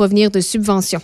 [0.00, 1.02] provenir de subventions.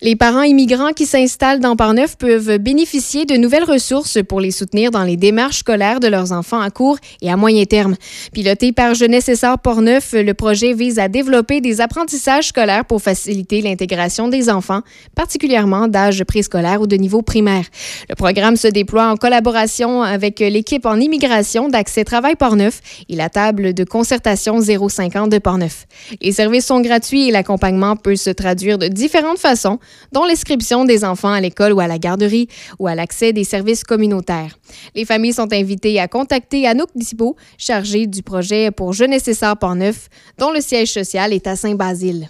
[0.00, 4.90] Les parents immigrants qui s'installent dans Parneuf peuvent bénéficier de nouvelles ressources pour les soutenir
[4.90, 7.94] dans les démarches scolaires de leurs enfants à court et à moyen terme.
[8.32, 13.60] Piloté par Jeunesse Sœurs Portneuf, le projet vise à développer des apprentissages scolaires pour faciliter
[13.60, 14.80] l'intégration des enfants,
[15.14, 17.64] particulièrement d'âge préscolaire ou de niveau primaire.
[18.08, 23.28] Le programme se déploie en collaboration avec l'équipe en immigration d'Accès Travail Portneuf et la
[23.28, 25.86] table de concertation 050 de Portneuf.
[26.20, 29.78] Les services sont gratuits et l'accompagnement peut se traduire de différentes façons
[30.12, 33.84] dont l'inscription des enfants à l'école ou à la garderie ou à l'accès des services
[33.84, 34.56] communautaires.
[34.94, 40.08] Les familles sont invitées à contacter Anouk Dispo, chargée du projet pour Jeunesse et Port-Neuf,
[40.38, 42.28] dont le siège social est à Saint-Basile.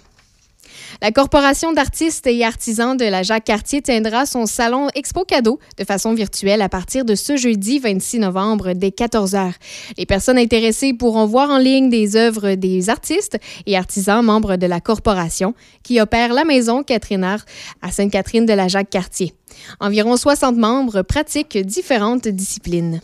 [1.01, 6.13] La Corporation d'artistes et artisans de la Jacques-Cartier tiendra son salon Expo Cadeau de façon
[6.13, 9.51] virtuelle à partir de ce jeudi 26 novembre dès 14 h.
[9.97, 14.67] Les personnes intéressées pourront voir en ligne des œuvres des artistes et artisans membres de
[14.67, 17.45] la corporation qui opère la maison Catherine Art
[17.81, 19.33] à Sainte-Catherine de la Jacques-Cartier.
[19.79, 23.01] Environ 60 membres pratiquent différentes disciplines.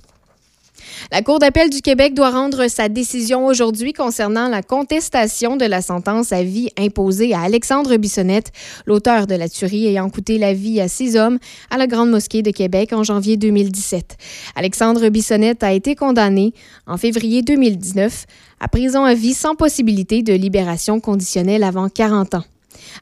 [1.11, 5.81] La Cour d'appel du Québec doit rendre sa décision aujourd'hui concernant la contestation de la
[5.81, 8.51] sentence à vie imposée à Alexandre Bissonnette,
[8.85, 12.41] l'auteur de la tuerie ayant coûté la vie à six hommes à la Grande Mosquée
[12.41, 14.17] de Québec en janvier 2017.
[14.55, 16.53] Alexandre Bissonnette a été condamné
[16.87, 18.25] en février 2019
[18.59, 22.43] à prison à vie sans possibilité de libération conditionnelle avant 40 ans.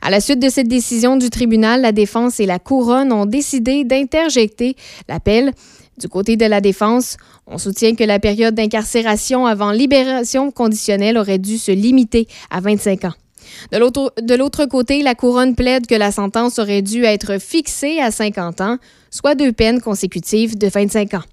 [0.02, 3.84] À la suite de cette décision du tribunal, la défense et la couronne ont décidé
[3.84, 4.76] d'interjecter
[5.08, 5.52] l'appel
[5.98, 7.18] du côté de la défense,
[7.48, 13.06] on soutient que la période d'incarcération avant libération conditionnelle aurait dû se limiter à 25
[13.06, 13.14] ans.
[13.72, 18.62] De l'autre côté, la couronne plaide que la sentence aurait dû être fixée à 50
[18.62, 18.78] ans,
[19.10, 21.24] soit deux peines consécutives de 25 ans.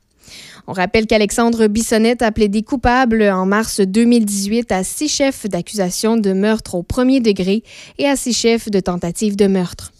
[0.66, 6.32] On rappelle qu'Alexandre Bissonnette a plaidé coupable en mars 2018 à six chefs d'accusation de
[6.32, 7.62] meurtre au premier degré
[7.98, 9.93] et à six chefs de tentative de meurtre.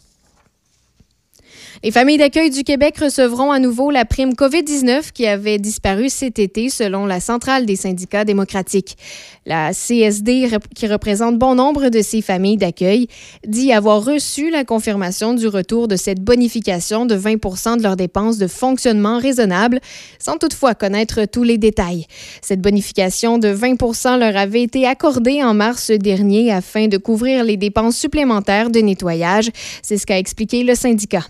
[1.83, 6.39] Les familles d'accueil du Québec recevront à nouveau la prime COVID-19 qui avait disparu cet
[6.39, 8.97] été selon la centrale des syndicats démocratiques.
[9.45, 13.09] La CSD, qui représente bon nombre de ces familles d'accueil,
[13.47, 18.39] dit avoir reçu la confirmation du retour de cette bonification de 20 de leurs dépenses
[18.39, 19.81] de fonctionnement raisonnable,
[20.19, 22.07] sans toutefois connaître tous les détails.
[22.41, 27.57] Cette bonification de 20 leur avait été accordée en mars dernier afin de couvrir les
[27.57, 29.51] dépenses supplémentaires de nettoyage.
[29.83, 31.25] C'est ce qu'a expliqué le syndicat.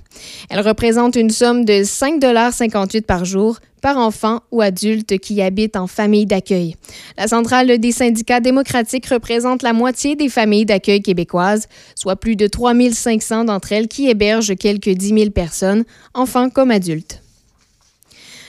[0.50, 5.86] Elle représente une somme de 5,58 par jour par enfant ou adulte qui habite en
[5.86, 6.74] famille d'accueil.
[7.18, 12.46] La centrale des syndicats démocratiques représente la moitié des familles d'accueil québécoises, soit plus de
[12.46, 15.84] 3 500 d'entre elles qui hébergent quelques 10 000 personnes,
[16.14, 17.23] enfants comme adultes.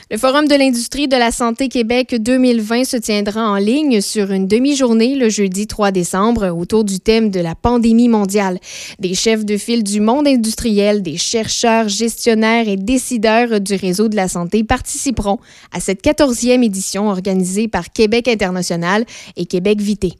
[0.08, 4.46] Le Forum de l'industrie de la santé Québec 2020 se tiendra en ligne sur une
[4.46, 8.60] demi-journée le jeudi 3 décembre autour du thème de la pandémie mondiale.
[9.00, 14.14] Des chefs de file du monde industriel, des chercheurs, gestionnaires et décideurs du réseau de
[14.14, 15.40] la santé participeront
[15.72, 19.04] à cette 14e édition organisée par Québec International
[19.36, 20.12] et Québec Vité.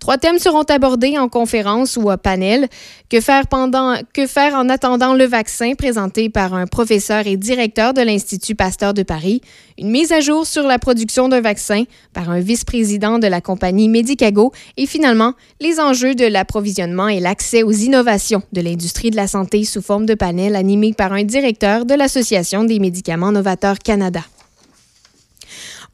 [0.00, 2.68] Trois thèmes seront abordés en conférence ou à panel.
[3.08, 7.94] Que faire, pendant, que faire en attendant le vaccin présenté par un professeur et directeur
[7.94, 9.40] de l'Institut Pasteur de Paris?
[9.78, 13.88] Une mise à jour sur la production d'un vaccin par un vice-président de la compagnie
[13.88, 14.52] Medicago.
[14.76, 19.64] Et finalement, les enjeux de l'approvisionnement et l'accès aux innovations de l'industrie de la santé
[19.64, 24.20] sous forme de panel animé par un directeur de l'Association des médicaments novateurs Canada.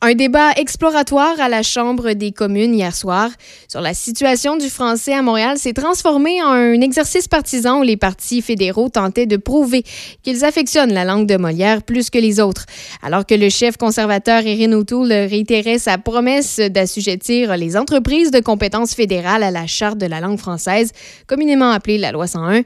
[0.04, 3.30] Un débat exploratoire à la Chambre des communes hier soir
[3.68, 7.96] sur la situation du français à Montréal s'est transformé en un exercice partisan où les
[7.96, 9.84] partis fédéraux tentaient de prouver
[10.24, 12.66] qu'ils affectionnent la langue de Molière plus que les autres.
[13.00, 18.96] Alors que le chef conservateur Erin O'Toole réitérait sa promesse d'assujettir les entreprises de compétences
[18.96, 20.90] fédérales à la Charte de la langue française,
[21.28, 22.62] communément appelée la loi 101,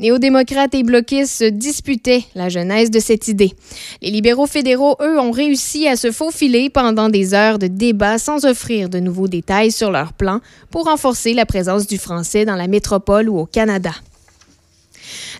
[0.00, 3.52] Néo-démocrates et bloquistes se disputaient la genèse de cette idée.
[4.00, 8.46] Les libéraux fédéraux, eux, ont réussi à se faufiler pendant des heures de débat sans
[8.46, 10.40] offrir de nouveaux détails sur leur plan
[10.70, 13.92] pour renforcer la présence du français dans la métropole ou au Canada.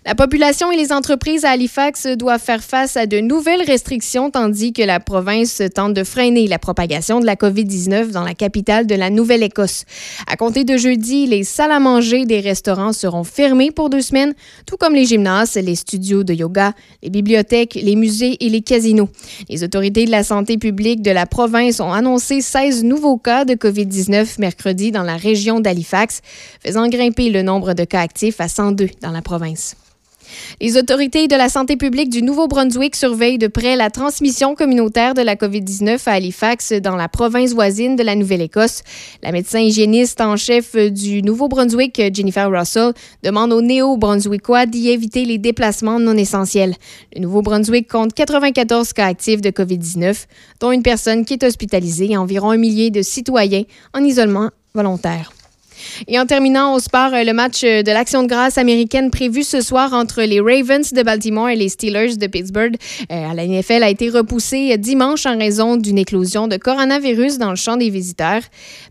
[0.05, 4.73] La population et les entreprises à Halifax doivent faire face à de nouvelles restrictions tandis
[4.73, 8.95] que la province tente de freiner la propagation de la COVID-19 dans la capitale de
[8.95, 9.85] la Nouvelle-Écosse.
[10.27, 14.33] À compter de jeudi, les salles à manger des restaurants seront fermées pour deux semaines,
[14.65, 16.73] tout comme les gymnases, les studios de yoga,
[17.03, 19.09] les bibliothèques, les musées et les casinos.
[19.49, 23.53] Les autorités de la santé publique de la province ont annoncé 16 nouveaux cas de
[23.53, 26.21] COVID-19 mercredi dans la région d'Halifax,
[26.65, 29.70] faisant grimper le nombre de cas actifs à 102 dans la province.
[30.59, 35.21] Les autorités de la santé publique du Nouveau-Brunswick surveillent de près la transmission communautaire de
[35.21, 38.83] la COVID-19 à Halifax, dans la province voisine de la Nouvelle-Écosse.
[39.23, 42.93] La médecin hygiéniste en chef du Nouveau-Brunswick, Jennifer Russell,
[43.23, 46.75] demande aux néo-brunswickois d'y éviter les déplacements non essentiels.
[47.15, 50.25] Le Nouveau-Brunswick compte 94 cas actifs de COVID-19,
[50.59, 53.63] dont une personne qui est hospitalisée et environ un millier de citoyens
[53.93, 55.31] en isolement volontaire.
[56.07, 59.43] Et en terminant au sport, euh, le match euh, de l'action de grâce américaine prévu
[59.43, 62.75] ce soir entre les Ravens de Baltimore et les Steelers de Pittsburgh
[63.11, 67.49] euh, à la NFL a été repoussé dimanche en raison d'une éclosion de coronavirus dans
[67.49, 68.41] le champ des visiteurs.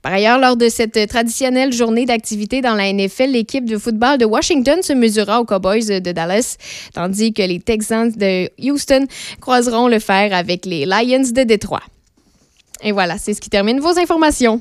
[0.02, 4.24] Par ailleurs, lors de cette traditionnelle journée d'activité dans la NFL, l'équipe de football de
[4.24, 6.56] Washington se mesurera aux Cowboys de Dallas,
[6.94, 9.06] tandis que les Texans de Houston
[9.40, 11.82] croiseront le fer avec les Lions de Détroit.
[12.82, 14.60] Et voilà, c'est ce qui termine vos informations.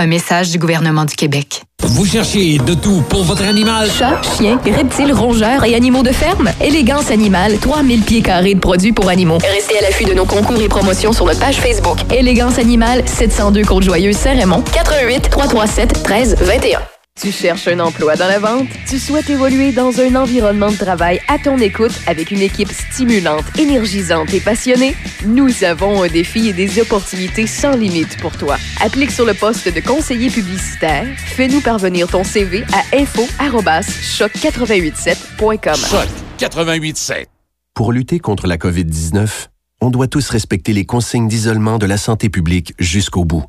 [0.00, 1.64] Un message du gouvernement du Québec.
[1.82, 3.90] Vous cherchez de tout pour votre animal?
[3.90, 6.52] Chat, chien, reptiles, rongeurs et animaux de ferme?
[6.60, 9.38] Élégance Animale, 3000 pieds carrés de produits pour animaux.
[9.38, 11.98] Restez à l'affût de nos concours et promotions sur notre page Facebook.
[12.14, 16.78] Élégance Animale, 702 Côte-Joyeuse, Saint-Raymond, 88 337 13 21.
[17.20, 18.68] Tu cherches un emploi dans la vente?
[18.86, 23.42] Tu souhaites évoluer dans un environnement de travail à ton écoute avec une équipe stimulante,
[23.58, 24.94] énergisante et passionnée?
[25.26, 28.56] Nous avons un défi et des opportunités sans limite pour toi.
[28.80, 31.08] Applique sur le poste de conseiller publicitaire.
[31.16, 35.74] Fais-nous parvenir ton CV à info-choc887.com.
[35.74, 36.08] Choc
[36.40, 37.28] 887.
[37.74, 39.48] Pour lutter contre la COVID-19,
[39.80, 43.44] on doit tous respecter les consignes d'isolement de la santé publique jusqu'au bout.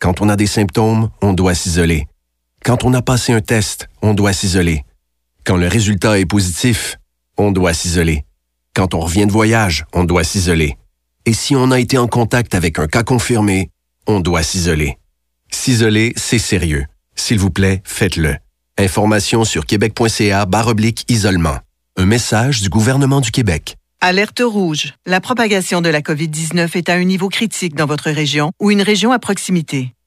[0.00, 2.08] Quand on a des symptômes, on doit s'isoler.
[2.64, 4.84] Quand on a passé un test, on doit s'isoler.
[5.44, 6.96] Quand le résultat est positif,
[7.36, 8.24] on doit s'isoler.
[8.72, 10.76] Quand on revient de voyage, on doit s'isoler.
[11.26, 13.70] Et si on a été en contact avec un cas confirmé,
[14.06, 14.96] on doit s'isoler.
[15.50, 16.86] S'isoler, c'est sérieux.
[17.16, 18.36] S'il vous plaît, faites-le.
[18.78, 21.58] Information sur québec.ca oblique isolement.
[21.96, 23.76] Un message du gouvernement du Québec.
[24.00, 24.94] Alerte rouge.
[25.04, 28.82] La propagation de la COVID-19 est à un niveau critique dans votre région ou une
[28.82, 29.94] région à proximité.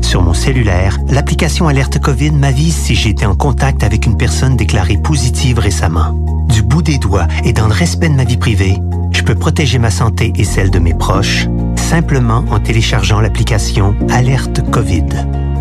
[0.00, 4.56] Sur mon cellulaire, l'application Alerte COVID m'avise si j'ai été en contact avec une personne
[4.56, 6.14] déclarée positive récemment.
[6.48, 8.78] Du bout des doigts et dans le respect de ma vie privée,
[9.12, 11.46] je peux protéger ma santé et celle de mes proches
[11.76, 15.06] simplement en téléchargeant l'application Alerte COVID.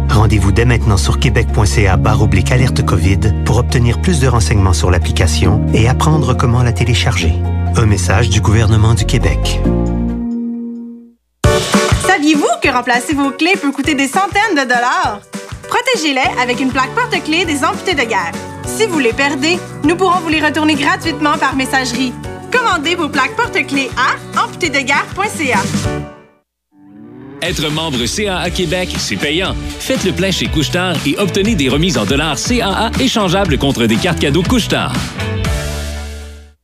[0.09, 5.65] Rendez-vous dès maintenant sur québec.ca oblique alerte COVID pour obtenir plus de renseignements sur l'application
[5.73, 7.33] et apprendre comment la télécharger.
[7.75, 9.61] Un message du gouvernement du Québec.
[12.27, 15.21] Saviez-vous que remplacer vos clés peut coûter des centaines de dollars?
[15.69, 18.33] Protégez-les avec une plaque porte-clés des amputés de guerre.
[18.65, 22.11] Si vous les perdez, nous pourrons vous les retourner gratuitement par messagerie.
[22.51, 25.59] Commandez vos plaques porte-clés à amputédeguerre.ca.
[27.43, 29.55] Être membre CAA Québec, c'est payant.
[29.79, 33.95] Faites le plein chez Couchetard et obtenez des remises en dollars CAA échangeables contre des
[33.95, 34.91] cartes cadeaux Couchetard.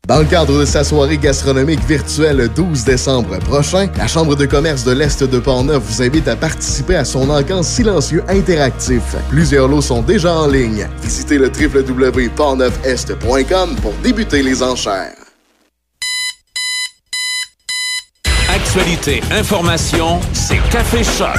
[0.05, 4.45] Dans le cadre de sa soirée gastronomique virtuelle le 12 décembre prochain, la Chambre de
[4.45, 9.15] commerce de l'Est de Portneuf vous invite à participer à son encamp silencieux interactif.
[9.29, 10.89] Plusieurs lots sont déjà en ligne.
[11.01, 15.13] Visitez le www.portneufest.com pour débuter les enchères.
[18.53, 21.37] Actualité, information, c'est Café Choc.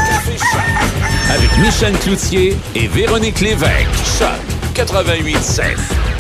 [1.31, 3.91] Avec Michel Cloutier et Véronique Lévesque.
[4.19, 4.41] Choc
[4.75, 6.14] 88.7.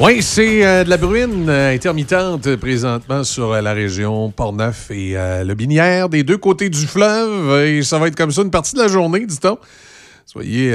[0.00, 5.14] Oui, c'est euh, de la bruine euh, intermittente présentement sur euh, la région Port-Neuf et
[5.14, 7.64] le Binière, des deux côtés du fleuve.
[7.64, 9.58] Et ça va être comme ça une partie de la journée, dit-on.
[10.24, 10.72] Soyez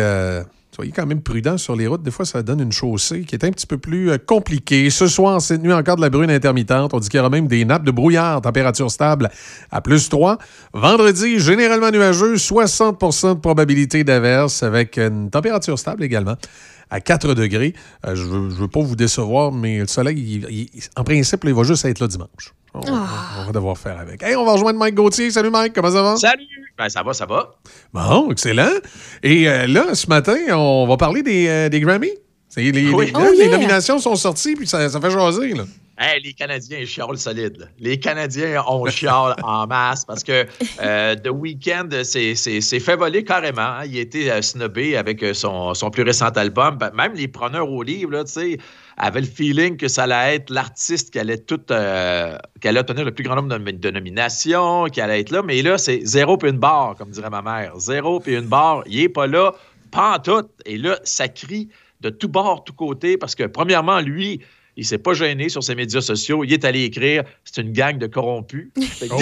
[0.76, 2.02] soyez quand même prudents sur les routes.
[2.02, 4.90] Des fois, ça donne une chaussée qui est un petit peu plus compliquée.
[4.90, 6.94] Ce soir, cette nuit, encore de la brune intermittente.
[6.94, 9.30] On dit qu'il y aura même des nappes de brouillard, température stable
[9.72, 10.38] à plus 3.
[10.74, 16.36] Vendredi, généralement nuageux, 60% de probabilité d'averse avec une température stable également
[16.94, 17.74] à 4 degrés.
[18.06, 21.84] Euh, je ne veux, pas vous décevoir, mais le soleil, en principe, il va juste
[21.86, 22.54] être là dimanche.
[22.76, 24.22] On, va devoir faire avec.
[24.22, 25.32] Hey, on va rejoindre Mike Gauthier.
[25.32, 26.16] Salut Mike, comment ça va?
[26.18, 26.44] Salut!
[26.78, 27.52] Ben, ça va, ça va.
[27.94, 28.72] Bon, excellent.
[29.22, 32.10] Et euh, là, ce matin, on va parler des, euh, des Grammys.
[32.56, 35.54] Les, les, oh, les, nominations sont sorties, puis ça, ça fait jaser.
[35.54, 35.64] Là.
[35.96, 37.70] Hey, les Canadiens, chiolent solide.
[37.78, 40.48] Les Canadiens, on chiale en masse parce que
[40.82, 43.62] euh, The Weeknd s'est fait voler carrément.
[43.62, 43.86] Hein.
[43.86, 46.78] Il a été snobé avec son, son, plus récent album.
[46.78, 48.58] Ben, même les preneurs au livre, tu sais,
[48.98, 53.12] avait le feeling que ça allait être l'artiste qui allait tout, euh, allait obtenir le
[53.12, 55.44] plus grand nombre de, nominations, qui allait être là.
[55.44, 57.78] Mais là, c'est zéro puis une barre, comme dirait ma mère.
[57.78, 58.84] Zéro puis une barre.
[58.88, 59.54] Il est pas là,
[59.92, 60.50] pas en tout.
[60.66, 61.70] Et là, ça crie
[62.02, 64.42] de tout bord, tout côté, parce que premièrement, lui,
[64.76, 66.44] il s'est pas gêné sur ses médias sociaux.
[66.44, 68.72] Il est allé écrire c'est une gang de corrompus.
[69.12, 69.20] Oh.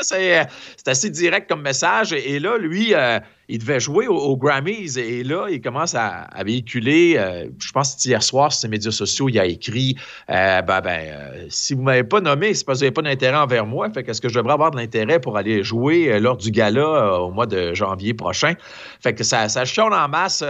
[0.00, 0.48] C'est
[0.86, 2.12] assez direct comme message.
[2.12, 3.18] Et là, lui, euh,
[3.52, 8.08] il devait jouer aux, Grammys et là, il commence à, véhiculer, euh, je pense que
[8.08, 9.94] hier soir sur ses médias sociaux, il a écrit
[10.30, 12.94] euh, ben, ben euh, si vous ne m'avez pas nommé, c'est parce que vous n'avez
[12.94, 13.90] pas d'intérêt envers moi.
[13.90, 17.30] Fait qu'est-ce que je devrais avoir de l'intérêt pour aller jouer lors du gala au
[17.30, 18.54] mois de janvier prochain?
[19.02, 20.42] Fait que ça, ça en masse.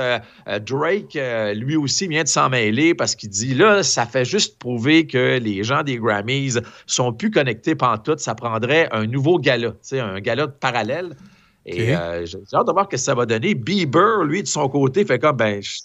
[0.61, 1.19] Drake,
[1.55, 5.39] lui aussi, vient de s'en mêler parce qu'il dit là, ça fait juste prouver que
[5.39, 8.17] les gens des Grammys sont plus connectés tout.
[8.19, 11.17] Ça prendrait un nouveau gala, un gala parallèle.
[11.65, 13.55] Et euh, j'ai hâte de voir ce que ça va donner.
[13.55, 15.81] Bieber, lui, de son côté, fait comme, ben, je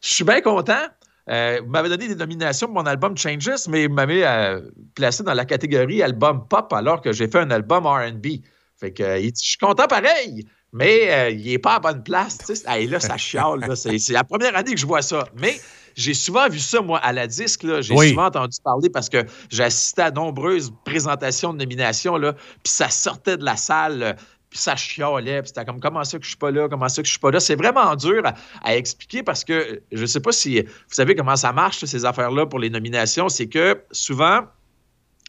[0.00, 0.86] suis bien content.
[1.30, 4.60] Euh, vous m'avez donné des nominations pour mon album Changes, mais vous m'avez euh,
[4.94, 8.26] placé dans la catégorie album pop alors que j'ai fait un album RB.
[8.80, 12.38] Fait que je suis content pareil, mais il n'est pas à bonne place.
[12.76, 13.76] Et là, ça chiale.
[13.76, 15.28] C'est la première année que je vois ça.
[15.38, 15.60] Mais
[15.94, 17.66] j'ai souvent vu ça, moi, à la disque.
[17.80, 23.36] J'ai souvent entendu parler parce que j'assistais à nombreuses présentations de nominations, puis ça sortait
[23.36, 24.16] de la salle
[24.52, 27.00] puis ça chialait, puis c'était comme comment ça que je suis pas là, comment ça
[27.00, 27.40] que je suis pas là?
[27.40, 28.22] C'est vraiment dur
[28.62, 32.44] à, expliquer parce que je sais pas si vous savez comment ça marche, ces affaires-là
[32.44, 34.42] pour les nominations, c'est que souvent,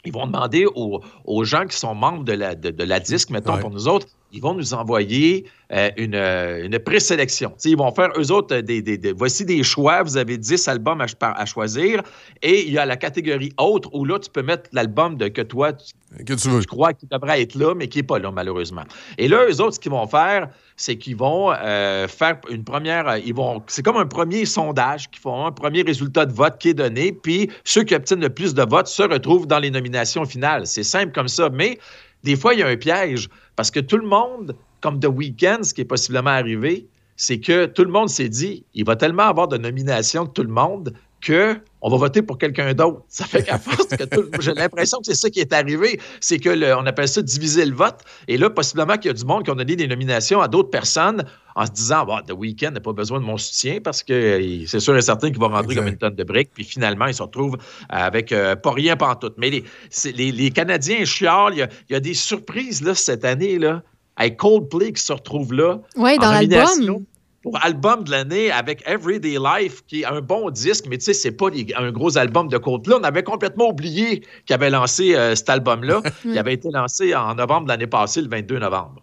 [0.03, 3.69] ils vont demander aux, gens qui sont membres de la, de, la disque, mettons pour
[3.69, 7.53] nous autres, ils vont nous envoyer euh, une, euh, une, présélection.
[7.63, 10.01] ils vont faire, eux autres, des, voici des choix.
[10.01, 12.01] Vous avez 10 albums à, choisir.
[12.41, 15.73] Et il y a la catégorie autre où là, tu peux mettre l'album que toi,
[15.73, 16.61] que tu, veux.
[16.61, 18.83] tu crois qu'il devrait être là, mais qui n'est pas là, malheureusement.
[19.19, 23.17] Et là, eux autres, ce qu'ils vont faire, c'est qu'ils vont euh, faire une première.
[23.17, 23.61] Ils vont.
[23.67, 27.11] C'est comme un premier sondage qu'ils font, un premier résultat de vote qui est donné.
[27.11, 30.65] Puis ceux qui obtiennent le plus de votes se retrouvent dans les nominations finales.
[30.65, 31.49] C'est simple comme ça.
[31.51, 31.77] Mais
[32.23, 35.63] des fois, il y a un piège parce que tout le monde, comme The Weeknd,
[35.63, 39.23] ce qui est possiblement arrivé, c'est que tout le monde s'est dit, il va tellement
[39.23, 43.01] avoir de nominations que tout le monde que on va voter pour quelqu'un d'autre.
[43.09, 46.73] Ça fait qu'à force que j'ai l'impression que c'est ça qui est arrivé, c'est que
[46.75, 47.99] on appelle ça diviser le vote.
[48.27, 50.69] Et là, possiblement qu'il y a du monde qui a donné des nominations à d'autres
[50.69, 51.25] personnes
[51.55, 54.79] en se disant, bah, The Weeknd n'a pas besoin de mon soutien parce que c'est
[54.79, 56.51] sûr et certain qu'il va rentrer comme une tonne de briques.
[56.53, 57.57] Puis finalement, ils se retrouvent
[57.89, 59.31] avec euh, pas rien tout.
[59.37, 61.53] Mais les, les, Canadiens chialent.
[61.55, 63.59] Il y, a, des surprises là, cette année.
[63.59, 63.83] là.
[64.15, 65.79] Avec Coldplay qui se retrouve là.
[65.95, 67.05] Oui, dans l'album
[67.43, 71.13] pour album de l'année avec Everyday Life, qui est un bon disque, mais tu sais,
[71.13, 72.95] c'est pas un gros album de Coldplay.
[72.99, 76.01] On avait complètement oublié qu'il avait lancé euh, cet album-là.
[76.25, 79.01] Il avait été lancé en novembre de l'année passée, le 22 novembre.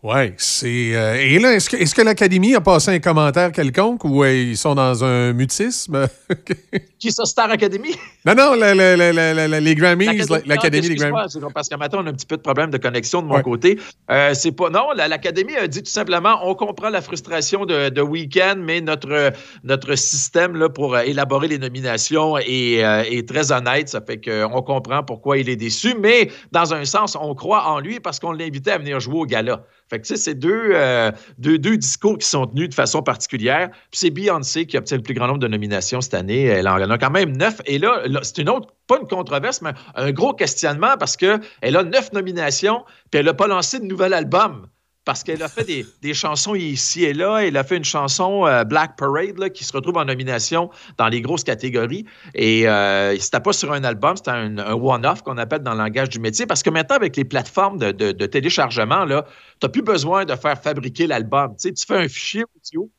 [0.00, 0.94] Oui, c'est.
[0.94, 4.32] Euh, et là, est-ce que, est que l'Académie a passé un commentaire quelconque ou euh,
[4.32, 6.06] ils sont dans un mutisme?
[7.00, 7.96] Qui ça, Star Academy?
[8.24, 11.36] Non, non, les Grammys, l'Académie des Grammys.
[11.52, 13.76] Parce qu'à matin, on a un petit peu de problème de connexion de mon côté.
[14.08, 14.70] Euh, c'est pas.
[14.70, 19.32] Non, l'Académie a dit tout simplement on comprend la frustration de, de Weekend, mais notre,
[19.64, 23.88] notre système là, pour élaborer les nominations est, est très honnête.
[23.88, 27.80] Ça fait qu'on comprend pourquoi il est déçu, mais dans un sens, on croit en
[27.80, 29.64] lui parce qu'on l'invitait à venir jouer au gala.
[29.90, 33.70] Fait que, tu sais, c'est euh, deux, deux, discours qui sont tenus de façon particulière.
[33.90, 36.44] Puis c'est Beyoncé qui obtient le plus grand nombre de nominations cette année.
[36.44, 37.60] Elle en a quand même neuf.
[37.64, 41.82] Et là, c'est une autre, pas une controverse, mais un gros questionnement parce qu'elle a
[41.82, 44.68] neuf nominations, puis elle n'a pas lancé de nouvel album
[45.08, 45.64] parce qu'elle a fait
[46.02, 47.38] des, chansons ici et là.
[47.38, 51.22] Elle a fait une chanson euh, Black Parade qui se retrouve en nomination dans les
[51.22, 52.04] grosses catégories.
[52.34, 56.10] Et euh, c'était pas sur un album, c'était un, one-off qu'on appelle dans le langage
[56.10, 56.44] du métier.
[56.44, 59.14] Parce que maintenant, avec les plateformes de, téléchargement, tu
[59.62, 61.56] n'as plus besoin de faire fabriquer l'album.
[61.58, 62.90] Tu, fais un fichier audio,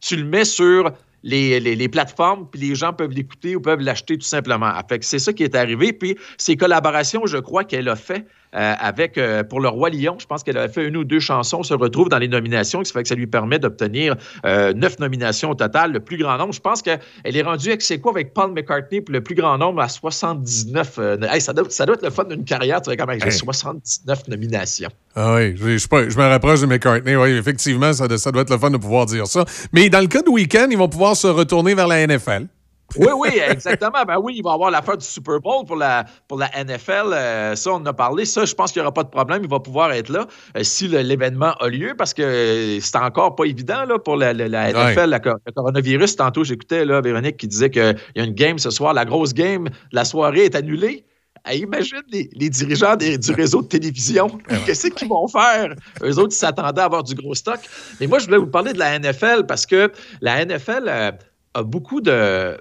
[0.00, 0.90] tu le mets sur
[1.22, 4.72] les, les, plateformes, puis les gens peuvent l'écouter ou peuvent l'acheter tout simplement.
[5.02, 5.92] C'est ça qui est arrivé.
[5.92, 10.16] Puis ces collaborations, je crois qu'elle a fait euh, avec euh, pour le Roi Lion.
[10.18, 12.90] Je pense qu'elle a fait une ou deux chansons, se retrouve dans les nominations, ce
[12.90, 16.36] qui fait que ça lui permet d'obtenir euh, neuf nominations au total, le plus grand
[16.38, 16.52] nombre.
[16.52, 19.56] Je pense qu'elle est rendue avec c'est quoi avec Paul McCartney pour le plus grand
[19.58, 20.94] nombre à 79.
[20.98, 23.18] euh, hey, ça, doit, ça doit être le fun d'une carrière, tu sais, quand même,
[23.20, 23.32] j'ai Hey.
[23.32, 24.90] 79 nominations.
[25.14, 27.16] Ah oui, je, me rapproche de McCartney.
[27.16, 29.44] Oui, effectivement, ça, doit- ça doit être le fun de pouvoir dire ça.
[29.72, 32.46] Mais dans le cas de Weekend, ils vont pouvoir se retourner vers la NFL.
[32.96, 34.04] Oui, oui, exactement.
[34.06, 37.12] Ben oui, il va y avoir l'affaire du Super Bowl pour la, pour la NFL.
[37.12, 38.24] Euh, ça, on en a parlé.
[38.24, 39.40] Ça, je pense qu'il n'y aura pas de problème.
[39.44, 43.34] Il va pouvoir être là euh, si l'événement a lieu parce que euh, c'est encore
[43.34, 46.16] pas évident là, pour la, la- la NFL, la le coronavirus.
[46.16, 48.92] Tantôt, j'écoutais Véronique qui disait qu'il y a une game ce soir.
[48.94, 51.04] La grosse game, la soirée est annulée.
[51.52, 54.38] Imagine les, les dirigeants des- du réseau de télévision.
[54.64, 55.74] Qu'est-ce qu'ils vont faire?
[56.02, 57.58] Eux autres, ils s'attendaient à avoir du gros stock.
[58.00, 61.10] Mais moi, je voulais vous parler de la NFL parce que la NFL euh,
[61.54, 62.56] a beaucoup de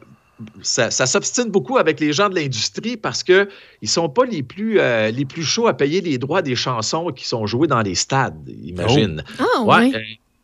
[0.61, 3.47] ça, ça s'obstine beaucoup avec les gens de l'industrie parce qu'ils
[3.81, 7.07] ne sont pas les plus, euh, les plus chauds à payer les droits des chansons
[7.07, 9.23] qui sont jouées dans les stades, imagine.
[9.39, 9.91] Ah, ouais.
[9.95, 9.99] euh,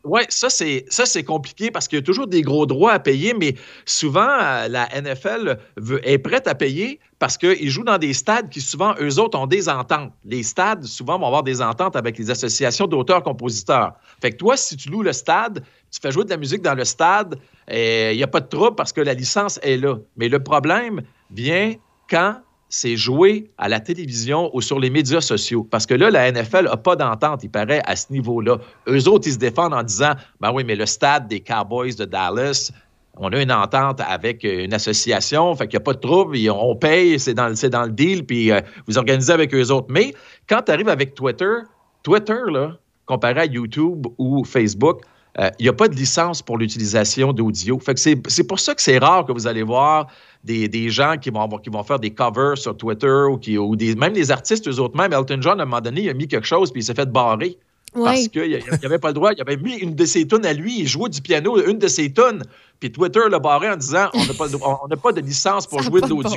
[0.08, 3.54] ouais, ça c'est compliqué parce qu'il y a toujours des gros droits à payer, mais
[3.84, 8.48] souvent euh, la NFL veut- est prête à payer parce qu'ils jouent dans des stades
[8.48, 10.12] qui souvent eux autres ont des ententes.
[10.24, 13.94] Les stades souvent vont avoir des ententes avec les associations d'auteurs-compositeurs.
[14.20, 16.74] Fait que toi, si tu loues le stade, tu fais jouer de la musique dans
[16.74, 17.38] le stade,
[17.70, 19.96] il n'y a pas de trouble parce que la licence est là.
[20.16, 21.74] Mais le problème vient
[22.08, 22.36] quand
[22.68, 25.66] c'est joué à la télévision ou sur les médias sociaux.
[25.70, 28.58] Parce que là, la NFL n'a pas d'entente, il paraît, à ce niveau-là.
[28.88, 32.04] Eux autres, ils se défendent en disant Ben oui, mais le stade des Cowboys de
[32.04, 32.70] Dallas,
[33.16, 36.76] on a une entente avec une association, fait qu'il n'y a pas de trouble, on
[36.76, 39.88] paye, c'est dans, le- deal, puis euh, vous organisez avec eux autres.
[39.90, 40.14] Mais
[40.48, 41.54] quand tu arrives avec Twitter,
[42.02, 45.00] Twitter, là, comparé à YouTube ou Facebook,
[45.38, 47.78] euh, il n'y a pas de licence pour l'utilisation d'audio.
[47.78, 50.08] Fait que c'est pour ça que c'est rare que vous allez voir
[50.44, 53.58] des, des gens qui vont, avoir- qui vont faire des covers sur Twitter ou, qui,
[53.58, 55.12] ou des, même les artistes, eux autres même.
[55.12, 57.10] Elton John, à un moment donné, il a mis quelque chose puis il s'est fait
[57.10, 57.58] barrer.
[58.04, 59.32] Parce qu'il n'avait pas le droit.
[59.32, 60.80] Il avait mis une de ses tunes à lui.
[60.80, 62.42] Il jouait du piano, une de ses tunes.
[62.80, 65.86] Puis Twitter l'a barré en disant on n'a pas, on pas de licence pour Ça
[65.86, 66.30] jouer de l'audio.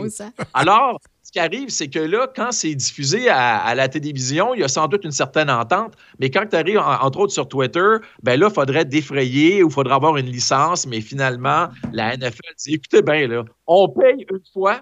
[0.55, 4.61] Alors, ce qui arrive, c'est que là, quand c'est diffusé à, à la télévision, il
[4.61, 5.93] y a sans doute une certaine entente.
[6.19, 9.67] Mais quand tu arrives, en- entre autres, sur Twitter, ben là, il faudrait défrayer ou
[9.67, 10.87] il faudrait avoir une licence.
[10.87, 14.81] Mais finalement, la NFL dit écoutez bien, là, on paye une fois,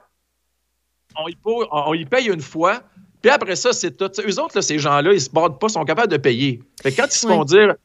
[1.17, 2.81] on y, po- on y paye une fois,
[3.21, 4.07] puis après ça, c'est tout.
[4.07, 6.61] T'sais, eux autres, là, ces gens-là, ils se battent pas, sont capables de payer.
[6.81, 7.75] Fait que quand ils se font dire.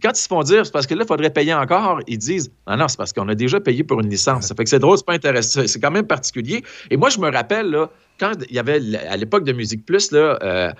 [0.00, 2.48] Quand ils se font dire, c'est parce que là, il faudrait payer encore, ils disent,
[2.68, 4.46] non, non, c'est parce qu'on a déjà payé pour une licence.
[4.46, 5.62] Ça fait que c'est drôle, c'est pas intéressant.
[5.66, 6.62] C'est quand même particulier.
[6.92, 10.12] Et moi, je me rappelle, là, quand il y avait, à l'époque de Musique Plus,
[10.12, 10.72] là, euh,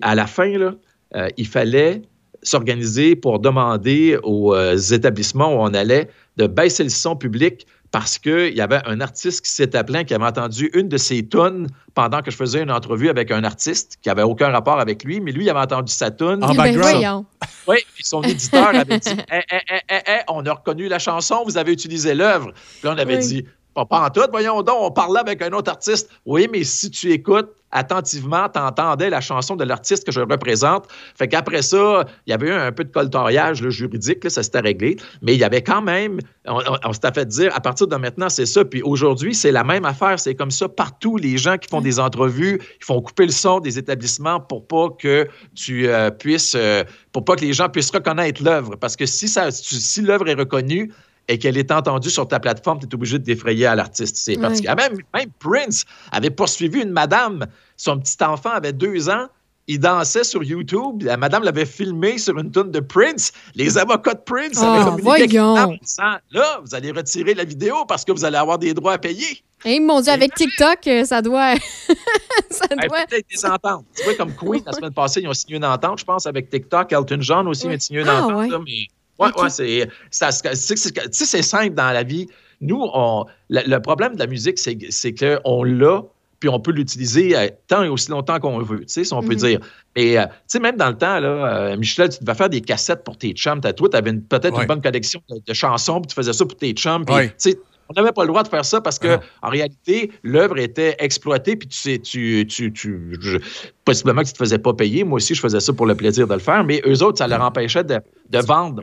[0.00, 0.72] à la fin, là,
[1.14, 2.00] euh, il fallait
[2.42, 8.18] s'organiser pour demander aux euh, établissements où on allait de baisser le son public parce
[8.18, 11.68] qu'il y avait un artiste qui s'était plaint qui avait entendu une de ses tunes
[11.94, 15.20] pendant que je faisais une entrevue avec un artiste qui avait aucun rapport avec lui,
[15.20, 16.44] mais lui, il avait entendu sa tune.
[16.44, 17.24] En Ben background.
[17.66, 20.98] Oui, puis son éditeur avait dit Hé, hé, hé, hé, hé, on a reconnu la
[20.98, 22.52] chanson, vous avez utilisé l'œuvre.
[22.52, 23.26] Puis là, on avait Oui.
[23.26, 26.10] dit Pas, pas en tout, voyons donc, on parlait avec un autre artiste.
[26.26, 30.86] Oui, mais si tu écoutes attentivement, tu entendais la chanson de l'artiste que je représente.
[31.16, 34.42] Fait qu'après ça, il y avait eu un peu de coltoriage là, juridique, là, ça
[34.42, 34.96] s'était réglé.
[35.22, 38.46] Mais il y avait quand même, on, s'était fait dire, à partir de maintenant, c'est
[38.46, 38.64] ça.
[38.64, 40.18] Puis aujourd'hui, c'est la même affaire.
[40.18, 41.16] C'est comme ça partout.
[41.16, 44.88] Les gens qui font des entrevues, ils font couper le son des établissements pour pas
[44.98, 48.76] que tu euh, puisses, euh, pour pas que les gens puissent reconnaître l'œuvre.
[48.76, 50.92] Parce que si, ça, si si l'œuvre est reconnue,
[51.28, 54.16] et qu'elle est entendue sur ta plateforme, tu es obligé de défrayer à l'artiste.
[54.16, 54.74] C'est particulier.
[54.74, 57.46] Même, même Prince avait poursuivi une madame.
[57.76, 59.26] Son petit enfant avait deux ans.
[59.70, 61.02] Il dansait sur YouTube.
[61.02, 63.32] La madame l'avait filmé sur une tune de Prince.
[63.54, 68.02] Les avocats de Prince avaient communiqué en disant, Là, vous allez retirer la vidéo parce
[68.06, 69.42] que vous allez avoir des droits à payer.
[69.66, 71.54] Hey, mon Dieu, avec TikTok, euh, ça doit.
[72.50, 73.04] ça doit.
[73.08, 73.84] Peut-être des ententes.
[73.96, 76.48] Tu vois, comme Queen, la semaine passée, ils ont signé une entente, je pense, avec
[76.48, 76.90] TikTok.
[76.92, 77.74] Elton John aussi Ouais.
[77.74, 78.38] a signé une Ah, entente.
[78.38, 78.48] ouais.
[78.48, 78.86] là, mais
[79.18, 82.26] ouais, c'est, c'est, simple dans la vie.
[82.60, 86.02] Nous, on, le, le problème de la musique, c'est, c'est qu'on l'a,
[86.40, 89.20] puis on peut l'utiliser euh, tant et aussi longtemps qu'on veut, tu sais, si on
[89.22, 89.36] peut Mhm.
[89.36, 89.60] dire.
[89.96, 91.28] Mais, euh, tu sais, même dans le temps, là,
[91.72, 93.60] euh, Michel, tu devais faire des cassettes pour tes chums.
[93.60, 94.62] T'as- Toi, tu avais peut-être Ouais.
[94.62, 97.04] une bonne collection de, de chansons, puis tu faisais ça pour tes chums.
[97.04, 97.28] puis, Ouais.
[97.28, 100.10] tu sais, on n'avait pas le droit de faire ça parce que, Ah en réalité,
[100.22, 103.38] l'œuvre était exploitée, puis tu sais, tu, tu, tu- je-
[103.84, 105.04] possiblement que tu ne te faisais pas payer.
[105.04, 107.26] Moi aussi, je faisais ça pour le plaisir de le faire, mais eux autres, ça
[107.26, 107.98] leur empêchait de,
[108.30, 108.82] de vendre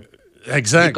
[0.51, 0.97] Exact.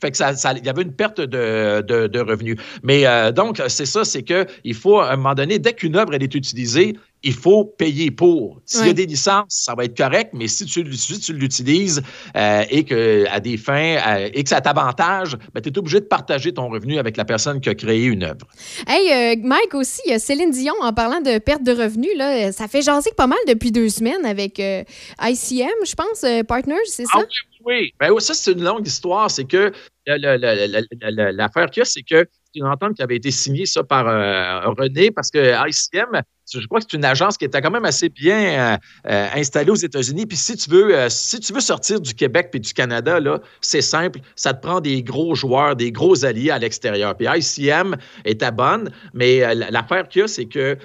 [0.00, 2.56] Fait que ça, ça- il y avait une perte de, de- de revenus.
[2.82, 5.96] Mais euh, donc, c'est ça, c'est que il faut, à un moment donné, dès qu'une
[5.96, 8.60] œuvre elle est utilisée, il faut payer pour.
[8.64, 12.00] S'il y a des licences, ça va être correct, mais si tu, si tu l'utilises
[12.36, 15.98] euh, et que à des fins euh, et que ça t'avantage, ben, tu es obligé
[15.98, 18.46] de partager ton revenu avec la personne qui a créé une œuvre.
[18.86, 22.12] Hey, euh, Mike aussi, Céline Dion en parlant de perte de revenus.
[22.16, 24.84] Là, ça fait jaser pas mal depuis deux semaines avec euh,
[25.20, 27.10] ICM, je pense, euh, Partners, c'est ça?
[27.14, 27.92] Ah oui, oui.
[28.00, 29.30] Ben, ça, c'est une longue histoire.
[29.30, 29.72] C'est que
[30.06, 34.70] l'affaire qu'il y c'est que c'est une entente qui avait été signée ça, par euh,
[34.70, 36.22] René parce que ICM,
[36.52, 38.76] je crois que c'est une agence qui était quand même assez bien euh,
[39.10, 40.26] euh, installée aux États-Unis.
[40.26, 43.40] Puis si tu veux, euh, si tu veux sortir du Québec puis du Canada, là,
[43.60, 44.20] c'est simple.
[44.36, 47.16] Ça te prend des gros joueurs, des gros alliés à l'extérieur.
[47.16, 50.76] Puis ICM était bonne, mais l'affaire qu'il y a, c'est que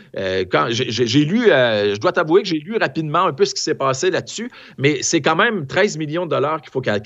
[0.51, 3.75] quand j'ai- lu, je dois t'avouer que j'ai lu rapidement un peu ce qui s'est
[3.75, 7.01] passé là-dessus, mais c'est quand même 13 millions de dollars qu'il faut qu'elle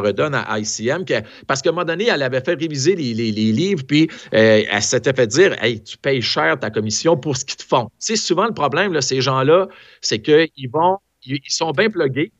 [0.00, 1.04] redonne à ICM,
[1.46, 5.12] parce qu'à un moment donné, elle avait fait réviser les, les- livres, puis elle s'était
[5.12, 7.88] fait dire Hey, tu payes cher ta commission pour ce qu'ils te font.
[7.98, 9.68] C'est souvent le problème, ces gens-là,
[10.00, 12.32] c'est qu'ils vont, ils sont bien plugués,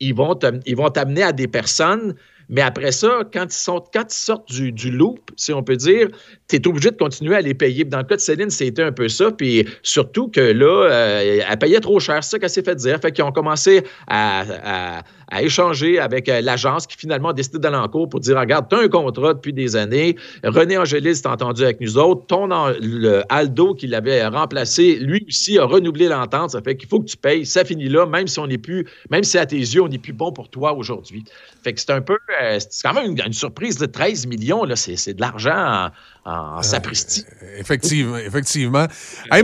[0.00, 2.14] ils vont t'amener à des personnes,
[2.48, 6.08] mais après ça, quand ils, quand ils sortent du, du loop, si on peut dire,
[6.48, 7.84] tu es obligé de continuer à les payer.
[7.84, 9.30] Dans le cas de Céline, c'était un peu ça.
[9.30, 12.98] Puis surtout que là, euh, elle payait trop cher, ça qu'elle s'est fait dire.
[13.00, 15.02] Fait qu'ils ont commencé à-
[15.34, 18.66] à échanger avec euh, l'agence qui finalement a décidé d'aller en cours pour dire Regarde,
[18.70, 20.14] tu as un contrat depuis des années.
[20.44, 22.26] René Angélis s'est entendu avec nous autres.
[22.26, 26.50] Ton le Aldo qui l'avait remplacé, lui aussi a renouvelé l'entente.
[26.50, 27.44] Ça fait qu'il faut que tu payes.
[27.44, 29.98] Ça finit là, même si on n'est plus, même si à tes yeux, on n'est
[29.98, 31.24] plus bon pour toi aujourd'hui.
[31.64, 34.62] Fait que c'est un peu, euh, c'est quand même une, une surprise de 13 millions.
[34.62, 35.90] Là, c'est, c'est de l'argent
[36.24, 37.24] en, en sapristi.
[37.58, 38.86] Effectivement, effectivement.
[39.32, 39.42] Hey,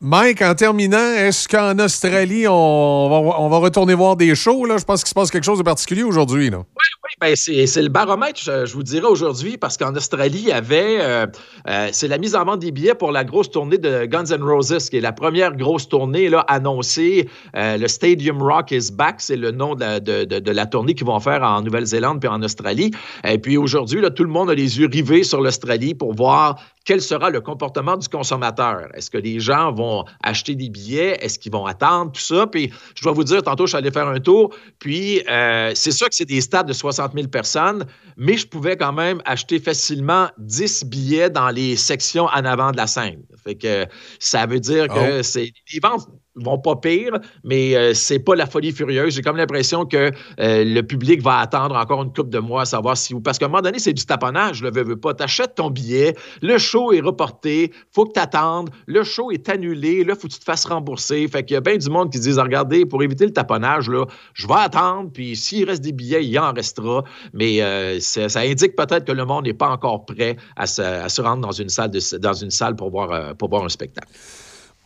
[0.00, 4.64] Mike, en terminant, est-ce qu'en Australie, on va, retourner voir des shows?
[4.64, 4.78] Là?
[4.78, 6.50] Je pense qu'il se passe quelque chose de particulier aujourd'hui.
[6.50, 6.58] là.
[6.58, 10.98] Oui, ben c'est, le baromètre, je, vous dirais aujourd'hui, parce qu'en Australie, il y avait.
[11.00, 11.26] euh,
[11.68, 14.40] euh, c'est la mise en vente des billets pour la grosse tournée de Guns N'
[14.40, 17.28] Roses, qui est la première grosse tournée là, annoncée.
[17.56, 21.08] Euh, le Stadium Rock is back, c'est le nom de la, de, la tournée qu'ils
[21.08, 22.92] vont faire en Nouvelle-Zélande puis en Australie.
[23.24, 27.02] Et puis aujourd'hui, tout le monde a les yeux rivés sur l'Australie pour voir quel
[27.02, 28.88] sera le comportement du consommateur?
[28.94, 31.22] Est-ce que les gens vont acheter des billets?
[31.22, 32.12] Est-ce qu'ils vont attendre?
[32.12, 32.46] Tout ça.
[32.46, 34.54] Puis je dois vous dire, tantôt, je suis allé faire un tour.
[34.78, 37.84] Puis euh, c'est sûr que c'est des stades de 60 000 personnes,
[38.16, 42.78] mais je pouvais quand même acheter facilement 10 billets dans les sections en avant de
[42.78, 43.22] la scène.
[43.44, 43.84] Fait que
[44.18, 45.22] ça veut dire que Oh.
[45.22, 46.08] c'est les ventes
[46.42, 49.14] vont pas pire, mais euh, c'est pas la folie furieuse.
[49.14, 52.64] J'ai comme l'impression que euh, le public va attendre encore une couple de mois à
[52.64, 55.14] savoir si parce qu'à un moment donné c'est du taponnage, le veux, veux pas.
[55.14, 60.14] T'achètes ton billet, le show est reporté, faut que t'attendes, le show est annulé, là
[60.14, 61.26] faut que tu te fasses rembourser.
[61.28, 64.04] Fait qu'il y a bien du monde qui disent regardez pour éviter le taponnage là,
[64.34, 67.04] je vais attendre puis s'il reste des billets, il en restera.
[67.32, 71.42] Mais euh, ça indique peut-être que le monde n'est pas encore prêt à se, rendre
[71.42, 74.08] dans une salle pour voir un spectacle.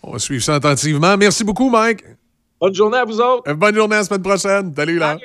[0.02, 1.16] On va suivre ça attentivement.
[1.16, 2.04] Merci beaucoup, Mike.
[2.60, 3.52] Bonne journée à vous autres.
[3.54, 4.72] Bonne journée à la semaine prochaine.
[4.74, 5.16] Salut, là.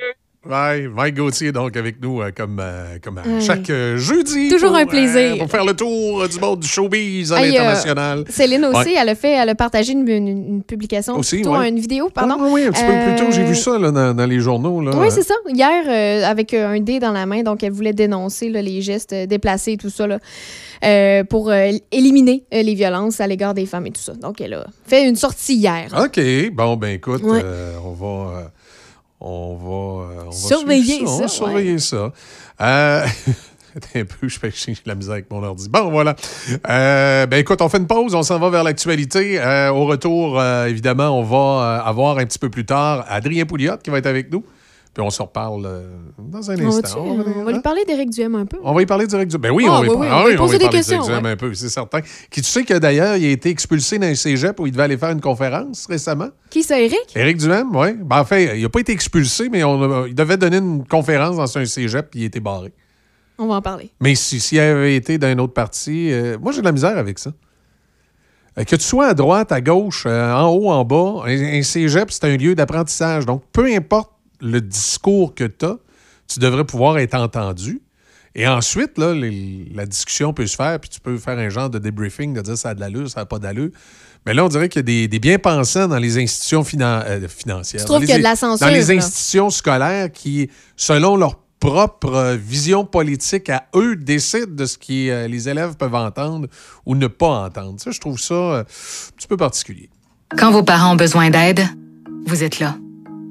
[0.46, 0.88] Bye.
[0.88, 4.48] Mike Gauthier, donc, avec nous, euh, comme, euh, comme à chaque euh, jeudi.
[4.48, 5.36] Toujours pour, un plaisir.
[5.36, 8.24] pour faire le tour du monde du showbiz à l'international.
[8.30, 8.94] Céline aussi, Ouais.
[8.98, 11.68] elle a fait, elle a partagé une, une- une publication, Aussi, plutôt ouais.
[11.68, 12.36] une vidéo, pardon.
[12.40, 14.80] Ah, oui, un petit peu plus tôt, j'ai vu ça là, dans, dans les journaux.
[14.80, 14.92] Là.
[14.94, 15.34] Oui, c'est ça.
[15.48, 19.72] Hier, avec un dé dans la main, donc elle voulait dénoncer là, les gestes déplacés
[19.72, 21.52] et tout ça là, pour
[21.92, 24.12] éliminer les violences à l'égard des femmes et tout ça.
[24.14, 25.88] Donc elle a fait une sortie hier.
[26.00, 26.20] OK.
[26.52, 27.42] Bon, ben écoute, Ouais.
[27.84, 28.52] on va.
[29.20, 31.28] On va, euh, on va Surveiller suivre ça, On va ouais.
[31.28, 32.12] surveiller ça.
[32.60, 33.06] Euh,
[33.94, 35.68] un peu, je fais j'ai la misère avec mon ordi.
[35.68, 36.14] Bon, voilà.
[36.68, 39.40] Euh, ben écoute, on fait une pause, on s'en va vers l'actualité.
[39.40, 43.90] Euh, au retour, évidemment, on va avoir un petit peu plus tard Adrien Pouliot qui
[43.90, 44.44] va être avec nous.
[44.98, 45.86] Puis on se reparle euh,
[46.18, 47.04] dans un On va, instant.
[47.06, 48.58] On va- on va lui parler d'Éric Duhem un peu?
[48.64, 49.38] on va y parler direct du.
[49.38, 50.78] Ben oui, Ah, on oui, oui, ah on va oui, on va y des parler
[50.78, 51.32] questions, direct du ouais.
[51.34, 52.00] un peu, c'est certain.
[52.00, 54.96] Qui tu sais que d'ailleurs, il a été expulsé d'un cégep où il devait aller
[54.98, 56.30] faire une conférence récemment?
[56.50, 57.14] Qui c'est, Éric?
[57.14, 57.90] Éric Duhem, oui.
[58.02, 60.84] Ben, en fait, il n'a pas été expulsé, mais on a- il devait donner une
[60.84, 62.72] conférence dans un cégep puis il a été barré.
[63.38, 63.92] On va en parler.
[64.00, 66.98] Mais si- s'il avait été dans une autre partie, euh, moi j'ai de la misère
[66.98, 67.30] avec ça.
[68.58, 71.62] Euh, que tu sois à droite, à gauche, euh, en haut, en bas, un, un
[71.62, 73.24] cégep, c'est un lieu d'apprentissage.
[73.26, 75.76] Donc, peu importe le discours que tu as,
[76.26, 77.80] tu devrais pouvoir être entendu.
[78.34, 81.70] Et ensuite, là, les- la discussion peut se faire, puis tu peux faire un genre
[81.70, 83.70] de débriefing, de dire ça a de l'allure, ça n'a pas d'allure.
[84.26, 87.26] Mais là, on dirait qu'il y a des, des bien-pensants dans les institutions finan- euh,
[87.28, 87.80] financières.
[87.82, 88.94] Tu trouves qu'il y a de la censure, Dans les là?
[88.94, 95.08] institutions scolaires qui, selon leur propre euh, vision politique à eux, décident de ce que
[95.08, 96.46] euh, les élèves peuvent entendre
[96.86, 97.80] ou ne pas entendre.
[97.80, 98.64] Ça, je trouve ça euh, un
[99.16, 99.88] petit peu particulier.
[100.36, 101.60] Quand vos parents ont besoin d'aide,
[102.26, 102.76] vous êtes là.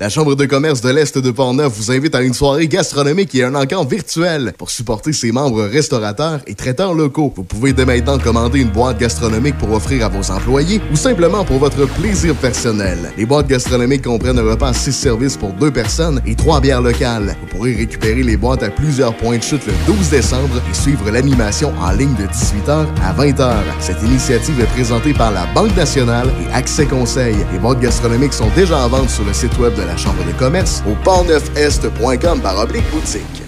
[0.00, 3.42] La Chambre de commerce de l'Est de Portneuf vous invite à une soirée gastronomique et
[3.42, 7.32] un encamp virtuel pour supporter ses membres restaurateurs et traiteurs locaux.
[7.34, 11.44] Vous pouvez dès maintenant commander une boîte gastronomique pour offrir à vos employés ou simplement
[11.44, 13.12] pour votre plaisir personnel.
[13.16, 16.80] Les boîtes gastronomiques comprennent un repas à 6 services pour deux personnes et trois bières
[16.80, 17.34] locales.
[17.40, 21.10] Vous pourrez récupérer les boîtes à plusieurs points de chute le 12 décembre et suivre
[21.10, 23.52] l'animation en ligne de 18h à 20h.
[23.80, 27.34] Cette initiative est présentée par la Banque nationale et Accès Conseil.
[27.52, 30.32] Les boîtes gastronomiques sont déjà en vente sur le site web de la Chambre de
[30.32, 33.42] commerce au portneufest.com par oblique boutique.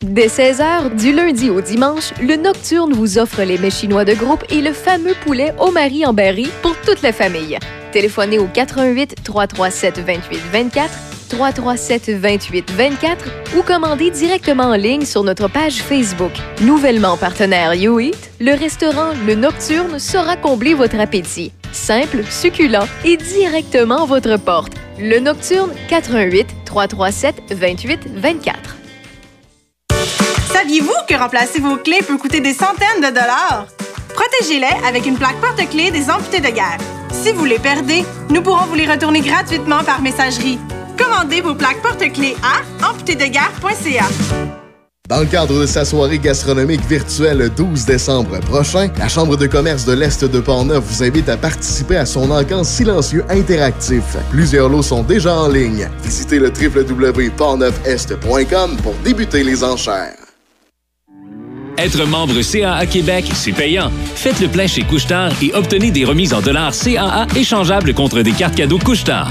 [0.00, 4.42] Dès 16h, du lundi au dimanche, le Nocturne vous offre les mets chinois de groupe
[4.50, 7.58] et le fameux poulet au mari en berry pour toute la famille.
[7.92, 13.24] Téléphonez au 88 337 28 24 337 28 24
[13.56, 16.32] ou commandez directement en ligne sur notre page Facebook.
[16.60, 21.52] Nouvellement partenaire YouEat, le restaurant Le Nocturne saura combler votre appétit.
[21.72, 24.74] Simple, succulent et directement à votre porte.
[24.98, 28.76] Le Nocturne 88 337 28 24.
[30.52, 33.66] Saviez-vous que remplacer vos clés peut coûter des centaines de dollars?
[34.14, 36.78] Protégez-les avec une plaque porte-clés des amputés de guerre.
[37.10, 40.58] Si vous les perdez, nous pourrons vous les retourner gratuitement par messagerie.
[40.98, 44.08] Commandez vos plaques porte-clés à amputédeguerre.ca.
[45.08, 49.46] Dans le cadre de sa soirée gastronomique virtuelle le 12 décembre prochain, la Chambre de
[49.46, 54.16] commerce de l'Est de Portneuf vous invite à participer à son encamp silencieux interactif.
[54.30, 55.88] Plusieurs lots sont déjà en ligne.
[56.02, 60.14] Visitez le www.portneufest.com pour débuter les enchères.
[61.76, 63.90] Être membre CAA Québec, c'est payant.
[64.14, 68.32] Faites le plein chez Couchetard et obtenez des remises en dollars CAA échangeables contre des
[68.32, 69.28] cartes cadeaux Couchetard.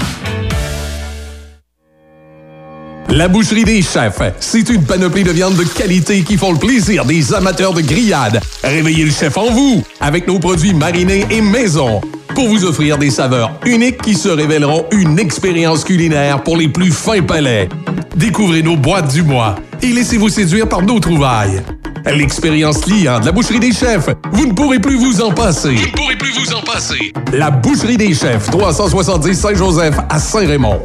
[3.14, 7.04] La boucherie des chefs, c'est une panoplie de viandes de qualité qui font le plaisir
[7.04, 8.40] des amateurs de grillades.
[8.64, 12.00] Réveillez le chef en vous avec nos produits marinés et maison
[12.34, 16.90] pour vous offrir des saveurs uniques qui se révéleront une expérience culinaire pour les plus
[16.90, 17.68] fins palais.
[18.16, 21.62] Découvrez nos boîtes du mois et laissez-vous séduire par nos trouvailles.
[22.06, 25.74] L'expérience client de la boucherie des chefs, vous ne pourrez plus vous en passer.
[25.74, 27.12] Vous ne pourrez plus vous en passer.
[27.34, 30.80] La boucherie des chefs, 370 Saint-Joseph à Saint-Raymond.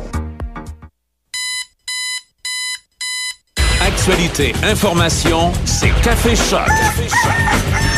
[4.09, 6.61] Actualité, information, c'est Café Choc.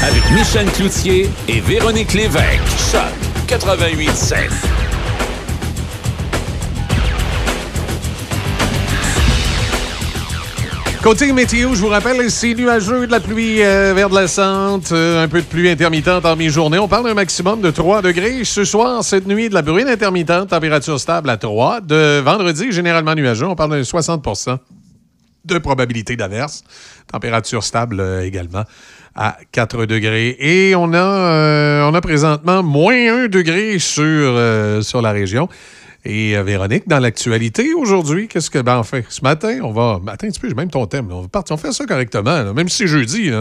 [0.02, 2.64] Avec Michel Cloutier et Véronique Lévesque.
[2.92, 3.02] Choc
[3.48, 4.50] 88.7.
[11.04, 14.90] Côté météo, je vous rappelle, c'est nuageux, de la pluie euh, vers de la centre,
[14.94, 16.80] euh, un peu de pluie intermittente en mi-journée.
[16.80, 18.44] On parle d'un maximum de 3 degrés.
[18.46, 21.82] Ce soir, cette nuit, de la bruine intermittente, température stable à 3.
[21.82, 24.24] De vendredi, généralement nuageux, on parle de 60
[25.46, 26.64] de probabilité d'averse.
[27.12, 28.64] Température stable euh, également
[29.16, 30.36] à 4 degrés.
[30.40, 35.50] Et on a, euh, on a présentement moins 1 degré sur, euh, sur la région.
[36.06, 38.60] Et Véronique, dans l'actualité aujourd'hui, qu'est-ce que.
[38.60, 40.00] Ben, enfin, ce matin, on va.
[40.08, 41.10] Attends un petit j'ai même ton thème.
[41.12, 43.32] On va partir, on fait ça correctement, même si c'est jeudi.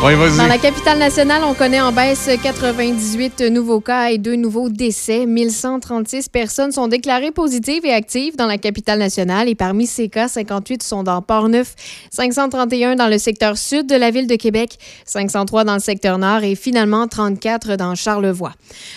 [0.00, 5.26] Dans la capitale nationale, on connaît en baisse 98 nouveaux cas et deux nouveaux décès.
[5.26, 10.28] 1136 personnes sont déclarées positives et actives dans la capitale nationale et parmi ces cas,
[10.28, 11.74] 58 sont dans Port-Neuf,
[12.12, 16.44] 531 dans le secteur sud de la ville de Québec, 503 dans le secteur nord
[16.44, 18.52] et finalement 34 dans Charlevoix.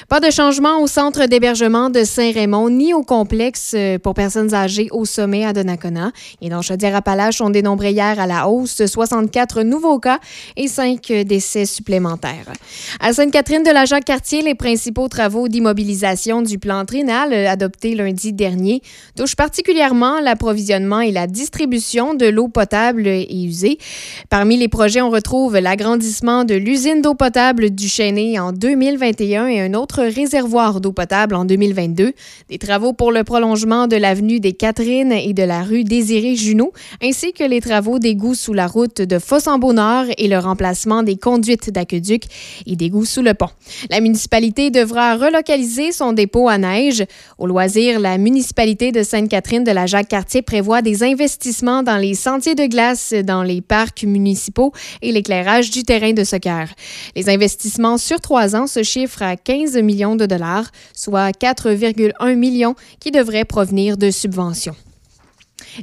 [0.07, 4.89] Pas de changement au centre d'hébergement de Saint-Raymond ni au complexe euh, pour personnes âgées
[4.91, 6.11] au sommet à Donnacona.
[6.41, 10.19] Et dans Chaudière-Appalaches, on dénombrait hier à la hausse 64 nouveaux cas
[10.55, 12.51] et 5 décès supplémentaires.
[12.99, 18.33] À Sainte-Catherine de la Jacques-Cartier, les principaux travaux d'immobilisation du plan triennal euh, adopté lundi
[18.33, 18.81] dernier
[19.15, 23.77] touchent particulièrement l'approvisionnement et la distribution de l'eau potable et usée.
[24.29, 29.61] Parmi les projets, on retrouve l'agrandissement de l'usine d'eau potable du Chêné en 2021 et
[29.61, 32.13] un autre réservoir d'eau potable en 2022.
[32.49, 36.71] Des travaux pour le prolongement de l'avenue des Catherines et de la rue Désiré-Junot,
[37.03, 41.69] ainsi que les travaux d'égout sous la route de Fossambeau-Nord et le remplacement des conduites
[41.69, 42.23] d'aqueduc
[42.65, 43.49] et d'égouts sous le pont.
[43.89, 47.03] La municipalité devra relocaliser son dépôt à neige.
[47.37, 52.55] Au loisir, la municipalité de Sainte-Catherine de la Jacques-Cartier prévoit des investissements dans les sentiers
[52.55, 56.67] de glace, dans les parcs municipaux et l'éclairage du terrain de soccer.
[57.15, 62.75] Les investissements sur trois ans se chiffrent à 15 millions de dollars, soit 4,1 millions
[62.99, 64.75] qui devraient provenir de subventions.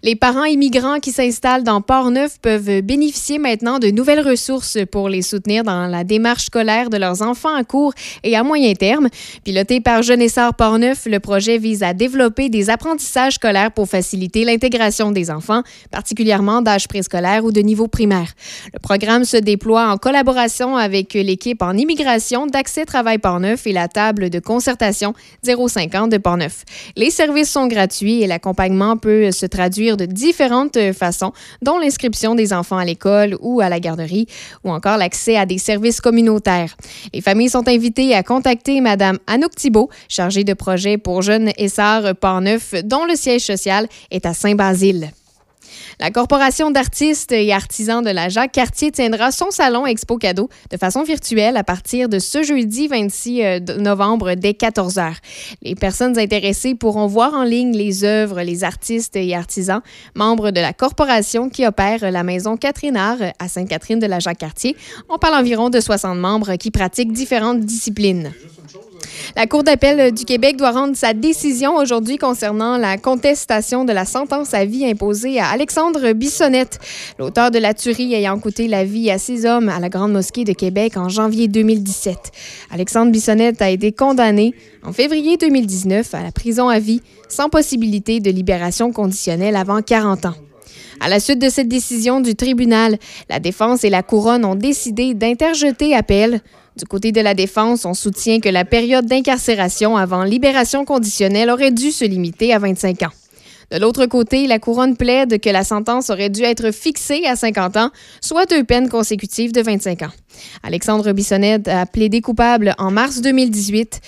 [0.03, 5.23] Les parents immigrants qui s'installent dans Port-Neuf peuvent bénéficier maintenant de nouvelles ressources pour les
[5.23, 9.09] soutenir dans la démarche scolaire de leurs enfants à court et à moyen terme.
[9.45, 15.11] Piloté par Jeunessard Port-Neuf, le projet vise à développer des apprentissages scolaires pour faciliter l'intégration
[15.11, 18.33] des enfants, particulièrement d'âge préscolaire ou de niveau primaire.
[18.75, 23.89] Le programme se déploie en collaboration avec l'équipe en immigration d'Accès Travail Port-Neuf et la
[23.89, 26.65] table de concertation 050 de Port-Neuf.
[26.97, 32.53] Les services sont gratuits et l'accompagnement peut se traduire de différentes façons, dont l'inscription des
[32.53, 34.27] enfants à l'école ou à la garderie,
[34.65, 36.77] ou encore l'accès à des services communautaires.
[37.15, 42.15] Les familles sont invitées à contacter Mme Anouk Thibault, chargée de projet pour Jeunes Essarts
[42.17, 45.13] Port-Neuf, dont le siège social est à Saint-Basile.
[46.01, 51.03] La Corporation d'artistes et artisans de la Jacques-Cartier tiendra son salon Expo Cadeau de façon
[51.03, 55.15] virtuelle à partir de ce jeudi 26 euh, novembre dès 14 h.
[55.63, 59.81] Les personnes intéressées pourront voir en ligne les œuvres, les artistes et artisans
[60.15, 64.77] membres de la corporation qui opère la maison Catherine Art à Sainte-Catherine de la Jacques-Cartier.
[65.09, 68.33] On parle environ de 60 membres qui pratiquent différentes disciplines.
[69.37, 74.05] La Cour d'appel du Québec doit rendre sa décision aujourd'hui concernant la contestation de la
[74.05, 76.79] sentence à vie imposée à Alexandre Bissonnette,
[77.19, 80.45] l'auteur de la tuerie ayant coûté la vie à six hommes à la Grande Mosquée
[80.45, 82.17] de Québec en janvier 2017.
[82.71, 84.55] Alexandre Bissonnette a été condamné
[84.85, 90.27] en février 2019 à la prison à vie sans possibilité de libération conditionnelle avant 40
[90.27, 90.35] ans.
[91.01, 95.15] À la suite de cette décision du tribunal, la défense et la couronne ont décidé
[95.15, 96.41] d'interjeter appel.
[96.79, 101.73] Du côté de la défense, on soutient que la période d'incarcération avant libération conditionnelle aurait
[101.73, 103.13] dû se limiter à 25 ans.
[103.73, 107.77] De l'autre côté, la couronne plaide que la sentence aurait dû être fixée à 50
[107.79, 110.13] ans, soit deux peines consécutives de 25 ans.
[110.63, 114.01] Alexandre Bissonnette a plaidé coupable en mars 2018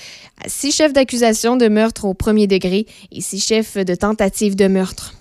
[0.44, 4.68] à six chefs d'accusation de meurtre au premier degré et six chefs de tentative de
[4.68, 5.19] meurtre.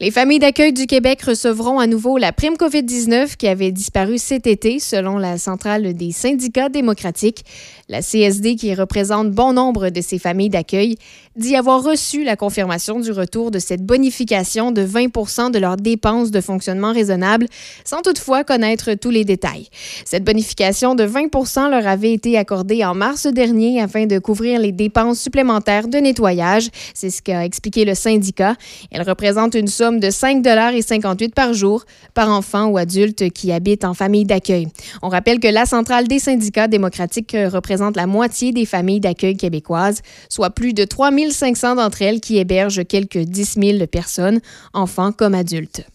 [0.00, 4.46] Les familles d'accueil du Québec recevront à nouveau la prime COVID-19 qui avait disparu cet
[4.46, 7.44] été, selon la centrale des syndicats démocratiques.
[7.88, 10.96] La CSD, qui représente bon nombre de ces familles d'accueil,
[11.36, 16.30] dit avoir reçu la confirmation du retour de cette bonification de 20 de leurs dépenses
[16.30, 17.46] de fonctionnement raisonnable,
[17.84, 19.68] sans toutefois connaître tous les détails.
[20.04, 21.26] Cette bonification de 20
[21.70, 26.68] leur avait été accordée en mars dernier afin de couvrir les dépenses supplémentaires de nettoyage.
[26.94, 28.56] C'est ce qu'a expliqué le syndicat.
[28.90, 33.94] Elle représente une somme de 5,58 par jour par enfant ou adulte qui habite en
[33.94, 34.68] famille d'accueil.
[35.02, 40.00] On rappelle que la centrale des syndicats démocratiques représente la moitié des familles d'accueil québécoises,
[40.28, 44.40] soit plus de 3 500 d'entre elles qui hébergent quelques 10 000 personnes,
[44.72, 45.86] enfants comme adultes.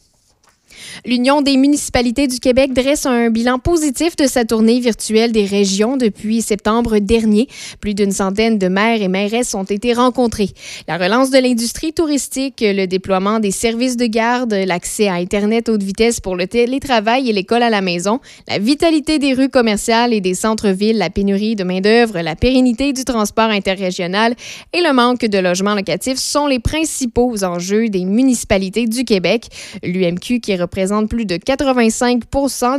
[1.05, 5.97] L'Union des municipalités du Québec dresse un bilan positif de sa tournée virtuelle des régions
[5.97, 7.47] depuis septembre dernier.
[7.79, 10.49] Plus d'une centaine de maires et mairesses ont été rencontrés.
[10.87, 15.83] La relance de l'industrie touristique, le déploiement des services de garde, l'accès à Internet haute
[15.83, 20.21] vitesse pour le télétravail et l'école à la maison, la vitalité des rues commerciales et
[20.21, 24.35] des centres-villes, la pénurie de main-d'œuvre, la pérennité du transport interrégional
[24.73, 29.47] et le manque de logements locatifs sont les principaux enjeux des municipalités du Québec.
[29.83, 32.21] L'UMQ qui représente plus de 85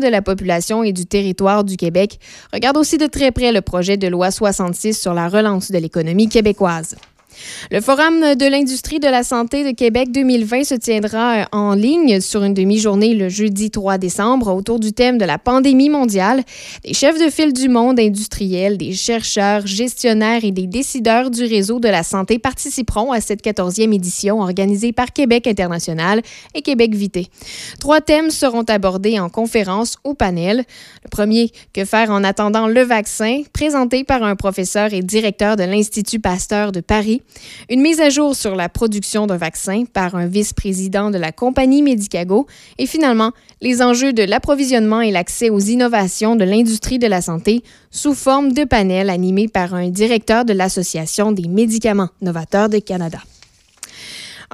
[0.00, 2.18] de la population et du territoire du Québec,
[2.50, 6.31] regarde aussi de très près le projet de loi 66 sur la relance de l'économie
[6.31, 6.96] québécoise.
[7.71, 12.42] Le Forum de l'industrie de la santé de Québec 2020 se tiendra en ligne sur
[12.42, 16.42] une demi-journée le jeudi 3 décembre autour du thème de la pandémie mondiale.
[16.85, 21.81] Des chefs de file du monde industriel, des chercheurs, gestionnaires et des décideurs du réseau
[21.81, 26.23] de la santé participeront à cette 14e édition organisée par Québec International
[26.55, 27.29] et Québec Vité.
[27.81, 30.64] Trois thèmes seront abordés en conférence ou panel.
[31.05, 35.64] Le premier, que faire en attendant le vaccin, présenté par un professeur et directeur de
[35.64, 37.21] l'Institut Pasteur de Paris.
[37.70, 41.82] Une mise à jour sur la production d'un vaccin par un vice-président de la compagnie
[41.82, 42.46] Medicago.
[42.78, 47.62] Et finalement, les enjeux de l'approvisionnement et l'accès aux innovations de l'industrie de la santé
[47.90, 53.18] sous forme de panel animé par un directeur de l'Association des médicaments novateurs de Canada.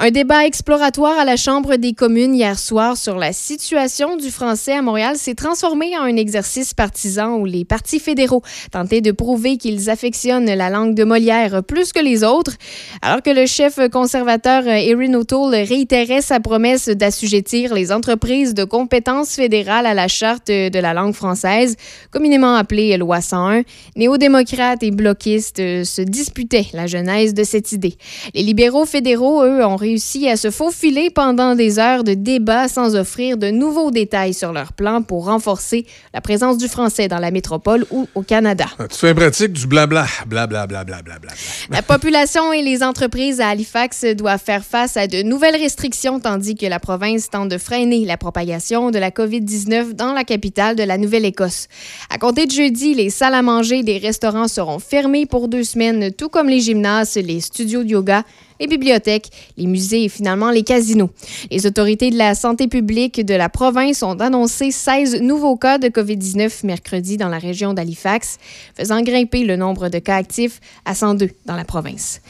[0.00, 4.74] Un débat exploratoire à la Chambre des communes hier soir sur la situation du français
[4.74, 9.56] à Montréal s'est transformé en un exercice partisan où les partis fédéraux tentaient de prouver
[9.56, 12.52] qu'ils affectionnent la langue de Molière plus que les autres,
[13.02, 19.34] alors que le chef conservateur Erin O'Toole réitérait sa promesse d'assujettir les entreprises de compétences
[19.34, 21.74] fédérales à la charte de la langue française,
[22.12, 23.62] communément appelée loi 101.
[23.96, 27.96] Néo-démocrates et bloquistes se disputaient la genèse de cette idée.
[28.32, 32.94] Les libéraux fédéraux, eux, ont réussi à se faufiler pendant des heures de débat sans
[32.94, 37.30] offrir de nouveaux détails sur leur plan pour renforcer la présence du français dans la
[37.30, 38.66] métropole ou au Canada.
[38.78, 41.32] Ah, tu fais pratique du blabla, blabla, blabla, blabla.
[41.70, 46.54] La population et les entreprises à Halifax doivent faire face à de nouvelles restrictions tandis
[46.54, 50.82] que la province tente de freiner la propagation de la COVID-19 dans la capitale de
[50.82, 51.68] la Nouvelle-Écosse.
[52.10, 56.12] À compter de jeudi, les salles à manger des restaurants seront fermées pour deux semaines,
[56.12, 58.24] tout comme les gymnases, les studios de yoga,
[58.60, 61.10] les bibliothèques, les musées et finalement les casinos.
[61.50, 65.88] Les autorités de la santé publique de la province ont annoncé 16 nouveaux cas de
[65.88, 68.38] COVID-19 mercredi dans la région d'Halifax,
[68.76, 72.20] faisant grimper le nombre de cas actifs à 102 dans la province.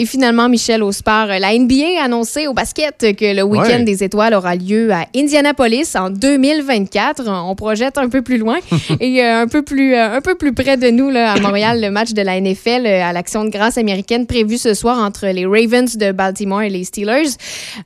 [0.00, 3.82] Et finalement, Michel, au sport, la NBA a annoncé au basket que le week-end Ouais.
[3.82, 7.24] des étoiles aura lieu à Indianapolis en 2024.
[7.28, 8.58] On projette un peu plus loin
[9.00, 11.80] et euh, un, peu plus, euh, un peu plus près de nous, là, à Montréal,
[11.80, 15.26] le match de la NFL euh, à l'action de grâce américaine prévu ce soir entre
[15.26, 17.30] les Ravens de Baltimore et les Steelers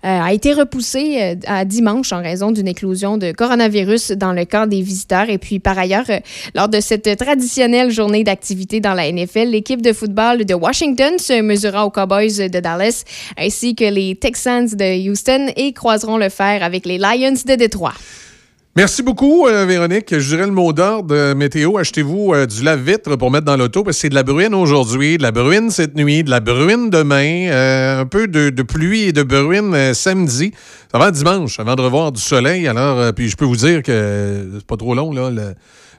[0.05, 4.45] euh, a été repoussé euh, à dimanche en raison d'une éclosion de coronavirus dans le
[4.45, 5.31] camp des visiteurs.
[5.31, 6.19] Et puis, par ailleurs, euh,
[6.55, 11.41] lors de cette traditionnelle journée d'activité dans la NFL, l'équipe de football de Washington se
[11.41, 13.05] mesurera aux Cowboys de Dallas
[13.39, 17.95] ainsi que les Texans de Houston et croiseront le fer avec les Lions de Détroit.
[18.75, 20.19] Merci beaucoup, euh, Véronique.
[20.19, 21.77] Je dirais le mot d'ordre euh, météo.
[21.77, 25.19] Achetez-vous euh, du lave-vitre pour mettre dans l'auto parce que c'est de la bruine aujourd'hui,
[25.19, 27.51] de la bruine cette nuit, de la bruine demain,
[28.01, 30.53] un peu de, pluie et de bruine samedi.
[30.95, 32.67] Va dimanche, avant de revoir du soleil.
[32.67, 35.31] Alors, puis je peux vous dire que c'est pas trop long, là,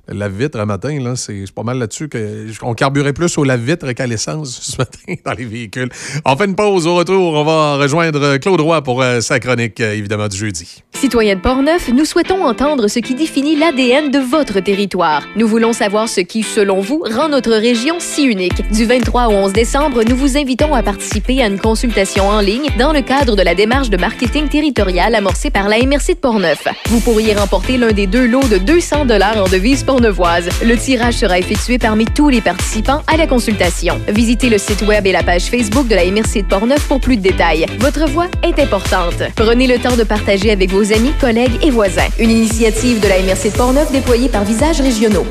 [0.09, 3.89] le lave-vitre à matin, là, c'est pas mal là-dessus que on carburait plus au lave-vitre
[3.93, 5.89] qu'à l'essence ce matin dans les véhicules.
[6.25, 7.33] On fait une pause au retour.
[7.33, 10.83] On va rejoindre Claude Roy pour euh, sa chronique, euh, évidemment, du jeudi.
[10.93, 15.23] Citoyens de Portneuf, nous souhaitons entendre ce qui définit l'ADN de votre territoire.
[15.35, 18.69] Nous voulons savoir ce qui, selon vous, rend notre région si unique.
[18.71, 22.69] Du 23 au 11 décembre, nous vous invitons à participer à une consultation en ligne
[22.77, 26.67] dans le cadre de la démarche de marketing territorial amorcée par la MRC de Portneuf.
[26.87, 31.37] Vous pourriez remporter l'un des deux lots de 200 dollars en devises Le tirage sera
[31.37, 33.99] effectué parmi tous les participants à la consultation.
[34.07, 37.17] Visitez le site web et la page Facebook de la MRC de Portneuf pour plus
[37.17, 37.65] de détails.
[37.79, 39.21] Votre voix est importante.
[39.35, 42.07] Prenez le temps de partager avec vos amis, collègues et voisins.
[42.19, 45.27] Une initiative de la MRC de Portneuf déployée par Visages Régionaux.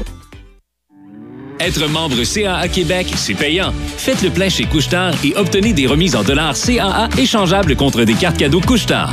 [1.58, 3.72] Être membre CAA Québec, c'est payant.
[3.96, 8.14] Faites le plein chez Couchetard et obtenez des remises en dollars CAA échangeables contre des
[8.14, 9.12] cartes cadeaux Couchetard.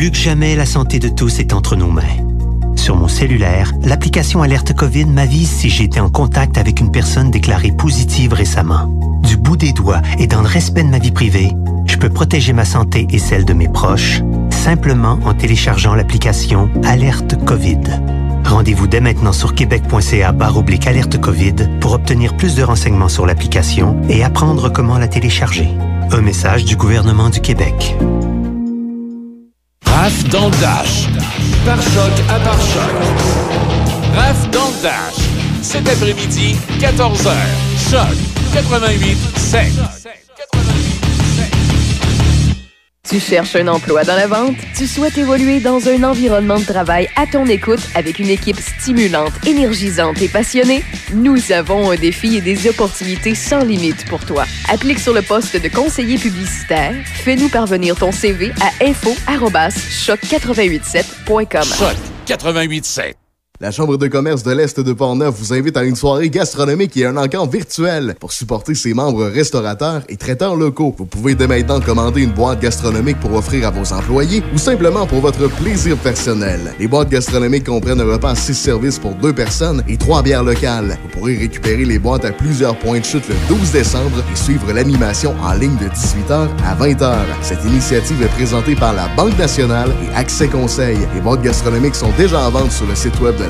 [0.00, 2.16] Plus que jamais, la santé de tous est entre nos mains.
[2.74, 7.30] Sur mon cellulaire, l'application Alerte COVID m'avise si j'ai été en contact avec une personne
[7.30, 8.86] déclarée positive récemment.
[9.22, 11.52] Du bout des doigts et dans le respect de ma vie privée,
[11.84, 17.36] je peux protéger ma santé et celle de mes proches simplement en téléchargeant l'application Alerte
[17.44, 17.82] COVID.
[18.46, 24.00] Rendez-vous dès maintenant sur québec.ca oblique alerte COVID pour obtenir plus de renseignements sur l'application
[24.08, 25.68] et apprendre comment la télécharger.
[26.10, 27.98] Un message du gouvernement du Québec.
[30.02, 31.08] Raph dans le Dash.
[31.66, 32.90] Par choc à par choc.
[34.16, 35.28] Raph dans le Dash.
[35.60, 37.30] Cet après-midi, 14h.
[37.90, 38.16] Choc
[38.54, 40.89] 88 5.
[43.10, 44.54] Tu cherches un emploi dans la vente?
[44.76, 49.32] Tu souhaites évoluer dans un environnement de travail à ton écoute avec une équipe stimulante,
[49.44, 50.84] énergisante et passionnée?
[51.12, 54.44] Nous avons un défi et des opportunités sans limite pour toi.
[54.68, 56.94] Applique sur le poste de conseiller publicitaire.
[57.24, 61.64] Fais-nous parvenir ton CV à info-choc887.com.
[61.64, 61.96] Choc
[62.26, 63.16] 88 7.
[63.62, 67.04] La Chambre de commerce de l'Est de Portneuf vous invite à une soirée gastronomique et
[67.04, 70.94] un encamp virtuel pour supporter ses membres restaurateurs et traiteurs locaux.
[70.96, 75.06] Vous pouvez dès maintenant commander une boîte gastronomique pour offrir à vos employés ou simplement
[75.06, 76.72] pour votre plaisir personnel.
[76.78, 80.42] Les boîtes gastronomiques comprennent un repas à 6 services pour deux personnes et trois bières
[80.42, 80.96] locales.
[81.02, 84.72] Vous pourrez récupérer les boîtes à plusieurs points de chute le 12 décembre et suivre
[84.72, 87.14] l'animation en ligne de 18h à 20h.
[87.42, 90.96] Cette initiative est présentée par la Banque nationale et Accès Conseil.
[91.14, 93.49] Les boîtes gastronomiques sont déjà en vente sur le site web de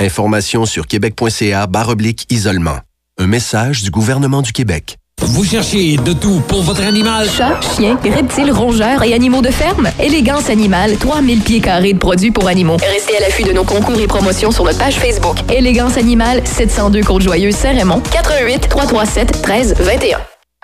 [0.00, 2.78] Information sur québec.ca oblique isolement.
[3.18, 4.96] Un message du gouvernement du Québec.
[5.20, 7.28] Vous cherchez de tout pour votre animal?
[7.28, 9.88] Chat, chien, reptiles, rongeurs et animaux de ferme?
[10.00, 12.76] Élégance Animale, 3000 pieds carrés de produits pour animaux.
[12.76, 15.36] Restez à l'affût de nos concours et promotions sur notre page Facebook.
[15.50, 20.20] Élégance Animale, 702 Côte-Joyeuse, Saint-Raymond, 88 337 13 21.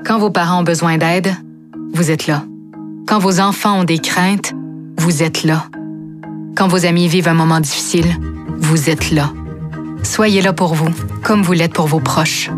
[0.06, 1.34] Quand vos parents ont besoin d'aide,
[1.92, 2.44] vous êtes là.
[3.08, 4.52] Quand vos enfants ont des craintes,
[4.98, 5.64] vous êtes là.
[6.56, 8.06] Quand vos amis vivent un moment difficile,
[8.58, 9.32] vous êtes là.
[10.02, 10.90] Soyez là pour vous,
[11.22, 12.50] comme vous l'êtes pour vos proches.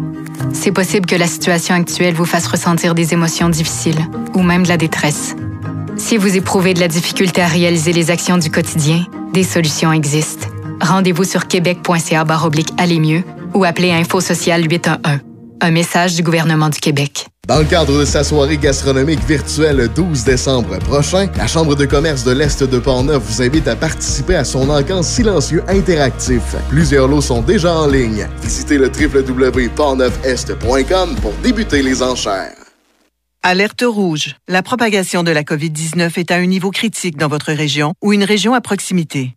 [0.53, 4.69] C'est possible que la situation actuelle vous fasse ressentir des émotions difficiles ou même de
[4.69, 5.37] la détresse.
[5.97, 10.49] Si vous éprouvez de la difficulté à réaliser les actions du quotidien, des solutions existent.
[10.81, 12.25] Rendez-vous sur québec.ca
[12.79, 13.23] aller mieux
[13.55, 15.36] ou appelez Info Social 811.
[15.61, 17.29] Un message du gouvernement du Québec.
[17.49, 21.87] Dans le cadre de sa soirée gastronomique virtuelle le 12 décembre prochain, la Chambre de
[21.87, 26.43] commerce de l'Est de Portneuf vous invite à participer à son encamp silencieux interactif.
[26.69, 28.29] Plusieurs lots sont déjà en ligne.
[28.43, 32.53] Visitez le www.portneufest.com pour débuter les enchères.
[33.43, 34.35] Alerte rouge.
[34.49, 38.25] La propagation de la COVID-19 est à un niveau critique dans votre région ou une
[38.25, 39.37] région à proximité.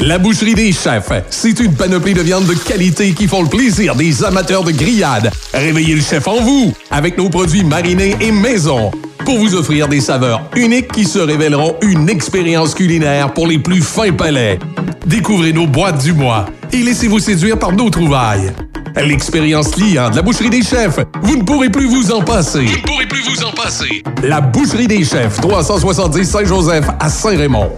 [0.00, 3.94] La boucherie des chefs, c'est une panoplie de viandes de qualité qui font le plaisir
[3.94, 5.30] des amateurs de grillades.
[5.52, 8.90] Réveillez le chef en vous avec nos produits marinés et maison
[9.24, 13.80] pour vous offrir des saveurs uniques qui se révéleront une expérience culinaire pour les plus
[13.80, 14.58] fins palais.
[15.06, 18.52] Découvrez nos boîtes du mois et laissez-vous séduire par nos trouvailles.
[18.96, 22.66] L'expérience client de la boucherie des chefs, vous ne pourrez plus vous en passer.
[22.66, 24.02] Vous ne pourrez plus vous en passer.
[24.22, 27.70] La boucherie des chefs, 370 Saint-Joseph à Saint-Raymond.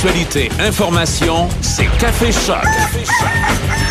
[0.00, 2.64] Actualité, information, c'est Café Choc.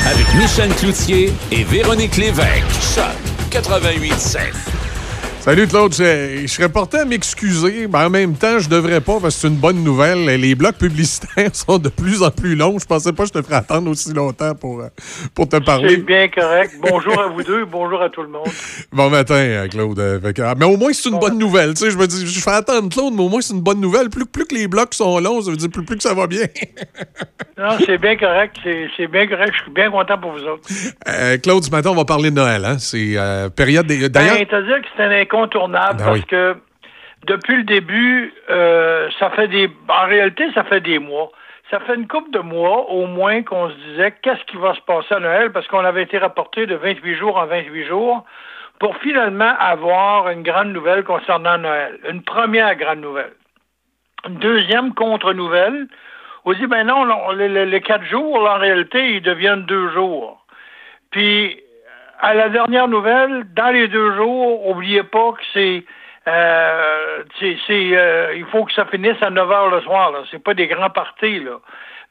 [0.05, 2.63] Avec Michel Cloutier et Véronique Lévesque.
[2.95, 3.03] Choc
[3.51, 4.86] 88.7.
[5.47, 9.17] Salut Claude, je, je serais porté à m'excuser, mais en même temps, je devrais pas
[9.21, 10.25] parce que c'est une bonne nouvelle.
[10.25, 12.77] Les blocs publicitaires sont de plus en plus longs.
[12.77, 14.89] Je pensais pas que je te ferais attendre aussi longtemps pour, euh,
[15.33, 15.91] pour te parler.
[15.91, 16.73] C'est bien correct.
[16.81, 18.49] Bonjour à vous deux, bonjour à tout le monde.
[18.91, 19.97] Bon matin, euh, Claude.
[19.97, 21.75] Euh, ah, mais au moins, c'est une bonne nouvelle.
[21.75, 23.79] Tu sais, je me dis, je fais attendre Claude, mais au moins, c'est une bonne
[23.79, 24.09] nouvelle.
[24.09, 26.27] Plus, plus que les blocs sont longs, ça veut dire plus, plus que ça va
[26.27, 26.47] bien.
[27.57, 29.51] Non, c'est bien correct, c'est bien correct.
[29.57, 30.69] Je suis bien content pour vous autres.
[31.07, 32.63] Euh, Claude, ce matin, on va parler de Noël.
[32.63, 32.77] Hein?
[32.77, 34.09] C'est euh, période des.
[34.09, 34.37] D'ailleurs.
[34.37, 36.25] Ben, que c'est un incontournable Ben parce oui.
[36.25, 36.55] que
[37.25, 39.69] depuis le début, euh, ça fait des.
[39.89, 41.31] En réalité, ça fait des mois.
[41.71, 44.81] Ça fait une couple de mois au moins qu'on se disait qu'est-ce qui va se
[44.81, 45.51] passer à Noël?
[45.51, 48.23] Parce qu'on avait été rapporté de 28 jours en 28 jours
[48.79, 51.99] pour finalement avoir une grande nouvelle concernant Noël.
[52.09, 53.33] Une première grande nouvelle.
[54.27, 55.87] Une deuxième contre-nouvelle.
[56.45, 60.45] On dit, ben non, les- les quatre jours, là, en réalité, ils deviennent deux jours.
[61.11, 61.59] Puis,
[62.19, 65.85] à la dernière nouvelle, dans les deux jours, oubliez pas que c'est,
[66.27, 70.11] euh, c'est, c'est, euh, il faut que ça finisse à 9 heures le soir.
[70.11, 70.19] Là.
[70.31, 71.39] C'est pas des grands parties.
[71.39, 71.59] Là.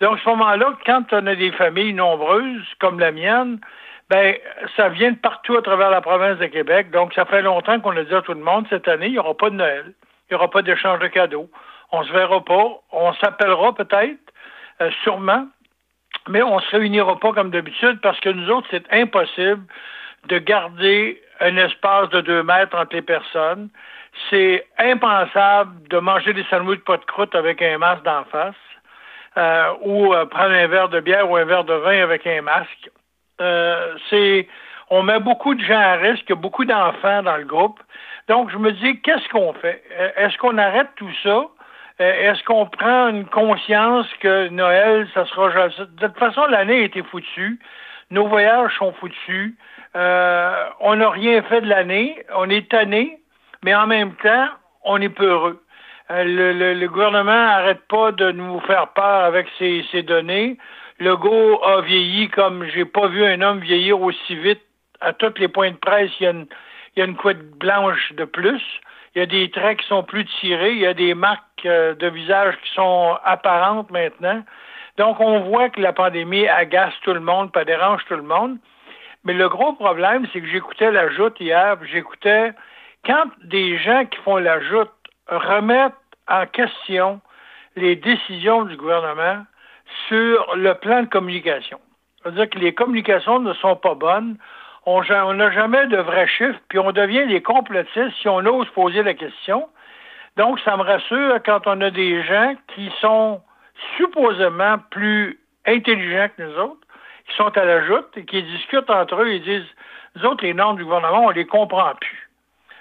[0.01, 3.61] Donc, à ce moment-là, quand on a des familles nombreuses, comme la mienne,
[4.09, 4.37] ben,
[4.77, 6.91] ça vient de partout à travers la province de Québec.
[6.91, 9.19] Donc, ça fait longtemps qu'on a dit à tout le monde, cette année, il n'y
[9.19, 9.93] aura pas de Noël.
[10.31, 11.51] Il n'y aura pas d'échange de cadeaux.
[11.91, 12.81] On se verra pas.
[12.93, 14.21] On s'appellera peut-être,
[14.81, 15.47] euh, sûrement,
[16.29, 19.63] mais on se réunira pas comme d'habitude parce que nous autres, c'est impossible
[20.29, 23.69] de garder un espace de deux mètres entre les personnes.
[24.31, 28.55] C'est impensable de manger des sandwichs pas de croûte avec un masque d'en face
[29.37, 32.43] euh, ou euh, prendre un verre de bière ou un verre de vin avec un
[32.43, 32.91] masque.
[33.41, 34.49] Euh, c'est
[34.89, 37.81] on met beaucoup de gens à risque, il y a beaucoup d'enfants dans le groupe.
[38.29, 39.83] Donc, je me dis, qu'est-ce qu'on fait?
[39.93, 41.47] Euh, Est-ce qu'on arrête tout ça?
[42.01, 45.69] Euh, Est-ce qu'on prend une conscience que Noël, ça sera?
[45.69, 47.59] De toute façon, l'année a été foutue.
[48.11, 49.55] Nos voyages sont foutus.
[49.97, 52.23] Euh, on n'a rien fait de l'année.
[52.35, 53.19] On est tanné,
[53.65, 54.49] mais en même temps,
[54.85, 55.63] on est peureux.
[56.11, 60.59] Euh, le, gouvernement n'arrête pas de nous faire peur avec ses, ses données.
[60.99, 64.61] Le go a vieilli comme j'ai pas vu un homme vieillir aussi vite.
[65.01, 66.47] À tous les points de presse, il y a une,
[66.95, 68.63] il y a une couette blanche de plus.
[69.15, 70.73] Il y a des traits qui sont plus tirés.
[70.73, 74.43] Il y a des marques euh, de visage qui sont apparentes maintenant.
[74.99, 78.59] Donc, on voit que la pandémie agace tout le monde, pas dérange tout le monde.
[79.27, 82.53] Mais le gros problème, c'est que j'écoutais la joute hier, j'écoutais
[83.05, 84.93] quand des gens qui font la joute
[85.27, 85.93] remettent
[86.29, 87.21] en question
[87.75, 89.45] les décisions du gouvernement
[90.07, 91.81] sur le plan de communication.
[92.23, 94.37] C'est-à-dire que les communications ne sont pas bonnes.
[94.85, 99.03] On n'a jamais de vrais chiffres, puis on devient des complotistes si on ose poser
[99.03, 99.69] la question.
[100.37, 103.41] Donc, ça me rassure quand on a des gens qui sont
[103.97, 106.86] supposément plus intelligents que nous autres,
[107.29, 109.67] qui sont à la joute et qui discutent entre eux et disent,
[110.17, 112.31] nous autres, les normes du gouvernement, on les comprend plus.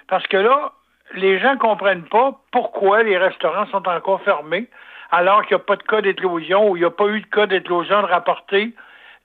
[0.08, 0.72] Parce que là,
[1.14, 4.68] les gens ne comprennent pas pourquoi les restaurants sont encore fermés
[5.10, 7.26] alors qu'il n'y a pas de cas d'éclosion ou il n'y a pas eu de
[7.26, 8.74] cas d'éclosion rapporté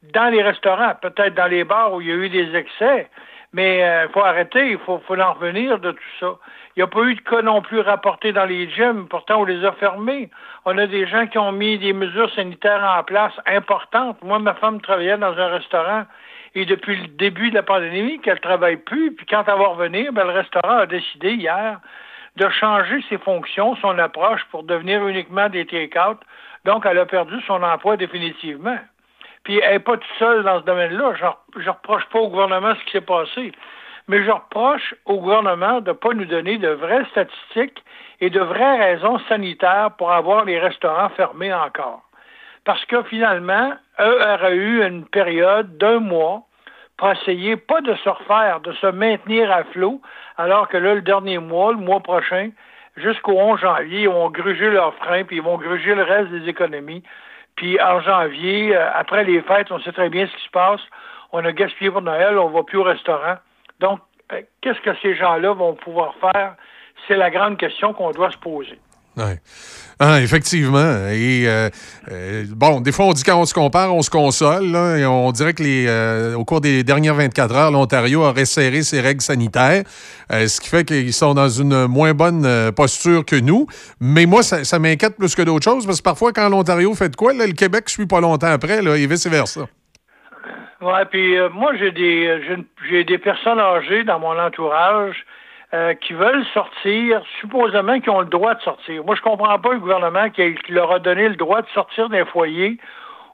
[0.03, 3.09] dans les restaurants, peut-être dans les bars où il y a eu des excès,
[3.53, 6.33] mais il euh, faut arrêter, il faut, faut en revenir de tout ça.
[6.75, 9.45] Il n'y a pas eu de cas non plus rapportés dans les gyms, pourtant on
[9.45, 10.29] les a fermés.
[10.65, 14.21] On a des gens qui ont mis des mesures sanitaires en place importantes.
[14.23, 16.05] Moi, ma femme travaillait dans un restaurant
[16.55, 20.11] et depuis le début de la pandémie qu'elle travaille plus, puis quand elle va revenir,
[20.11, 21.79] ben, le restaurant a décidé hier
[22.37, 26.17] de changer ses fonctions, son approche pour devenir uniquement des take-out.
[26.65, 28.77] Donc, elle a perdu son emploi définitivement.
[29.43, 31.13] Puis, elle n'est pas toute seule dans ce domaine-là.
[31.55, 33.51] Je ne reproche pas au gouvernement ce qui s'est passé.
[34.11, 37.81] Mais je reproche au gouvernement de ne pas nous donner de vraies statistiques
[38.19, 42.01] et de vraies raisons sanitaires pour avoir les restaurants fermés encore.
[42.65, 46.41] Parce que finalement, eux auraient eu une période d'un mois
[46.97, 50.01] pour essayer pas de se refaire, de se maintenir à flot,
[50.37, 52.49] alors que là, le dernier mois, le mois prochain,
[52.97, 56.49] jusqu'au 11 janvier, ils vont gruger leurs freins, puis ils vont gruger le reste des
[56.49, 57.01] économies.
[57.55, 60.81] Puis en janvier, euh, après les fêtes, on sait très bien ce qui se passe.
[61.31, 63.37] On a gaspillé pour Noël, on va plus au restaurant.
[63.81, 63.99] Donc,
[64.31, 66.55] euh, qu'est-ce que ces gens-là vont pouvoir faire?
[67.07, 68.79] C'est la grande question qu'on doit se poser.
[69.17, 69.39] Ouais.
[69.99, 71.09] Ah, effectivement.
[71.09, 71.69] Et euh,
[72.11, 74.73] euh, bon, des fois, on dit quand on se compare, on se console.
[74.97, 79.01] Et on dirait que les, au cours des dernières 24 heures, l'Ontario a resserré ses
[79.01, 79.83] règles sanitaires,
[80.29, 83.67] ce qui fait qu'ils sont dans une moins bonne posture que nous.
[83.99, 87.15] Mais moi, ça, m'inquiète plus que d'autres choses, parce que parfois, quand l'Ontario fait de
[87.15, 89.67] quoi, le Québec suit pas longtemps après, et vice-versa.
[90.81, 92.41] Oui, puis moi, j'ai des,
[92.89, 95.25] j'ai des personnes âgées dans mon entourage
[95.73, 99.05] euh, qui veulent sortir, supposément qui ont le droit de sortir.
[99.05, 102.25] Moi, je comprends pas le gouvernement qui, leur a donné le droit de sortir d'un
[102.25, 102.77] foyer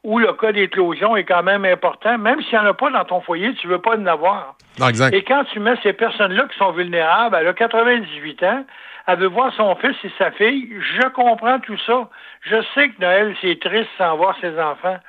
[0.03, 2.15] où le cas d'éclosion est quand même important.
[2.19, 4.53] Même s'il n'y en a pas dans ton foyer, tu veux pas en avoir.
[4.87, 5.15] exact.
[5.15, 8.65] Et quand tu mets ces personnes-là qui sont vulnérables, elle a 98 ans,
[9.07, 12.07] elle veut voir son fils et sa fille, je comprends tout ça.
[12.41, 14.99] Je sais que Noël, c'est triste sans voir ses enfants.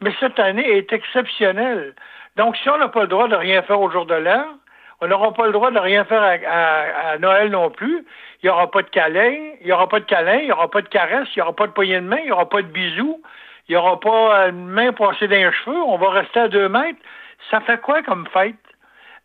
[0.00, 1.94] Mais cette année est exceptionnelle.
[2.36, 4.54] Donc, si on n'a pas le droit de rien faire au jour de l'heure,
[5.00, 8.04] on n'aura pas le droit de rien faire à, Noël non plus.
[8.42, 10.70] Il n'y aura pas de câlin, il n'y aura pas de câlin, il n'y aura
[10.70, 12.62] pas de caresse, il n'y aura pas de poignée de main, il n'y aura pas
[12.62, 13.20] de bisous,
[13.68, 16.68] il n'y aura pas une main passée dans les cheveux, on va rester à deux
[16.68, 16.98] mètres.
[17.50, 18.54] Ça fait quoi comme fête?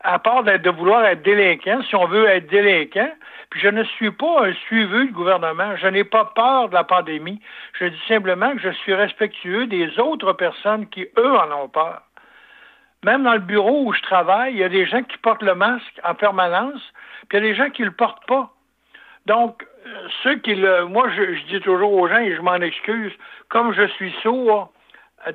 [0.04, 3.12] À part de vouloir être délinquant, si on veut être délinquant,
[3.52, 6.84] puis je ne suis pas un suiveux du gouvernement, je n'ai pas peur de la
[6.84, 7.40] pandémie.
[7.80, 12.02] Je dis simplement que je suis respectueux des autres personnes qui, eux, en ont peur.
[13.04, 15.56] Même dans le bureau où je travaille, il y a des gens qui portent le
[15.56, 16.82] masque en permanence,
[17.28, 18.52] puis il y a des gens qui ne le portent pas.
[19.26, 19.66] Donc,
[20.24, 20.86] ceux qui le.
[20.86, 23.12] Moi, je, dis toujours aux gens, et je m'en excuse,
[23.50, 24.72] comme je suis sourd,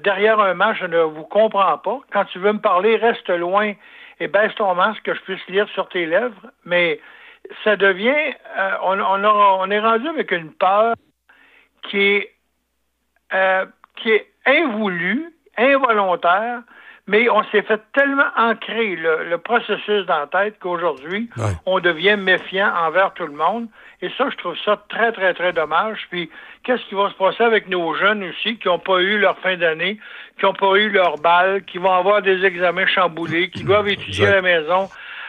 [0.02, 1.98] derrière un masque, je ne vous comprends pas.
[2.12, 3.74] Quand tu veux me parler, reste loin
[4.20, 6.50] et baisse ton masque que je puisse lire sur tes lèvres.
[6.64, 7.00] Mais
[7.64, 8.34] ça devient.
[8.58, 10.94] Euh, on, on, est rendu avec une peur
[11.82, 12.32] qui est,
[13.96, 14.26] qui est
[15.58, 16.62] involontaire,
[17.06, 21.30] mais on s'est fait tellement ancrer le, processus dans la tête qu'aujourd'hui,
[21.64, 23.68] on devient méfiant envers tout le monde.
[24.02, 26.06] Et ça, je trouve ça très, très, très dommage.
[26.10, 26.28] Puis,
[26.64, 29.56] qu'est-ce qui va se passer avec nos jeunes aussi qui n'ont pas eu leur fin
[29.56, 29.98] d'année,
[30.38, 34.26] qui n'ont pas eu leur balle, qui vont avoir des examens chamboulés, qui doivent étudier
[34.26, 34.88] à la maison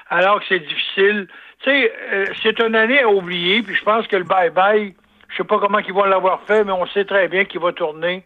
[0.09, 1.27] alors que c'est difficile?
[1.61, 4.93] Tu sais, euh, c'est une année à oublier, puis je pense que le bye-bye,
[5.29, 7.71] je sais pas comment ils vont l'avoir fait, mais on sait très bien qu'il va
[7.71, 8.23] tourner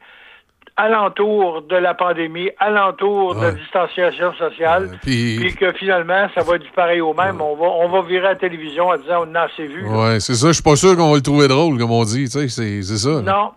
[0.81, 5.55] alentour de la pandémie, alentour de la distanciation sociale, puis...
[5.55, 7.39] que finalement, ça va être du pareil au même.
[7.39, 9.85] On, va, on va virer à la télévision en disant on a assez vu.
[9.87, 10.47] Oui, c'est ça.
[10.47, 12.27] Je suis pas sûr qu'on va le trouver drôle, comme on dit.
[12.27, 13.21] C'est ça.
[13.21, 13.51] Non.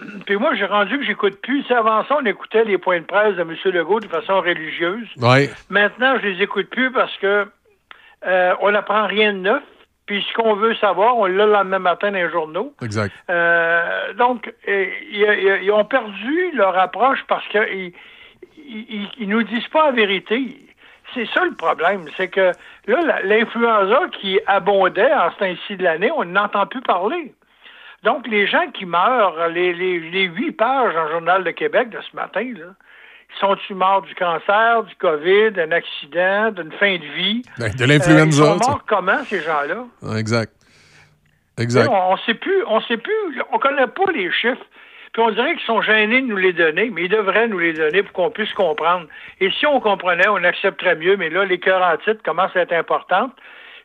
[0.26, 1.64] Puis moi, j'ai rendu que j'écoute plus.
[1.70, 3.54] avant ça, on écoutait les points de presse de M.
[3.66, 5.08] Legault de façon religieuse.
[5.18, 5.50] Ouais.
[5.68, 7.46] Maintenant, je les écoute plus parce que
[8.26, 9.62] euh, on n'apprend rien de neuf.
[10.10, 12.74] Puis ce qu'on veut savoir, on l'a le lendemain matin dans les journaux.
[12.82, 13.14] Exact.
[13.30, 17.92] Euh, donc, ils, ont perdu leur approche parce qu'ils
[18.66, 20.58] ils, nous disent pas la vérité.
[21.14, 22.06] C'est ça le problème.
[22.16, 22.50] C'est que
[22.88, 27.32] là, l'influenza qui abondait en ce temps-ci de l'année, on n'entend plus parler.
[28.02, 32.16] Donc, les gens qui meurent, les, les, huit pages en Journal de Québec de ce
[32.16, 32.74] matin, là,
[33.38, 37.42] sont-ils morts du cancer, du COVID, d'un accident, d'une fin de vie?
[37.58, 38.42] Ben, de l'influenza.
[38.42, 39.84] Euh, ils sont morts comment, ces gens-là?
[40.18, 40.52] Exact.
[41.58, 41.88] Exact.
[41.90, 44.64] On, on sait plus, on sait plus, on connaît pas les chiffres.
[45.12, 47.72] Puis on dirait qu'ils sont gênés de nous les donner, mais ils devraient nous les
[47.72, 49.06] donner pour qu'on puisse comprendre.
[49.40, 52.60] Et si on comprenait, on accepterait mieux, mais là, les cœurs en titre commencent à
[52.60, 53.32] être importantes.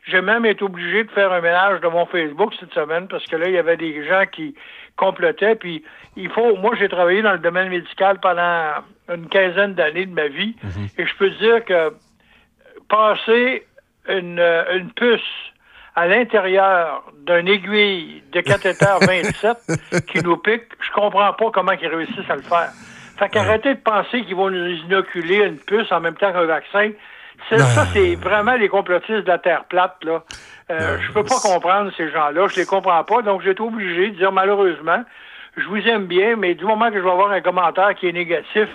[0.06, 3.34] J'ai même été obligé de faire un ménage de mon Facebook cette semaine parce que
[3.34, 4.54] là, il y avait des gens qui
[4.94, 5.56] complotaient.
[5.56, 5.82] Puis
[6.16, 6.54] il faut.
[6.56, 10.56] Moi, j'ai travaillé dans le domaine médical pendant une quinzaine d'années de ma vie.
[10.98, 11.92] Et je peux dire que
[12.88, 13.66] passer
[14.08, 15.20] une, euh, une puce
[15.94, 21.86] à l'intérieur d'une aiguille de cathéter 27 qui nous pique, je comprends pas comment ils
[21.88, 22.70] réussissent à le faire.
[23.18, 26.90] Fait qu'arrêtez de penser qu'ils vont nous inoculer une puce en même temps qu'un vaccin.
[27.48, 30.22] C'est- Ça, c'est vraiment les complotistes de la Terre plate, là.
[30.70, 34.10] Euh, je peux pas comprendre ces gens-là, je les comprends pas, donc j'ai été obligé
[34.10, 35.02] de dire malheureusement,
[35.56, 38.12] je vous aime bien, mais du moment que je vais avoir un commentaire qui est
[38.12, 38.68] négatif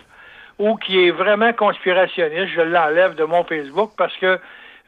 [0.60, 4.40] ou qui est vraiment conspirationniste, je l'enlève de mon Facebook parce que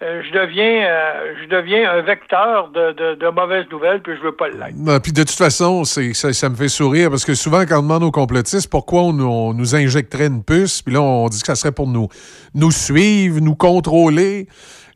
[0.02, 4.36] euh, je deviens euh, je deviens un vecteur de, de, mauvaises nouvelles, puis je veux
[4.36, 4.76] pas l'être.
[4.76, 7.84] Non, puis de toute façon, c'est, ça, me fait sourire parce que souvent, quand on
[7.84, 11.40] demande aux complotistes pourquoi on, nous- on nous injecterait une puce, puis là, on dit
[11.40, 12.10] que ça serait pour nous,
[12.54, 14.48] nous suivre, nous contrôler.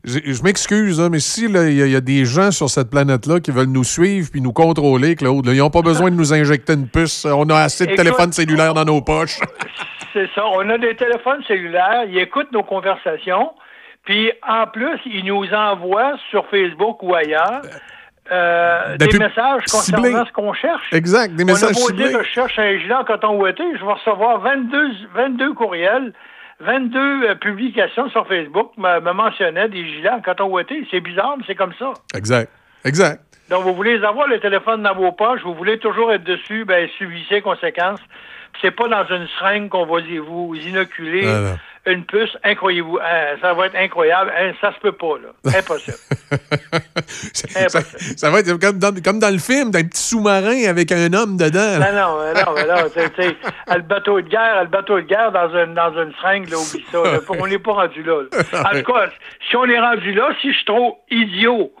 [0.04, 2.88] Je, m'excuse, hein, mais si il y, a- il y a des gens sur cette
[2.90, 6.16] planète-là qui veulent nous suivre puis nous contrôler, Claude, là, ils n'ont pas besoin de
[6.16, 7.24] nous injecter une puce.
[7.24, 9.38] On a assez de Écoute, téléphones cellulaires dans nos poches.
[10.12, 10.44] C'est ça.
[10.46, 13.50] On a des téléphones cellulaires, ils écoutent nos conversations,
[14.04, 17.62] puis en plus, ils nous envoient sur Facebook ou ailleurs
[18.30, 20.92] euh, Des des pub- messages concernant ce qu'on cherche.
[20.92, 23.62] Exact, des On messages a beau dire que je cherche un gilet en coton ouaté,
[23.78, 26.12] je vais recevoir 22, 22 courriels,
[26.60, 30.86] 22 euh, publications sur Facebook me, me mentionnaient des gilets en coton ouaté.
[30.90, 31.92] C'est bizarre, mais c'est comme ça.
[32.14, 32.50] Exact.
[32.84, 33.22] Exact.
[33.50, 36.88] Donc, vous voulez avoir le téléphone dans vos poches, vous voulez toujours être dessus, ben,
[36.98, 38.00] subissez les conséquences.
[38.60, 41.26] C'est pas dans une seringue qu'on va vous inoculer.
[41.88, 42.36] Une puce.
[42.44, 44.32] Incroyez-vous, hein, ça va être incroyable.
[44.38, 45.58] Hein, ça se peut pas, là.
[45.58, 45.96] Impossible.
[47.68, 47.80] ça,
[48.16, 51.36] ça va être comme dans, comme dans le film, d'un petit sous-marin avec un homme
[51.36, 51.78] dedans.
[51.78, 51.92] là.
[51.92, 52.90] non, non, mais non, mais non.
[53.16, 53.36] c'est-
[53.66, 56.48] à le bateau de guerre, à le bateau de guerre dans une, dans une seringue,
[56.48, 57.02] là, oublie ça.
[57.02, 57.18] là.
[57.28, 58.38] on n'est pas rendu là, là.
[58.72, 59.08] En tout cas,
[59.48, 61.72] si on est rendu là, si je suis trop idiot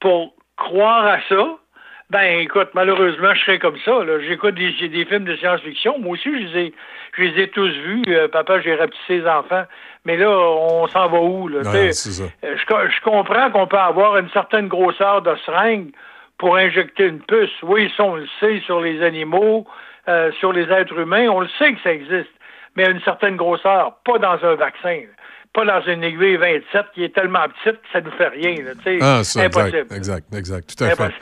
[0.00, 1.56] pour croire à ça,
[2.10, 3.92] ben écoute, malheureusement, je serais comme ça.
[4.28, 5.98] J'écoute des, des films de science-fiction.
[5.98, 6.74] Moi aussi, je les ai,
[7.16, 8.02] je les ai tous vus.
[8.08, 9.64] Euh, papa, j'ai rapetissé ses enfants.
[10.04, 11.48] Mais là, on s'en va où?
[11.48, 12.24] Là, Ouais, ça.
[12.44, 15.90] Euh, Je, co- je comprends qu'on peut avoir une certaine grosseur de seringue
[16.38, 17.50] pour injecter une puce.
[17.62, 19.66] Oui, ça, on le sait sur les animaux,
[20.08, 22.30] euh, sur les êtres humains, on le sait que ça existe,
[22.76, 25.14] mais à une certaine grosseur, pas dans un vaccin, là.
[25.54, 28.56] Pas dans une aiguille 27 qui est tellement petite que ça ne nous fait rien.
[28.64, 28.72] Là.
[29.00, 29.86] Ah, ça, Impossible.
[29.94, 31.12] exact, exact, exact, tout à fait.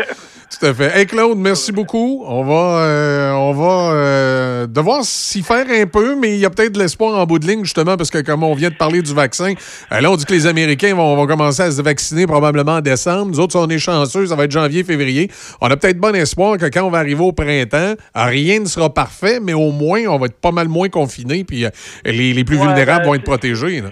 [0.58, 0.98] Tout à fait.
[0.98, 2.24] Hey Claude, merci beaucoup.
[2.26, 6.50] On va, euh, on va euh, devoir s'y faire un peu, mais il y a
[6.50, 9.02] peut-être de l'espoir en bout de ligne, justement, parce que comme on vient de parler
[9.02, 9.52] du vaccin,
[9.92, 12.80] euh, là, on dit que les Américains vont, vont commencer à se vacciner probablement en
[12.80, 13.26] décembre.
[13.32, 15.30] Nous autres, si on est chanceux, ça va être janvier, février.
[15.60, 18.92] On a peut-être bon espoir que quand on va arriver au printemps, rien ne sera
[18.92, 21.70] parfait, mais au moins, on va être pas mal moins confinés, puis euh,
[22.04, 23.80] les, les plus Ouais, vulnérables ben, vont être protégés.
[23.80, 23.88] là.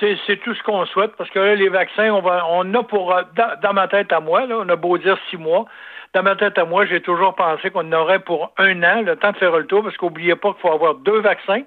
[0.00, 3.12] C'est, tout ce qu'on souhaite parce que là, les vaccins, on va, on a pour,
[3.14, 3.22] euh,
[3.62, 5.66] dans, ma tête à moi, on a beau dire six mois.
[6.14, 9.32] Dans ma tête à moi, j'ai toujours pensé qu'on aurait pour un an, le temps
[9.32, 11.62] de faire le tour, parce qu'oubliez pas qu'il faut avoir deux vaccins.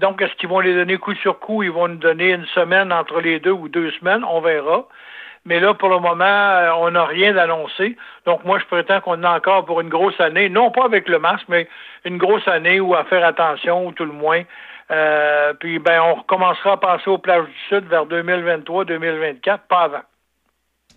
[0.00, 1.62] Donc, est-ce qu'ils vont les donner coup sur coup?
[1.62, 4.24] Ils vont nous donner une semaine entre les deux ou deux semaines?
[4.24, 4.86] On verra.
[5.46, 7.96] Mais là, pour le moment, euh, on n'a rien d'annoncé.
[8.26, 10.48] Donc, moi, je prétends qu'on a encore pour une grosse année.
[10.48, 11.68] Non pas avec le masque, mais
[12.04, 14.42] une grosse année où à faire attention, ou tout le moins.
[14.90, 20.02] Euh, puis, ben, on recommencera à passer aux plages du Sud vers 2023-2024, pas avant.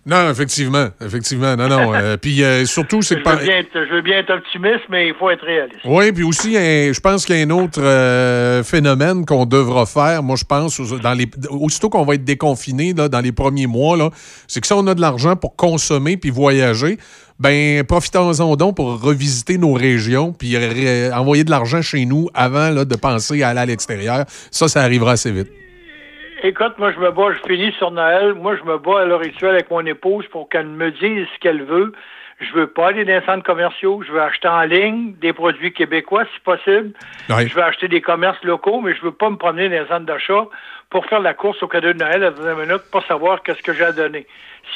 [0.06, 1.56] Non, effectivement, effectivement.
[1.56, 1.94] Non, non.
[1.94, 3.24] euh, puis euh, surtout, c'est Je que...
[3.24, 5.80] par- veux, bien être, je veux bien être optimiste, mais il faut être réaliste.
[5.86, 9.86] Oui, puis aussi, un- je pense qu'il y a un autre euh, phénomène qu'on devra
[9.86, 13.66] faire, moi je pense, dans les, aussitôt qu'on va être déconfiné là, dans les premiers
[13.68, 14.10] mois, là,
[14.46, 16.98] c'est que si on a de l'argent pour consommer puis voyager,
[17.40, 20.56] ben profitons-en donc pour revisiter nos régions puis
[21.14, 24.26] envoyer de l'argent chez nous avant là, de penser à aller à l'extérieur.
[24.52, 25.48] Ça, ça arrivera assez vite.
[26.46, 28.34] Écoute, moi, je me bats, je finis sur Noël.
[28.34, 31.40] Moi, je me bats à l'heure actuelle avec mon épouse pour qu'elle me dise ce
[31.40, 31.94] qu'elle veut.
[32.40, 34.02] Je veux pas aller dans les centres commerciaux.
[34.06, 36.92] Je veux acheter en ligne des produits québécois, si possible.
[37.48, 40.06] Je veux acheter des commerces locaux, mais je veux pas me promener dans les centres
[40.06, 40.46] d'achat
[40.90, 43.62] pour faire la course au cadeau de Noël à la dernière minute pour savoir qu'est-ce
[43.64, 44.28] que j'ai à donner.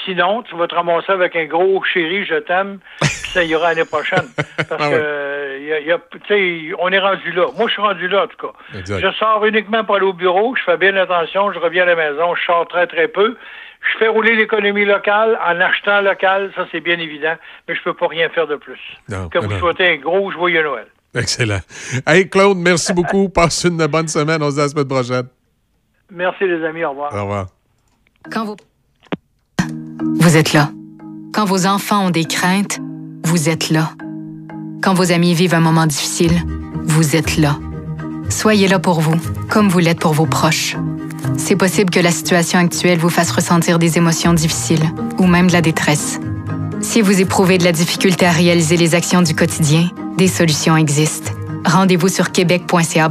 [0.06, 4.26] Sinon, tu vas te ramasser avec un gros chéri, je t'aime, ça ira l'année prochaine.
[4.70, 5.62] Parce Ah ouais.
[5.62, 7.46] y a- y on est rendu là.
[7.58, 8.54] Moi, je suis rendu là, en tout cas.
[8.78, 9.00] Exact.
[9.02, 11.96] Je sors uniquement pour aller au bureau, je fais bien attention, je reviens à la
[11.96, 13.38] maison, je sors très, très peu.
[13.82, 17.36] Je fais rouler l'économie locale en achetant local, ça c'est bien évident,
[17.68, 18.80] mais je peux pas rien faire de plus.
[19.10, 20.88] Non, que vous souhaitez un gros joyeux Noël.
[21.16, 21.60] Excellent.
[22.06, 23.30] Hey Claude, merci beaucoup.
[23.34, 24.42] Passe une bonne semaine.
[24.44, 25.28] On se dit à la semaine prochaine.
[26.12, 27.14] Merci les amis, au revoir.
[27.14, 27.48] Au revoir.
[28.32, 28.56] Quand vous...
[30.20, 30.70] Vous êtes là.
[31.34, 32.80] Quand vos enfants ont des craintes,
[33.24, 33.90] vous êtes là.
[34.82, 36.34] Quand vos amis vivent un moment difficile,
[36.84, 37.58] vous êtes là.
[38.30, 39.16] Soyez là pour vous,
[39.50, 40.76] comme vous l'êtes pour vos proches.
[41.38, 44.84] C'est possible que la situation actuelle vous fasse ressentir des émotions difficiles
[45.18, 46.20] ou même de la détresse.
[46.82, 51.32] Si vous éprouvez de la difficulté à réaliser les actions du quotidien, des solutions existent.
[51.66, 53.10] Rendez-vous sur québec.ca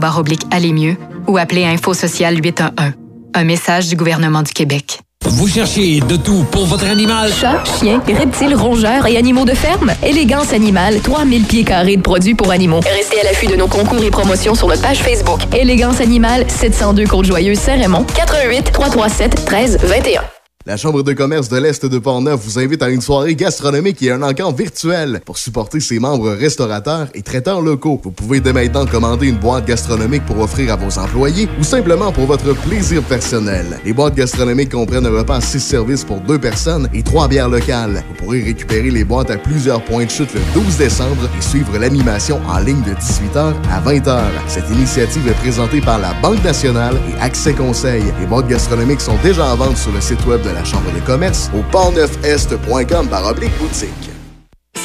[0.51, 0.97] aller mieux
[1.27, 2.93] ou appelez Info Social 811.
[3.35, 5.01] Un message du gouvernement du Québec.
[5.29, 7.33] Vous cherchez de tout pour votre animal?
[7.33, 9.93] Chat, chien, reptiles, rongeurs et animaux de ferme?
[10.03, 12.81] Élégance Animale, 3000 pieds carrés de produits pour animaux.
[12.81, 15.41] Restez à l'affût de nos concours et promotions sur notre page Facebook.
[15.53, 20.36] Élégance Animale, 702 Côte-Joyeuse, Saint-Raymond, 88 337 13 21.
[20.69, 24.11] La Chambre de commerce de l'Est de Portneuf vous invite à une soirée gastronomique et
[24.11, 28.01] un encamp virtuel pour supporter ses membres restaurateurs et traiteurs locaux.
[28.03, 32.11] Vous pouvez dès maintenant commander une boîte gastronomique pour offrir à vos employés ou simplement
[32.11, 33.79] pour votre plaisir personnel.
[33.85, 37.49] Les boîtes gastronomiques comprennent un repas à 6 services pour deux personnes et trois bières
[37.49, 38.03] locales.
[38.09, 41.79] Vous pourrez récupérer les boîtes à plusieurs points de chute le 12 décembre et suivre
[41.79, 44.21] l'animation en ligne de 18h à 20h.
[44.49, 48.03] Cette initiative est présentée par la Banque nationale et Accès Conseil.
[48.19, 51.01] Les boîtes gastronomiques sont déjà en vente sur le site web de la Chambre de
[51.01, 54.16] commerce au portneufest.com par oblique boutique.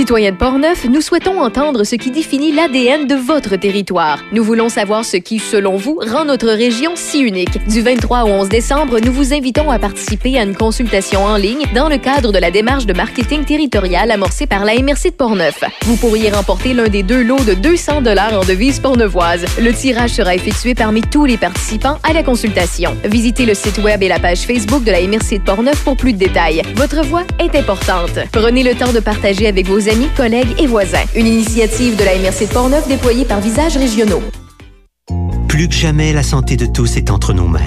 [0.01, 4.17] Citoyens de Portneuf, nous souhaitons entendre ce qui définit l'ADN de votre territoire.
[4.31, 7.63] Nous voulons savoir ce qui, selon vous, rend notre région si unique.
[7.67, 11.65] Du 23 au 11 décembre, nous vous invitons à participer à une consultation en ligne
[11.75, 15.63] dans le cadre de la démarche de marketing territorial amorcée par la MRC de Portneuf.
[15.83, 19.45] Vous pourriez remporter l'un des deux lots de 200 dollars en devises portneuvoises.
[19.59, 22.97] Le tirage sera effectué parmi tous les participants à la consultation.
[23.05, 26.13] Visitez le site web et la page Facebook de la MRC de Portneuf pour plus
[26.13, 26.63] de détails.
[26.75, 28.17] Votre voix est importante.
[28.31, 31.03] Prenez le temps de partager avec vos amis, collègues et voisins.
[31.15, 34.21] Une initiative de la MRC de Portneuf déployée par Visages Régionaux.
[35.47, 37.59] Plus que jamais, la santé de tous est entre nos mains.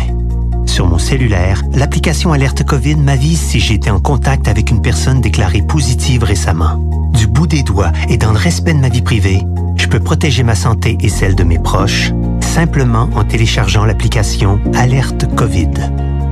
[0.66, 5.20] Sur mon cellulaire, l'application Alerte COVID m'avise si j'ai été en contact avec une personne
[5.20, 6.76] déclarée positive récemment.
[7.12, 9.42] Du bout des doigts et dans le respect de ma vie privée,
[9.76, 12.10] je peux protéger ma santé et celle de mes proches
[12.40, 15.70] simplement en téléchargeant l'application Alerte COVID.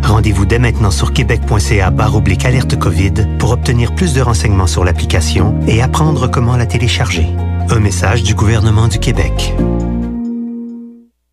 [0.03, 5.59] Rendez-vous dès maintenant sur québec.ca oblique alerte COVID pour obtenir plus de renseignements sur l'application
[5.67, 7.27] et apprendre comment la télécharger.
[7.71, 9.55] Un message du gouvernement du Québec.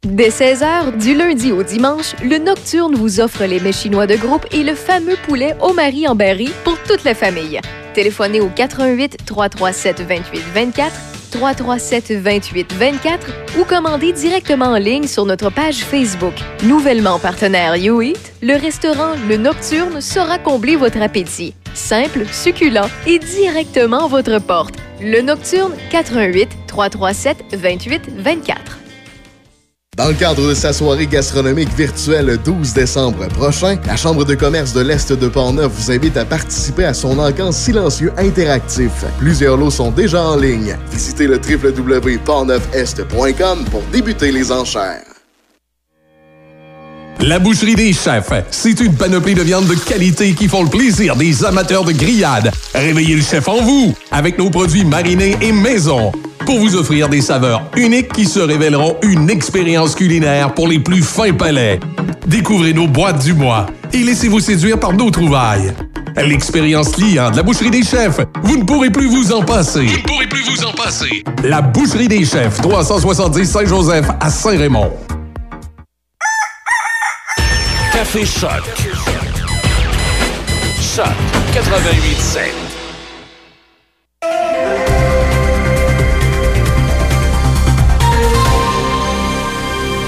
[0.03, 4.45] Dès 16h, du lundi au dimanche, le Nocturne vous offre les mets chinois de groupe
[4.51, 7.59] et le fameux poulet au mari en berry pour toute la famille.
[7.93, 13.27] Téléphonez au 88 337 28 24 337 28 24
[13.59, 16.33] ou commandez directement en ligne sur notre page Facebook.
[16.63, 21.53] Nouvellement partenaire YouEat, le restaurant Le Nocturne saura combler votre appétit.
[21.73, 24.75] Simple, succulent et directement à votre porte.
[25.01, 28.78] Le Nocturne 88 337 28 24.
[29.99, 34.33] Dans le cadre de sa soirée gastronomique virtuelle le 12 décembre prochain, la Chambre de
[34.33, 39.03] commerce de l'Est de Portneuf vous invite à participer à son encamp silencieux interactif.
[39.17, 40.77] Plusieurs lots sont déjà en ligne.
[40.89, 45.08] Visitez le www.portneufest.com pour débuter les enchères.
[47.21, 51.17] La Boucherie des Chefs, c'est une panoplie de viandes de qualité qui font le plaisir
[51.17, 52.49] des amateurs de grillades.
[52.73, 56.13] Réveillez le chef en vous avec nos produits marinés et maison
[56.45, 61.03] pour vous offrir des saveurs uniques qui se révéleront une expérience culinaire pour les plus
[61.03, 61.81] fins palais.
[62.25, 65.73] Découvrez nos boîtes du mois et laissez-vous séduire par nos trouvailles.
[66.15, 69.85] L'expérience client de la Boucherie des Chefs, vous ne pourrez plus vous en passer.
[69.85, 71.23] Vous ne pourrez plus vous en passer.
[71.43, 74.91] La Boucherie des Chefs, 370 Saint-Joseph à Saint-Raymond.
[78.11, 78.49] Café Choc.
[80.81, 81.05] Choc
[81.53, 82.39] 88.7.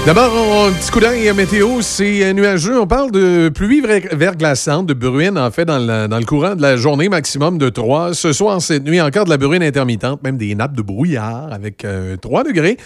[0.04, 0.32] D'abord,
[0.66, 2.80] un petit coup d'œil à météo, c'est nuageux.
[2.80, 6.62] On parle de pluie verglaçante, de bruine, en fait, dans le, dans le, courant de
[6.62, 8.14] la journée, maximum de 3.
[8.14, 11.86] Ce soir, cette nuit, encore de la bruine intermittente, même des nappes de brouillard avec
[12.20, 12.78] 3 degrés.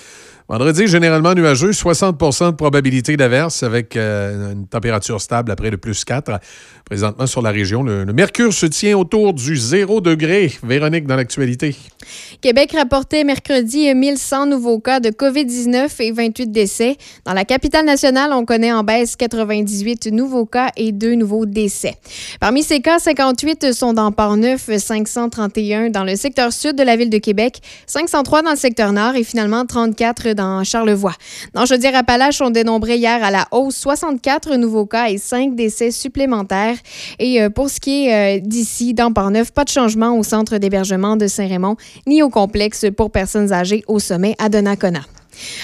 [0.48, 6.04] Vendredi, généralement nuageux, 60% de probabilité d'averse avec euh, une température stable après le plus
[6.04, 6.38] 4.
[6.84, 10.52] Présentement sur la région, le, mercure se tient autour du 0 degré.
[10.62, 11.74] Véronique, dans l'actualité.
[12.40, 16.96] Québec rapportait mercredi 1100 nouveaux cas de COVID-19 et 28 décès.
[17.24, 21.96] Dans la capitale nationale, on connaît en baisse 98 nouveaux cas et 2 nouveaux décès.
[22.38, 27.10] Parmi ces cas, 58 sont dans Port-Neuf, 531 dans le secteur sud de la ville
[27.10, 31.14] de Québec, 503 dans le secteur nord et finalement 34 dans Charlevoix.
[31.54, 36.76] Dans Chaudière-Appalaches, on dénombrait hier à la hausse 64 nouveaux cas et 5 décès supplémentaires.
[37.18, 40.58] Et euh, pour ce qui est euh, d'ici, dans Port-Neuf, pas de changement au centre
[40.58, 41.76] d'hébergement de Saint-Raymond
[42.06, 45.00] ni au complexe pour personnes âgées au sommet à Donnacona.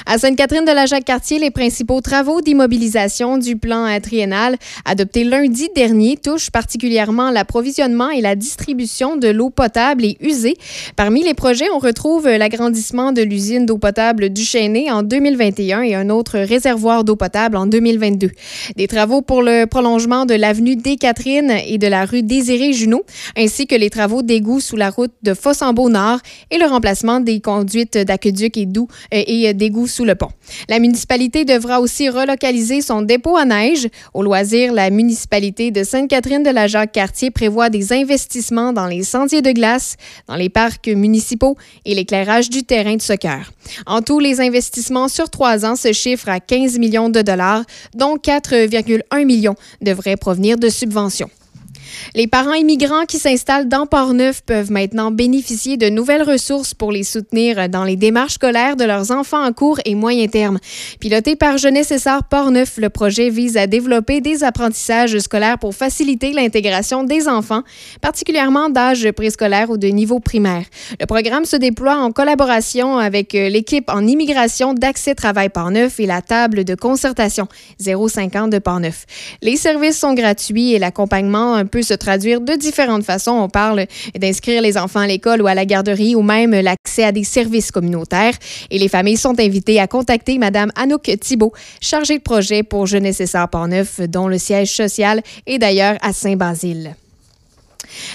[0.06, 6.16] À Sainte-Catherine de la Jacques-Cartier, les principaux travaux d'immobilisation du plan triennal adopté lundi dernier
[6.16, 10.56] touchent particulièrement l'approvisionnement et la distribution de l'eau potable et usée.
[10.96, 15.94] Parmi les projets, on retrouve l'agrandissement de l'usine d'eau potable du Chêné en 2021 et
[15.94, 18.30] un autre réservoir d'eau potable en 2022.
[18.76, 23.04] Des travaux pour le prolongement de l'avenue des Catherines et de la rue Désiré-Junot,
[23.36, 26.18] ainsi que les travaux d'égout sous la route de Fossambeau-Nord
[26.50, 30.30] et le remplacement des conduites d'aqueduc et doux euh, et d'égouts sous le pont.
[30.68, 33.86] La municipalité devra aussi relocaliser son dépôt à neige.
[34.12, 39.40] Au loisir, la municipalité de Sainte-Catherine de la Jacques-Cartier prévoit des investissements dans les sentiers
[39.40, 39.94] de glace,
[40.26, 43.52] dans les parcs municipaux et l'éclairage du terrain de soccer.
[43.86, 47.62] En tout, les investissements sur trois ans se chiffrent à 15 millions de dollars,
[47.94, 51.30] dont 4,1 millions devraient provenir de subventions.
[52.14, 57.04] Les parents immigrants qui s'installent dans Port-Neuf peuvent maintenant bénéficier de nouvelles ressources pour les
[57.04, 60.58] soutenir dans les démarches scolaires de leurs enfants en cours et moyen terme.
[61.00, 66.32] Piloté par Jeunesse Essar Port-Neuf, le projet vise à développer des apprentissages scolaires pour faciliter
[66.32, 67.62] l'intégration des enfants,
[68.00, 70.64] particulièrement d'âge préscolaire ou de niveau primaire.
[71.00, 76.06] Le programme se déploie en collaboration avec euh, l'équipe en immigration d'Accès Travail Port-Neuf et
[76.06, 79.06] la table de concertation 050 de Port-Neuf.
[79.42, 83.32] Les services sont gratuits et l'accompagnement se traduire de différentes façons.
[83.32, 83.86] On parle
[84.18, 87.70] d'inscrire les enfants à l'école ou à la garderie ou même l'accès à des services
[87.70, 88.34] communautaires.
[88.70, 93.20] Et les familles sont invitées à contacter Mme Anouk Thibault, chargée de projet pour Jeunesse
[93.20, 96.94] et Port-Neuf, dont le siège social est d'ailleurs à Saint-Basile.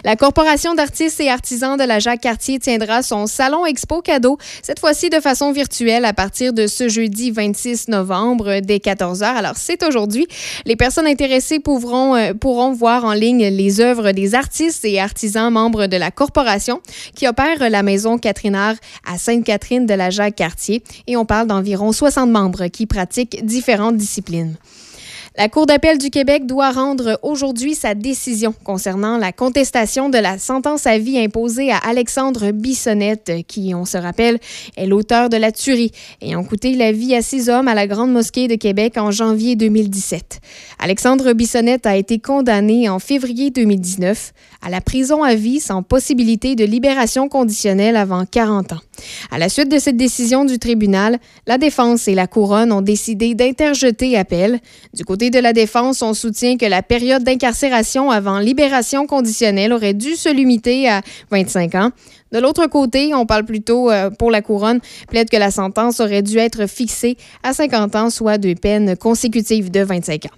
[0.04, 5.10] La Corporation d'artistes et artisans de la Jacques-Cartier tiendra son salon expo cadeau, cette fois-ci
[5.10, 9.24] de façon virtuelle à partir de ce jeudi 26 novembre dès 14h.
[9.24, 10.28] Alors c'est aujourd'hui.
[10.66, 15.52] Les personnes intéressées pourront, euh, pourront voir en ligne les œuvres des artistes et artisans
[15.52, 16.82] membres de la corporation
[17.16, 22.30] qui opère la maison Catherinard à Sainte-Catherine de la Jacques-Cartier et on parle d'environ 60
[22.30, 24.56] membres qui pratiquent différentes disciplines.
[25.40, 30.40] La Cour d'appel du Québec doit rendre aujourd'hui sa décision concernant la contestation de la
[30.40, 34.40] sentence à vie imposée à Alexandre Bissonnette, qui, on se rappelle,
[34.78, 35.92] est l'auteur de la tuerie
[36.24, 39.56] ayant coûté la vie à six hommes à la Grande Mosquée de Québec en janvier
[39.56, 40.40] 2017.
[40.80, 44.34] Alexandre Bissonnette a été condamné en février 2019
[44.64, 48.82] à la prison à vie sans possibilité de libération conditionnelle avant 40 ans.
[49.30, 53.36] À la suite de cette décision du tribunal, la défense et la couronne ont décidé
[53.36, 54.60] d'interjeter appel.
[54.96, 59.94] Du côté de la défense, on soutient que la période d'incarcération avant libération conditionnelle aurait
[59.94, 61.02] dû se limiter à
[61.32, 61.92] 25 ans.
[62.32, 66.22] De l'autre côté, on parle plutôt euh, pour la couronne, plaide que la sentence aurait
[66.22, 70.36] dû être fixée à 50 ans, soit deux peines consécutives de 25 ans.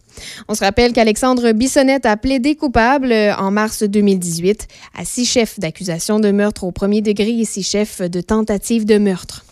[0.47, 4.67] On se rappelle qu'Alexandre Bissonnette a plaidé coupable euh, en mars 2018
[4.97, 8.97] à six chefs d'accusation de meurtre au premier degré et six chefs de tentative de
[8.97, 9.43] meurtre.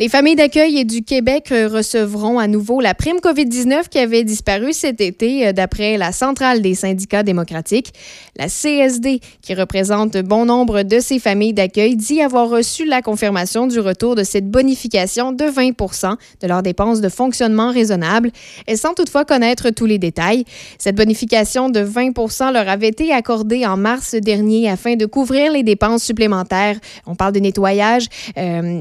[0.00, 4.72] Les familles d'accueil du Québec euh, recevront à nouveau la prime COVID-19 qui avait disparu
[4.72, 7.92] cet été, euh, d'après la centrale des syndicats démocratiques.
[8.36, 13.66] La CSD, qui représente bon nombre de ces familles d'accueil, dit avoir reçu la confirmation
[13.66, 18.30] du retour de cette bonification de 20% de leurs dépenses de fonctionnement raisonnables,
[18.66, 20.44] et sans toutefois connaître tous les détails.
[20.78, 25.62] Cette bonification de 20% leur avait été accordée en mars dernier afin de couvrir les
[25.62, 26.78] dépenses supplémentaires.
[27.06, 28.06] On parle de nettoyage,
[28.36, 28.80] euh,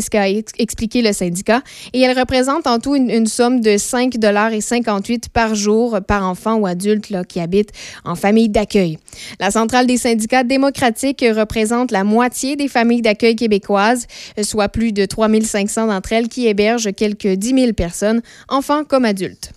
[0.00, 1.62] ce qu'a expliqué le syndicat.
[1.92, 7.10] Et elle représente en tout une, somme de 5,58 par jour par enfant ou adulte
[7.10, 7.70] là, qui habite
[8.04, 8.98] en famille d'accueil.
[9.40, 14.06] La centrale des syndicats démocratiques représente la moitié des familles d'accueil québécoises,
[14.42, 19.52] soit plus de 3500 d'entre elles qui hébergent quelques 10 000 personnes, enfants comme adultes.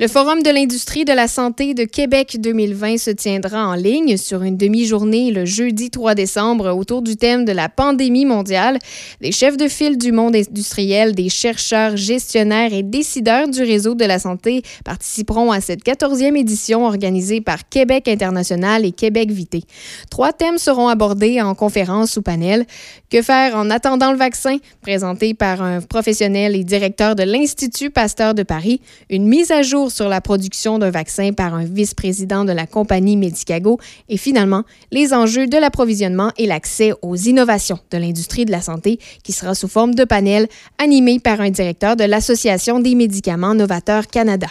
[0.00, 4.44] Le Forum de l'industrie de la santé de Québec 2020 se tiendra en ligne sur
[4.44, 8.78] une demi-journée le jeudi 3 décembre autour du thème de la pandémie mondiale.
[9.20, 14.04] Des chefs de file du monde industriel, des chercheurs, gestionnaires et décideurs du réseau de
[14.04, 19.64] la santé participeront à cette 14e édition organisée par Québec International et Québec Vité.
[20.12, 22.66] Trois thèmes seront abordés en conférence ou panel.
[23.10, 28.34] Que faire en attendant le vaccin, présenté par un professionnel et directeur de l'Institut Pasteur
[28.34, 28.80] de Paris.
[29.10, 33.16] Une mise à jour sur la production d'un vaccin par un vice-président de la compagnie
[33.16, 33.78] Medicago
[34.08, 38.98] et finalement les enjeux de l'approvisionnement et l'accès aux innovations de l'industrie de la santé
[39.22, 44.06] qui sera sous forme de panel animé par un directeur de l'Association des médicaments novateurs
[44.06, 44.48] Canada.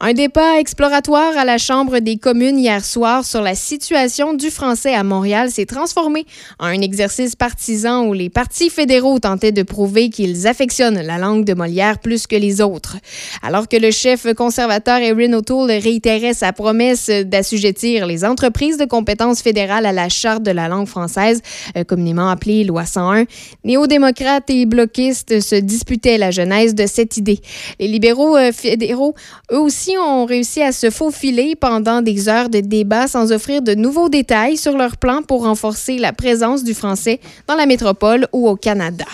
[0.00, 4.92] Un débat exploratoire à la Chambre des communes hier soir sur la situation du français
[4.92, 6.26] à Montréal s'est transformé
[6.58, 11.44] en un exercice partisan où les partis fédéraux tentaient de prouver qu'ils affectionnent la langue
[11.44, 12.96] de Molière plus que les autres.
[13.42, 19.42] Alors que le chef conservateur Erin O'Toole réitérait sa promesse d'assujettir les entreprises de compétences
[19.42, 21.40] fédérales à la Charte de la langue française,
[21.76, 23.26] euh, communément appelée Loi 101,
[23.62, 27.38] néo-démocrates et bloquistes se disputaient la genèse de cette idée.
[27.78, 29.14] Les libéraux euh, fédéraux,
[29.52, 33.74] eux aussi, ont réussi à se faufiler pendant des heures de débat sans offrir de
[33.74, 38.48] nouveaux détails sur leur plan pour renforcer la présence du français dans la métropole ou
[38.48, 39.06] au Canada.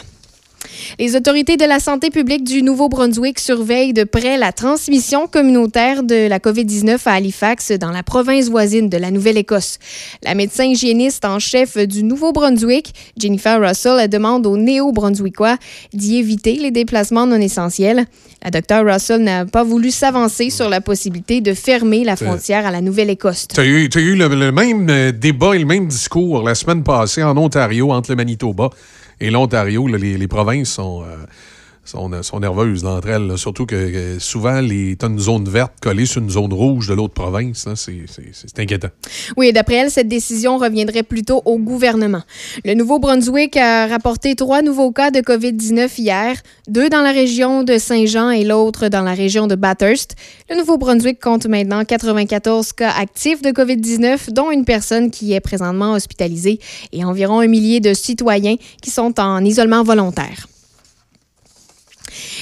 [0.98, 6.28] Les autorités de la santé publique du Nouveau-Brunswick surveillent de près la transmission communautaire de
[6.28, 9.78] la COVID-19 à Halifax, dans la province voisine de la Nouvelle-Écosse.
[10.24, 15.56] La médecin hygiéniste en chef du Nouveau-Brunswick, Jennifer Russell, demande aux Néo-Brunswickois
[15.92, 18.06] d'y éviter les déplacements non essentiels.
[18.42, 22.70] La docteure Russell n'a pas voulu s'avancer sur la possibilité de fermer la frontière à
[22.70, 23.48] la Nouvelle-Écosse.
[23.48, 27.22] Tu as eu le, le même euh, débat et le même discours la semaine passée
[27.22, 28.70] en Ontario entre le Manitoba
[29.20, 29.86] et l'Ontario.
[29.86, 31.16] Les, les provinces sont, euh,
[31.84, 33.36] sont, sont nerveuses d'entre elles.
[33.38, 36.94] Surtout que, que souvent, les- t'as une zone verte collée sur une zone rouge de
[36.94, 37.66] l'autre province.
[37.74, 38.88] c'est inquiétant.
[39.36, 42.22] Oui, d'après elle, cette décision reviendrait plutôt au gouvernement.
[42.64, 46.36] Le Nouveau-Brunswick a rapporté trois nouveaux cas de COVID-19 hier,
[46.68, 50.14] deux dans la région de Saint-Jean et l'autre dans la région de Bathurst.
[50.48, 55.92] Le Nouveau-Brunswick compte maintenant 94 cas actifs de COVID-19, dont une personne qui est présentement
[55.92, 56.60] hospitalisée
[56.92, 60.46] et environ un millier de citoyens qui sont en isolement volontaire.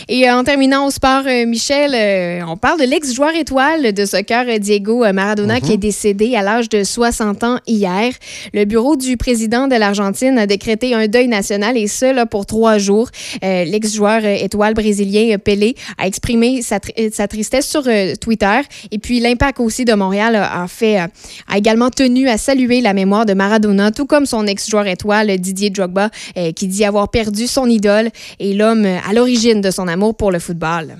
[0.08, 4.04] Et euh, en terminant au sport, euh, Michel, euh, on parle de l'ex-joueur étoile de
[4.04, 8.12] soccer Diego Maradona qui est décédé à l'âge de 60 ans hier.
[8.54, 12.46] Le bureau du président de l'Argentine a décrété un deuil national et ce, là, pour
[12.46, 13.08] trois jours.
[13.42, 17.84] L'ex-joueur étoile brésilien Pelé a exprimé sa, tri- sa tristesse sur
[18.20, 18.60] Twitter.
[18.90, 22.94] Et puis l'impact aussi de Montréal a, a fait, a également tenu à saluer la
[22.94, 26.10] mémoire de Maradona, tout comme son ex-joueur étoile Didier Drogba,
[26.56, 30.38] qui dit avoir perdu son idole et l'homme à l'origine de son amour pour le
[30.38, 30.96] football.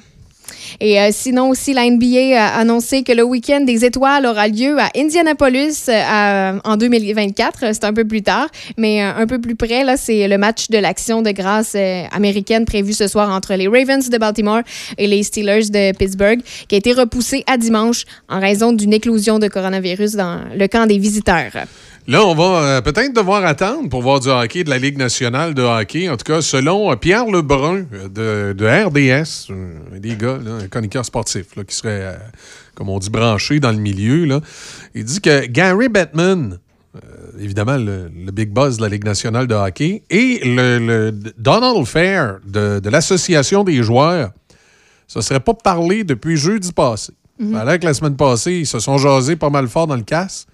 [0.81, 4.79] Et euh, sinon aussi, la NBA a annoncé que le week-end des étoiles aura lieu
[4.79, 7.75] à Indianapolis euh, en 2024.
[7.75, 10.69] C'est un peu plus tard, mais euh, un peu plus près, là, c'est le match
[10.69, 11.77] de l'action de grâce
[12.13, 14.63] américaine prévu ce soir entre les Ravens de Baltimore
[14.97, 19.39] et les Steelers de Pittsburgh, qui a été repoussé à dimanche en raison d'une éclosion
[19.39, 21.53] de coronavirus dans le camp des visiteurs.
[22.09, 25.53] Là, on va euh, peut-être devoir attendre pour voir du hockey de la Ligue nationale
[25.53, 26.09] de hockey.
[26.09, 30.39] En tout cas, selon euh, Pierre Lebrun euh, de, de RDS, euh, un des gars,
[30.43, 32.19] là, un chroniqueur sportif, là, qui serait,
[32.75, 34.41] comme on dit, branché dans le milieu, là,
[34.95, 36.59] il dit que Gary Bettman,
[37.39, 41.85] évidemment le, le big boss de la Ligue nationale de hockey, et le, le Donald
[41.85, 44.31] Fair de, de l'Association des joueurs,
[45.07, 47.13] ça ne serait pas parlé depuis jeudi passé.
[47.39, 47.55] Mhm.
[47.55, 50.47] Alors que la semaine passée, ils se sont jasés pas mal fort dans le casse.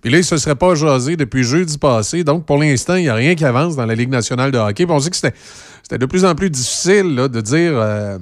[0.00, 2.24] Puis là, ils ne se seraient pas jasés depuis jeudi passé.
[2.24, 4.86] Donc, pour l'instant, il n'y a rien qui avance dans la Ligue nationale de hockey.
[4.86, 8.18] Puis on sait que c'était, de plus en plus difficile là, de dire euh,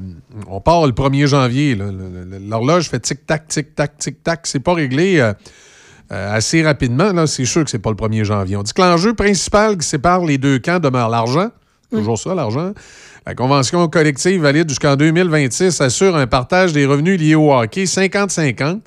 [0.49, 1.79] on part le 1er janvier.
[2.49, 4.41] L'horloge fait tic-tac, tic-tac, tic-tac.
[4.45, 5.33] C'est pas réglé euh,
[6.11, 7.13] euh, assez rapidement.
[7.13, 7.27] Là.
[7.27, 8.57] C'est sûr que c'est pas le 1er janvier.
[8.57, 11.51] On dit que l'enjeu principal qui sépare les deux camps demeure l'argent.
[11.91, 12.73] Toujours ça, l'argent.
[13.25, 18.81] La convention collective valide jusqu'en 2026 assure un partage des revenus liés au hockey 50-50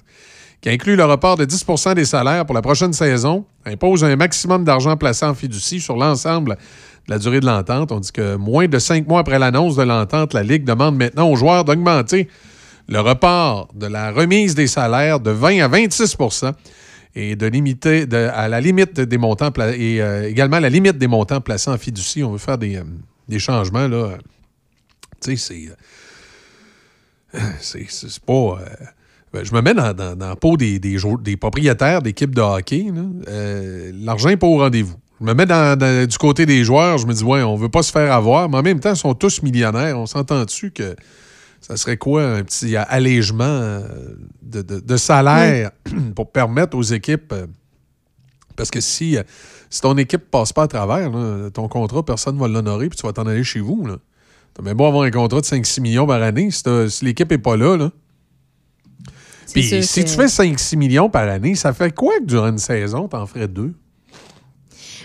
[0.61, 4.63] qui inclut le report de 10% des salaires pour la prochaine saison, impose un maximum
[4.63, 6.57] d'argent placé en fiducie sur l'ensemble
[7.07, 7.91] de la durée de l'entente.
[7.91, 11.29] On dit que moins de cinq mois après l'annonce de l'entente, la Ligue demande maintenant
[11.29, 12.29] aux joueurs d'augmenter
[12.87, 16.17] le report de la remise des salaires de 20 à 26
[17.15, 21.41] et de limiter à la limite des montants et euh, également la limite des montants
[21.41, 22.23] placés en fiducie.
[22.23, 22.83] On veut faire des, euh,
[23.27, 24.17] des changements là.
[25.21, 25.55] Tu sais,
[27.33, 28.59] c'est euh, c'est c'est pas.
[29.33, 32.41] Ben, je me mets dans, dans- dans la peau des, des, des propriétaires d'équipes de
[32.41, 32.87] hockey.
[33.27, 34.95] Euh, L'argent n'est pas au rendez-vous.
[35.19, 37.69] Je me mets dans- dans- du côté des joueurs, je me dis, ouais, on veut
[37.69, 39.97] pas se faire avoir, mais en même temps, ils sont tous millionnaires.
[39.99, 40.95] On s'entend-tu que
[41.61, 43.81] ça serait quoi un petit allègement euh,
[44.41, 45.71] de, de- de salaire
[46.15, 47.31] pour permettre aux équipes.
[47.33, 47.45] euh,
[48.57, 49.17] parce que si,
[49.69, 52.97] si ton équipe passe pas à travers, là, ton contrat, personne ne va l'honorer, puis
[52.99, 53.85] tu vas t'en aller chez vous.
[53.87, 53.95] Là.
[54.53, 57.37] T'as même beau avoir un contrat de 5-6 millions par année, si, si l'équipe n'est
[57.37, 57.91] pas là, là.
[59.53, 62.57] Puis si que- tu fais 5-6 millions par année, ça fait quoi que durant une
[62.57, 63.73] saison, t'en ferais deux?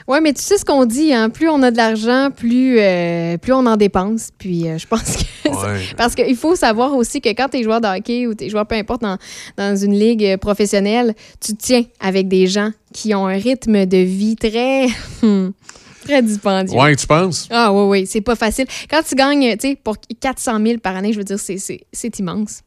[0.08, 1.30] Oui, mais tu sais ce qu'on dit, hein?
[1.30, 4.28] plus on a de l'argent, plus, euh, plus on en dépense.
[4.38, 5.48] Puis euh, je pense que.
[5.48, 5.80] Ouais.
[5.96, 8.48] Parce qu'il faut savoir aussi que quand tu es joueur de hockey ou tu es
[8.48, 9.18] joueur peu importe dans,
[9.56, 11.12] dans une ligue euh, professionnelle,
[11.44, 14.86] tu tiens avec des gens qui ont un rythme de vie très.
[16.04, 16.78] très dispendieux.
[16.78, 17.48] Ouais, tu penses?
[17.50, 18.66] Ah oui, oui, c'est pas facile.
[18.88, 22.60] Quand tu gagnes, tu sais, pour 400 000 par année, je veux dire, c'est immense.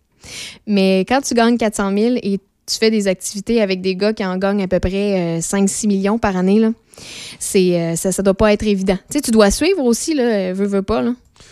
[0.68, 4.24] Mais quand tu gagnes 400 000 et tu fais des activités avec des gars qui
[4.24, 6.62] en gagnent à peu près 5-6 millions par année,
[7.40, 8.98] c'est, ça ne doit pas être évident.
[9.10, 11.04] Tu sais, tu dois suivre aussi, là, veux, veux pas.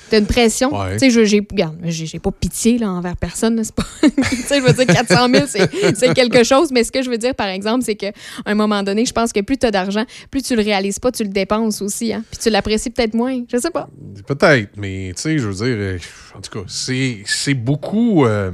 [0.10, 0.72] T'as une pression.
[0.94, 3.62] Tu sais, j'ai, j'ai pas pitié là, envers personne.
[3.64, 3.84] C'est pas...
[4.02, 6.72] tu sais, je veux dire, 400 000, c'est, quelque chose.
[6.72, 8.12] Mais ce que je veux dire, par exemple, c'est qu'à
[8.46, 11.12] un moment donné, je pense que plus tu as d'argent, plus tu le réalises pas,
[11.12, 12.14] tu le dépenses aussi.
[12.14, 12.24] Hein?
[12.32, 13.44] Puis tu l'apprécies peut-être moins.
[13.52, 13.90] Je sais pas.
[14.26, 15.98] Peut-être, mais tu sais, je veux dire, euh,
[16.36, 18.26] en tout cas, c'est, c'est beaucoup.
[18.26, 18.52] Euh,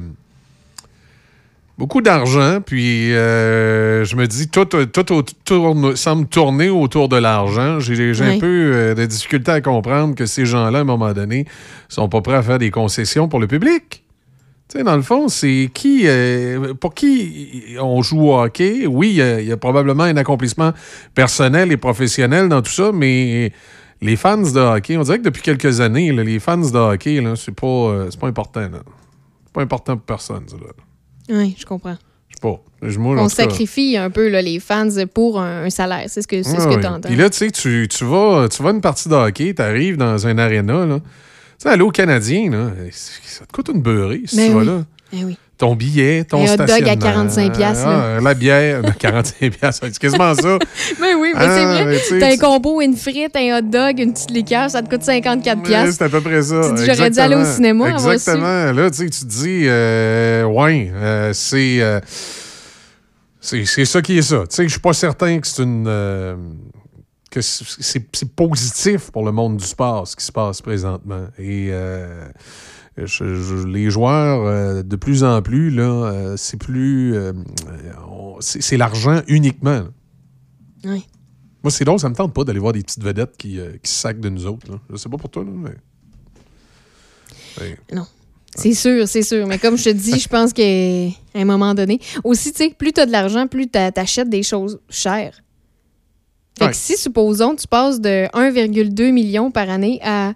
[1.77, 7.79] beaucoup d'argent, puis euh, je me dis, tout, tout, semble tourner autour de l'argent.
[7.79, 11.45] J'ai un peu euh, de difficulté à comprendre que ces gens-là, à un moment donné,
[11.89, 14.03] sont pas prêts à faire des concessions pour le public.
[14.69, 18.87] Tu sais, dans le fond, c'est qui, euh, pour qui on joue au hockey?
[18.87, 20.71] Oui, il y, a probablement un accomplissement
[21.13, 23.51] personnel et professionnel dans tout ça, mais
[24.01, 27.53] les fans de hockey, on dirait que depuis quelques années, les fans de hockey, c'est
[27.53, 28.69] pas, pas important.
[29.45, 30.55] C'est pas important pour personne, ça,
[31.29, 31.97] oui, je comprends.
[32.29, 32.61] Je sais pas.
[32.99, 36.05] on sacrifie un peu là, les fans pour un, salaire.
[36.07, 37.07] C'est ce que, c'est ce que tu entends.
[37.07, 39.61] Puis là, tu sais, tu, tu, vas, tu vas à une partie de hockey, tu
[39.61, 40.85] arrives dans un aréna.
[40.85, 41.01] Tu
[41.59, 44.85] sais, aller au Canadien, là, ça te coûte une beurrée si ben tu vas là.
[45.11, 49.97] Ben oui ton billet, ton un hot dog à 45 ah, La bière, 45 c'est
[49.97, 50.59] quasiment ça.
[50.99, 52.19] mais oui, mais c'est ah, vrai.
[52.19, 55.61] T'as un combo, une frite, un hot dog, une petite liqueur, ça te coûte 54
[55.93, 56.75] C'est à peu près ça.
[56.75, 57.91] J'aurais dû aller au cinéma.
[57.91, 58.73] Exactement.
[58.73, 61.77] Là, tu te dis, euh, ouais, euh, c'est...
[61.79, 62.01] Euh,
[63.39, 64.43] c'est ça qui est ça.
[64.49, 65.85] Tu sais, je suis pas certain que c'est une...
[65.87, 66.35] Euh,
[67.31, 71.27] que c'est positif pour le monde du sport, ce qui se passe présentement.
[71.39, 71.71] Et
[72.97, 77.15] les joueurs, euh, de plus en plus, là, euh, c'est plus.
[77.15, 77.33] Euh,
[78.39, 79.83] c'est l'argent uniquement.
[80.83, 81.05] Oui.
[81.63, 84.01] Moi, c'est drôle, ça me tente pas d'aller voir des petites vedettes qui, qui se
[84.01, 84.69] sacent de nous autres.
[84.69, 84.79] Là.
[84.89, 85.71] Je sais pas pour toi, là, mais.
[87.93, 88.05] Non.
[88.55, 89.47] C'est sûr, c'est sûr.
[89.47, 91.99] Mais comme je te dis, je pense qu'à un moment donné.
[92.23, 95.41] Aussi, tu sais, plus tu as de l'argent, plus tu achètes des choses chères.
[96.59, 100.33] Fait que si, supposons, tu passes de 1,2 million par année à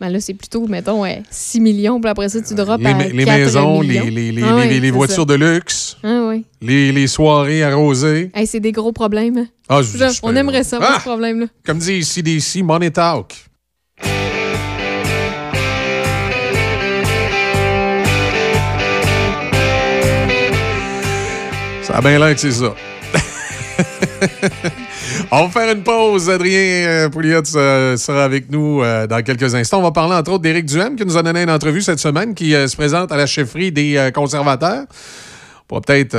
[0.00, 3.24] ben là, c'est plutôt, mettons, 6 millions, puis après ça, tu drops les, à Les
[3.26, 6.32] maisons, les, les, les, ah les voitures de luxe, ah
[6.62, 8.30] les, soirées arrosées.
[8.34, 9.46] Hey, c'est des gros problèmes.
[9.68, 10.94] Ah, je, je, on aimerait ça, ah!
[10.96, 11.46] ce problème-là.
[11.66, 13.34] Comme dit ici, d'ici, Money Talk.
[21.82, 22.74] Ça a bien l'air que c'est ça.
[25.30, 26.30] On va faire une pause.
[26.30, 29.78] Adrien euh, Pouliot sera avec nous euh, dans quelques instants.
[29.78, 32.34] On va parler entre autres d'Éric Duhem qui nous a donné une entrevue cette semaine
[32.34, 34.84] qui euh, se présente à la chefferie des conservateurs.
[35.70, 36.16] On va peut-être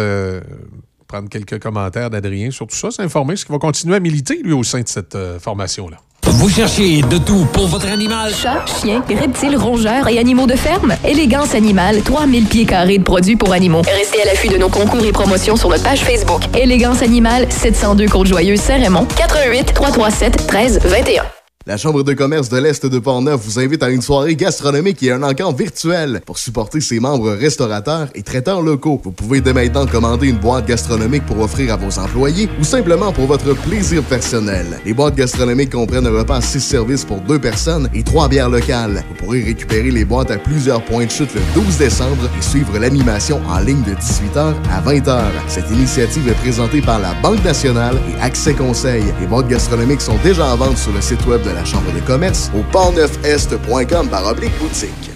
[1.08, 4.54] prendre quelques commentaires d'Adrien sur tout ça, s'informer, ce qu'il va continuer à militer, lui,
[4.54, 5.98] au sein de cette formation-là.
[6.24, 8.34] Vous cherchez de tout pour votre animal?
[8.34, 10.96] Chat, chien, reptiles, rongeurs et animaux de ferme?
[11.06, 13.82] Élégance Animale, 3000 pieds carrés de produits pour animaux.
[13.82, 16.42] Restez à l'affût de nos concours et promotions sur notre page Facebook.
[16.58, 21.41] Élégance Animale, 702 Côte-Joyeuse, Saint-Raymond, 88 337 13 21.
[21.68, 25.12] La Chambre de commerce de l'Est de Portneuf vous invite à une soirée gastronomique et
[25.12, 29.00] un encamp virtuel pour supporter ses membres restaurateurs et traiteurs locaux.
[29.04, 33.14] Vous pouvez dès maintenant commander une boîte gastronomique pour offrir à vos employés ou simplement
[33.14, 34.80] pour votre plaisir personnel.
[34.86, 38.50] Les boîtes gastronomiques comprennent un repas à 6 services pour deux personnes et trois bières
[38.50, 39.04] locales.
[39.10, 42.80] Vous pourrez récupérer les boîtes à plusieurs points de chute le 12 décembre et suivre
[42.80, 45.22] l'animation en ligne de 18h à 20h.
[45.48, 49.04] Cette initiative est présentée par la Banque nationale et Accès Conseil.
[49.20, 52.00] Les boîtes gastronomiques sont déjà en vente sur le site web de la Chambre de
[52.00, 55.12] commerce au portneufest.com par oblique boutique.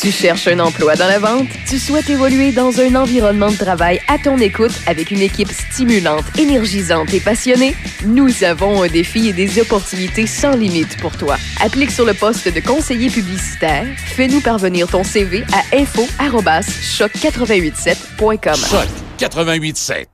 [0.00, 1.46] Tu cherches un emploi dans la vente?
[1.68, 6.24] Tu souhaites évoluer dans un environnement de travail à ton écoute avec une équipe stimulante,
[6.38, 7.76] énergisante et passionnée?
[8.06, 11.36] Nous avons un défi et des opportunités sans limite pour toi.
[11.60, 13.84] Applique sur le poste de conseiller publicitaire.
[13.96, 18.56] Fais-nous parvenir ton CV à info-choc887.com.
[18.56, 18.88] Choc
[19.20, 20.08] 887.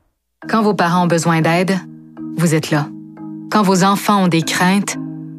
[0.49, 1.79] Quand vos parents ont besoin d'aide,
[2.37, 2.89] vous êtes là.
[3.51, 4.97] Quand vos enfants ont des craintes,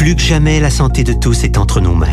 [0.00, 2.06] Plus que jamais, la santé de tous est entre nos mains.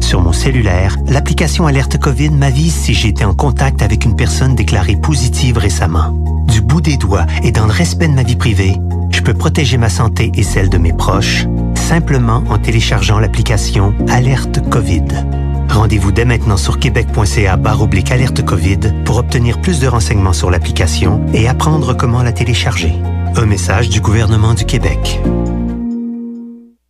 [0.00, 4.54] Sur mon cellulaire, l'application Alerte COVID m'avise si j'ai été en contact avec une personne
[4.54, 6.18] déclarée positive récemment.
[6.48, 8.74] Du bout des doigts et dans le respect de ma vie privée,
[9.10, 11.44] je peux protéger ma santé et celle de mes proches
[11.74, 15.04] simplement en téléchargeant l'application Alerte COVID.
[15.68, 21.20] Rendez-vous dès maintenant sur québec.ca oblique alerte COVID pour obtenir plus de renseignements sur l'application
[21.34, 22.94] et apprendre comment la télécharger.
[23.36, 25.20] Un message du gouvernement du Québec.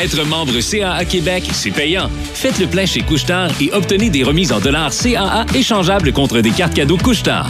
[0.00, 2.08] Être membre CAA Québec, c'est payant.
[2.32, 6.52] Faites le plein chez Couchetard et obtenez des remises en dollars CAA échangeables contre des
[6.52, 7.48] cartes cadeaux Couchetard.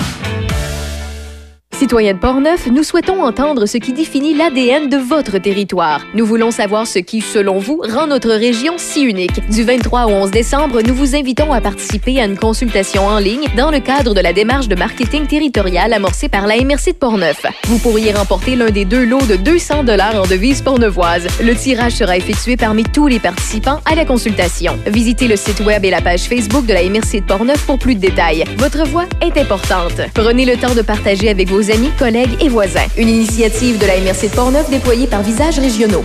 [1.78, 6.04] Citoyens de Portneuf, nous souhaitons entendre ce qui définit l'ADN de votre territoire.
[6.12, 9.48] Nous voulons savoir ce qui, selon vous, rend notre région si unique.
[9.48, 13.46] Du 23 au 11 décembre, nous vous invitons à participer à une consultation en ligne
[13.56, 17.46] dans le cadre de la démarche de marketing territorial amorcée par la MRC de Portneuf.
[17.66, 21.28] Vous pourriez remporter l'un des deux lots de 200 dollars en devises portneuvoises.
[21.40, 24.76] Le tirage sera effectué parmi tous les participants à la consultation.
[24.88, 27.94] Visitez le site web et la page Facebook de la MRC de Portneuf pour plus
[27.94, 28.42] de détails.
[28.56, 30.00] Votre voix est importante.
[30.12, 32.86] Prenez le temps de partager avec vos amis, collègues et voisins.
[32.96, 36.04] Une initiative de la MRC de Portneuf déployée par Visages Régionaux.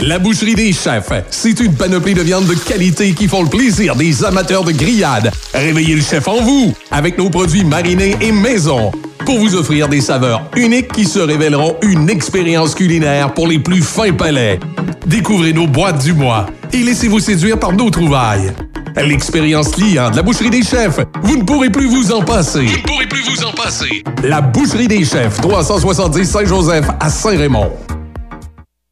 [0.00, 3.96] La boucherie des chefs, c'est une panoplie de viandes de qualité qui font le plaisir
[3.96, 5.32] des amateurs de grillades.
[5.54, 8.92] Réveillez le chef en vous avec nos produits marinés et maison
[9.24, 13.82] pour vous offrir des saveurs uniques qui se révéleront une expérience culinaire pour les plus
[13.82, 14.60] fins palais.
[15.06, 18.52] Découvrez nos boîtes du mois et laissez-vous séduire par nos trouvailles.
[18.96, 22.64] L'expérience client de la boucherie des chefs, vous ne pourrez plus vous en passer.
[22.64, 24.02] Vous ne pourrez plus vous en passer.
[24.22, 27.72] La boucherie des chefs, 370 Saint-Joseph à Saint-Raymond.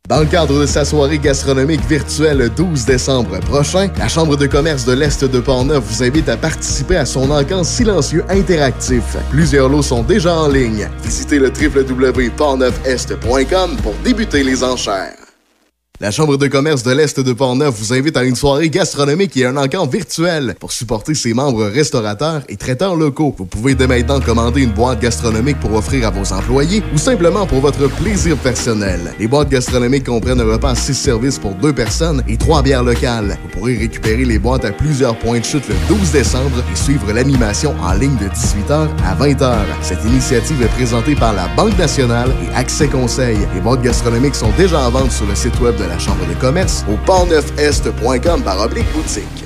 [0.06, 4.46] Dans le cadre de sa soirée gastronomique virtuelle le 12 décembre prochain, la Chambre de
[4.46, 9.16] commerce de l'Est de Portneuf vous invite à participer à son encan silencieux interactif.
[9.30, 10.90] Plusieurs lots sont déjà en ligne.
[11.02, 15.23] Visitez le www.portneufest.com pour débuter les enchères.
[16.00, 19.46] La Chambre de commerce de l'Est de Portneuf vous invite à une soirée gastronomique et
[19.46, 23.32] un encan virtuel pour supporter ses membres restaurateurs et traiteurs locaux.
[23.38, 27.46] Vous pouvez dès maintenant commander une boîte gastronomique pour offrir à vos employés ou simplement
[27.46, 29.14] pour votre plaisir personnel.
[29.20, 32.82] Les boîtes gastronomiques comprennent un repas à 6 services pour deux personnes et trois bières
[32.82, 33.38] locales.
[33.44, 37.12] Vous pourrez récupérer les boîtes à plusieurs points de chute le 12 décembre et suivre
[37.12, 39.58] l'animation en ligne de 18h à 20h.
[39.80, 43.38] Cette initiative est présentée par la Banque nationale et Accès Conseil.
[43.54, 46.34] Les boîtes gastronomiques sont déjà en vente sur le site web de la Chambre de
[46.34, 49.44] commerce au portneufest.com par oblique boutique.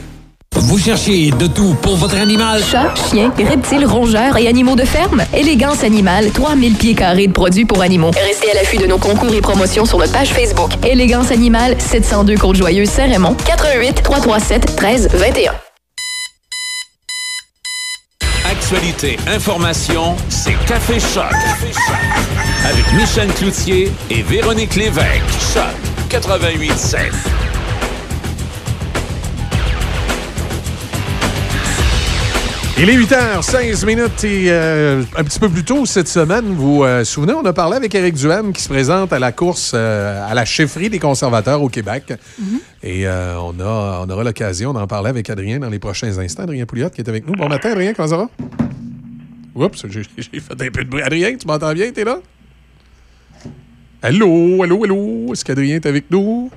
[0.69, 2.63] Vous cherchez de tout pour votre animal?
[2.63, 5.23] Chat, chien, reptiles, rongeurs et animaux de ferme?
[5.33, 8.11] Élégance Animale, 3000 pieds carrés de produits pour animaux.
[8.11, 10.71] Restez à l'affût de nos concours et promotions sur notre page Facebook.
[10.85, 15.53] Élégance Animale, 702 Côte-Joyeuse, Saint-Raymond, 88 337 13 21.
[18.51, 21.33] Actualité, information, c'est Café Choc.
[22.69, 25.23] Avec Michel Cloutier et Véronique Lévesque.
[25.55, 27.13] Choc 88.7.
[32.79, 37.01] Il est 8h16 minutes et euh, un petit peu plus tôt cette semaine, vous euh,
[37.01, 40.27] vous souvenez, on a parlé avec Éric Duham qui se présente à la course euh,
[40.27, 42.15] à la chefferie des conservateurs au Québec.
[42.83, 46.45] Et euh, on, a, on aura l'occasion d'en parler avec Adrien dans les prochains instants.
[46.45, 47.35] Adrien Pouliot qui est avec nous.
[47.35, 48.31] Bon matin, Adrien, comment ça va?
[49.55, 51.03] Oups, j'ai j'ai fait un peu de bruit.
[51.03, 51.91] Adrien, tu m'entends bien?
[51.91, 52.21] T'es là?
[54.01, 55.33] Allô, allô, allô?
[55.33, 56.51] Est-ce qu'Adrien est avec nous?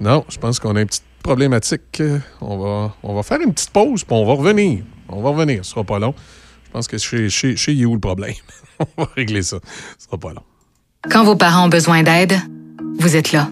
[0.00, 2.02] Non, je pense qu'on a une petite problématique.
[2.40, 4.82] On va, on va faire une petite pause, puis on va revenir.
[5.08, 6.14] On va revenir, ce sera pas long.
[6.64, 8.34] Je pense que chez, chez, chez You le problème.
[8.80, 9.58] on va régler ça.
[9.98, 10.42] Ce sera pas long.
[11.08, 12.34] Quand vos parents ont besoin d'aide,
[12.98, 13.48] vous êtes là.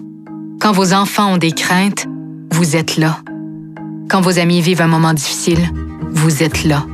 [0.60, 2.06] Quand vos enfants ont des craintes,
[2.50, 3.20] vous êtes là.
[4.08, 5.60] Quand vos amis vivent un moment difficile,
[6.10, 6.84] vous êtes là.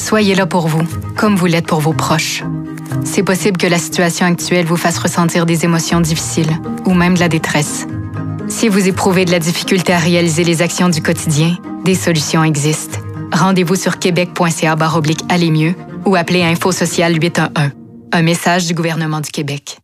[0.00, 0.82] Soyez là pour vous,
[1.14, 2.42] comme vous l'êtes pour vos proches.
[3.04, 6.50] C'est possible que la situation actuelle vous fasse ressentir des émotions difficiles
[6.86, 7.86] ou même de la détresse.
[8.48, 12.98] Si vous éprouvez de la difficulté à réaliser les actions du quotidien, des solutions existent.
[13.30, 14.76] Rendez-vous sur québec.ca
[15.28, 15.74] aller mieux
[16.06, 17.70] ou appelez Info Social 811.
[18.12, 19.78] Un message du gouvernement du Québec.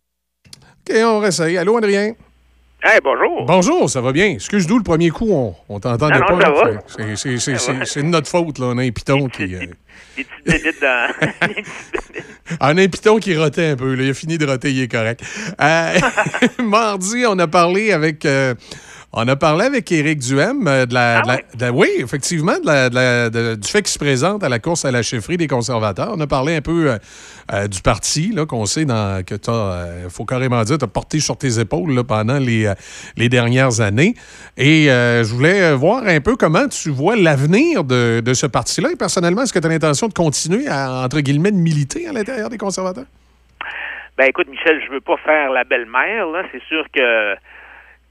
[0.88, 1.22] OK, on.
[1.56, 2.14] Allô, Adrien?
[2.82, 3.46] Hey, bonjour.
[3.46, 4.26] Bonjour, ça va bien?
[4.26, 6.38] Excuse nous le premier coup, on, on t'entendait pas.
[6.40, 7.86] ça va.
[7.86, 8.66] C'est- de notre faute, là.
[8.66, 9.54] On a un piton qui.
[9.54, 9.60] euh,
[10.16, 11.08] Des petites bébites dans.
[12.60, 13.94] Ah, On a un piton qui rotait un peu.
[13.94, 14.04] Là.
[14.04, 15.20] Il a fini de roter, il est correct.
[15.60, 15.98] Euh,
[16.62, 18.24] mardi, on a parlé avec.
[18.24, 18.54] euh,
[19.18, 22.52] on a parlé avec Éric Duhem euh, de la, de la- de la- oui, effectivement,
[22.62, 26.12] de la- du fait qu'il se présente à la course à la chefferie des conservateurs.
[26.14, 26.98] On a parlé un peu euh,
[27.54, 30.88] euh, du parti, là, qu'on sait dans, que tu as, faut carrément dire, tu as
[30.88, 32.74] porté sur tes épaules là, pendant les, euh,
[33.16, 34.14] les dernières années.
[34.58, 38.46] Et euh, je voulais euh, voir un peu comment tu vois l'avenir de, de ce
[38.46, 38.90] parti-là.
[38.92, 42.12] Et personnellement, est-ce que tu as l'intention de continuer à, entre guillemets, de militer à
[42.12, 43.06] l'intérieur des conservateurs?
[44.18, 46.26] Ben écoute, Michel, je veux pas faire la belle-mère.
[46.52, 47.34] C'est sûr que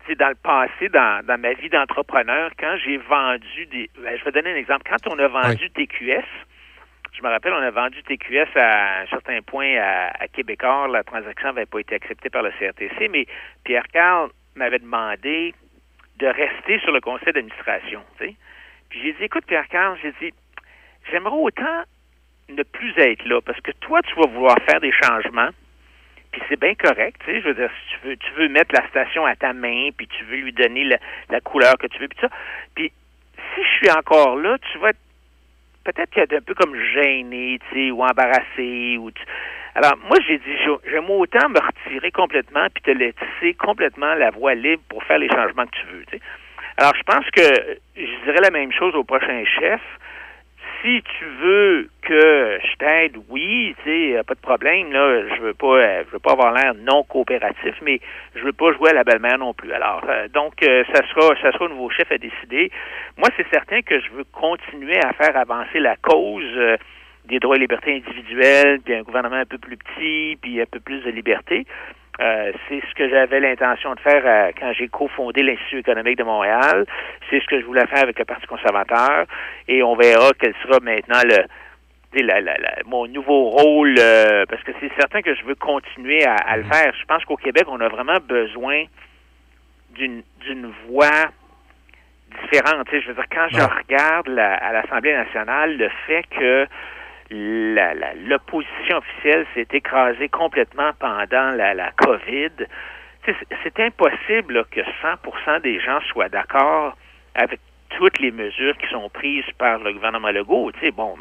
[0.07, 3.89] sais, dans le passé, dans, dans ma vie d'entrepreneur, quand j'ai vendu des.
[4.01, 4.83] ben, je vais donner un exemple.
[4.89, 6.25] Quand on a vendu TQS,
[7.13, 10.87] je me rappelle, on a vendu TQS à un certain point à, à Québécois.
[10.87, 13.25] La transaction n'avait pas été acceptée par le CRTC, mais
[13.63, 15.53] Pierre Carl m'avait demandé
[16.17, 18.01] de rester sur le conseil d'administration.
[18.17, 18.35] tu sais.
[18.89, 20.33] Puis j'ai dit, écoute, Pierre Carl, j'ai dit,
[21.11, 21.83] j'aimerais autant
[22.49, 25.49] ne plus être là parce que toi, tu vas vouloir faire des changements.
[26.35, 28.75] Puis c'est bien correct, tu sais, je veux dire, si tu veux, tu veux mettre
[28.75, 30.83] la station à ta main, puis tu veux lui donner
[31.29, 32.27] la, couleur que tu veux, puis ça.
[32.75, 32.91] Puis
[33.55, 34.99] si je suis encore là, tu vas être
[35.85, 39.11] peut-être qu'il un peu comme gêné, tu sais, ou embarrassé, ou.
[39.75, 40.57] Alors, moi, j'ai dit,
[40.91, 45.29] j'aime autant me retirer complètement puis te laisser complètement la voie libre pour faire les
[45.29, 46.23] changements que tu veux, tu sais.
[46.75, 49.81] Alors, je pense que je dirais la même chose au prochain chef.
[50.81, 55.41] Si tu veux que je t'aide, oui, tu sais, a pas de problème, là, je
[55.41, 57.99] veux pas, euh, je veux pas avoir l'air non coopératif, mais
[58.35, 59.71] je veux pas jouer à la belle-mère non plus.
[59.71, 62.71] Alors, euh, donc, euh, ça sera, ça sera au nouveau chef à décider.
[63.17, 66.77] Moi, c'est certain que je veux continuer à faire avancer la cause euh,
[67.25, 70.79] des droits et libertés individuelles, puis un gouvernement un peu plus petit, puis un peu
[70.79, 71.65] plus de liberté.
[72.21, 76.23] Euh, c'est ce que j'avais l'intention de faire euh, quand j'ai cofondé l'Institut économique de
[76.23, 76.85] Montréal.
[77.29, 79.25] C'est ce que je voulais faire avec le Parti conservateur.
[79.67, 81.43] Et on verra quel sera maintenant le,
[82.21, 86.23] la- la- la- mon nouveau rôle, euh, parce que c'est certain que je veux continuer
[86.25, 86.93] à, à le faire.
[86.97, 88.83] Je pense qu'au Québec, on a vraiment besoin
[89.91, 91.25] d'une d'une voix
[92.41, 92.85] différente.
[92.87, 96.67] Tu sais, je veux dire, quand je regarde la- à l'Assemblée nationale le fait que
[97.31, 102.51] l'opposition officielle s'est écrasée complètement pendant la, COVID,
[103.25, 106.95] c'est impossible que 100% des gens soient d'accord
[107.33, 110.71] avec toutes les mesures qui sont prises par le gouvernement Legault.
[110.73, 111.17] Tu sais, bon,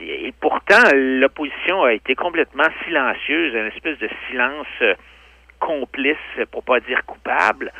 [0.00, 4.94] et pourtant, l'opposition a été complètement silencieuse, une espèce de silence euh,
[5.60, 6.16] complice,
[6.50, 7.72] pour pas dire coupable.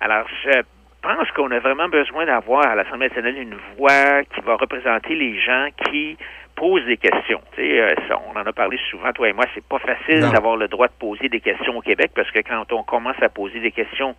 [0.00, 0.62] Alors, je
[1.02, 5.38] pense qu'on a vraiment besoin d'avoir à l'Assemblée nationale une voix qui va représenter les
[5.40, 6.16] gens qui
[6.54, 7.40] posent des questions.
[7.54, 10.20] Tu sais, euh, ça, on en a parlé souvent, toi et moi, c'est pas facile
[10.20, 13.28] d'avoir le droit de poser des questions au Québec parce que quand on commence à
[13.28, 14.14] poser des questions,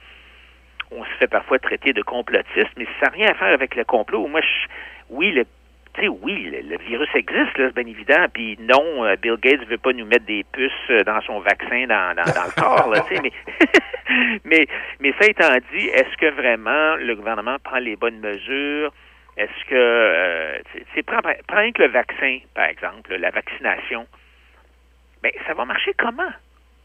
[0.91, 3.83] on se fait parfois traiter de complotiste, mais ça n'a rien à faire avec le
[3.83, 4.27] complot.
[4.27, 4.67] Moi, je,
[5.09, 5.45] oui, le
[5.93, 8.25] tu sais, oui, le, le virus existe, là, c'est bien évident.
[8.33, 11.85] Puis non, euh, Bill Gates veut pas nous mettre des puces euh, dans son vaccin
[11.87, 13.31] dans, dans, dans le corps, là, tu sais, mais,
[14.43, 14.67] mais,
[14.99, 18.91] mais ça étant dit, est-ce que vraiment le gouvernement prend les bonnes mesures?
[19.37, 20.59] Est-ce que, euh,
[20.93, 24.05] tu prends, que le vaccin, par exemple, la vaccination.
[25.23, 26.31] Ben, ça va marcher comment?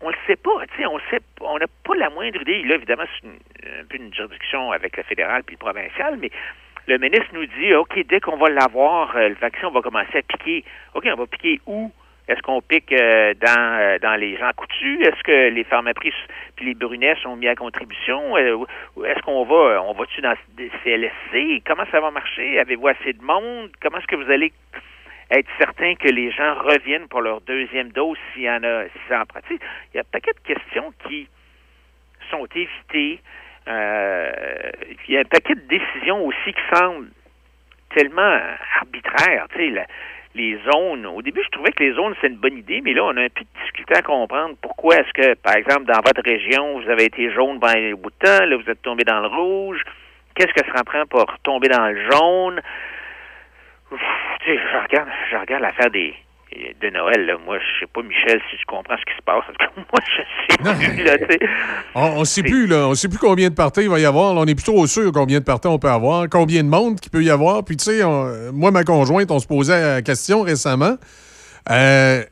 [0.00, 2.62] On le sait pas, tu sais, on sait, on n'a pas la moindre idée.
[2.62, 6.30] Là, évidemment, c'est un peu une juridiction avec le fédéral puis le provincial, mais
[6.88, 10.18] le ministre nous dit, OK, dès qu'on va l'avoir, euh, le vaccin, on va commencer
[10.18, 10.64] à piquer.
[10.94, 11.92] OK, on va piquer où?
[12.26, 15.00] Est-ce qu'on pique euh, dans, euh, dans les gens coutus?
[15.00, 16.12] Est-ce que les pharmacies
[16.56, 18.36] puis les brunets sont mis à contribution?
[18.38, 21.62] Est-ce qu'on va, on va-tu dans des CLSC?
[21.66, 22.58] Comment ça va marcher?
[22.58, 23.70] Avez-vous assez de monde?
[23.82, 24.52] Comment est-ce que vous allez
[25.30, 28.98] être certain que les gens reviennent pour leur deuxième dose s'il y en a, si
[29.08, 29.60] ça en pratique?
[29.92, 31.28] Il y a un paquet de questions qui
[32.30, 33.20] sont évitées.
[33.68, 34.30] Euh,
[35.06, 37.08] il y a un paquet de décisions aussi qui semblent
[37.94, 38.40] tellement
[38.80, 39.46] arbitraires.
[39.54, 39.86] Tu sais,
[40.34, 43.04] les zones, au début, je trouvais que les zones, c'est une bonne idée, mais là,
[43.04, 46.22] on a un peu de difficulté à comprendre pourquoi est-ce que, par exemple, dans votre
[46.22, 49.20] région, vous avez été jaune pendant un bout de temps, là, vous êtes tombé dans
[49.20, 49.82] le rouge.
[50.34, 52.60] Qu'est-ce que ça en prend pour tomber dans le jaune?
[53.90, 53.96] Tu
[54.46, 56.14] sais, je regarde, je regarde l'affaire des
[56.80, 57.34] de Noël, là.
[57.44, 59.44] Moi, je sais pas, Michel, si tu comprends ce qui se passe.
[59.76, 61.38] Moi, je sais plus, là, tu sais.
[61.94, 62.88] On ne sait plus, là.
[62.88, 64.34] On sait plus combien de parties il va y avoir.
[64.34, 67.10] Là, on est plutôt sûr combien de parties on peut avoir, combien de monde qu'il
[67.10, 67.64] peut y avoir.
[67.64, 70.96] Puis, tu sais, on- moi, ma conjointe, on se posait la question récemment.
[71.70, 72.22] Euh,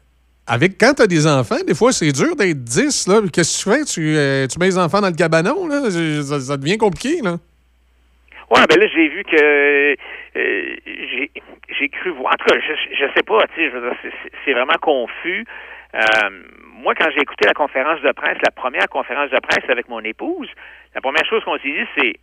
[0.47, 3.09] avec, quand tu as des enfants, des fois, c'est dur d'être 10.
[3.09, 3.21] Là.
[3.33, 3.85] Qu'est-ce que tu fais?
[3.85, 5.67] Tu, euh, tu mets les enfants dans le cabanon?
[5.67, 5.91] Là?
[6.23, 7.37] Ça, ça devient compliqué, là.
[8.51, 9.97] Ouais, ben là, j'ai vu que euh,
[10.35, 11.31] j'ai
[11.79, 12.33] j'ai cru voir.
[12.35, 15.45] En tout cas, je, je sais pas, tu sais, c'est- c'est vraiment confus.
[15.95, 15.99] Euh,
[16.75, 20.01] moi, quand j'ai écouté la conférence de presse, la première conférence de presse avec mon
[20.01, 20.49] épouse,
[20.95, 22.15] la première chose qu'on s'est dit, c'est,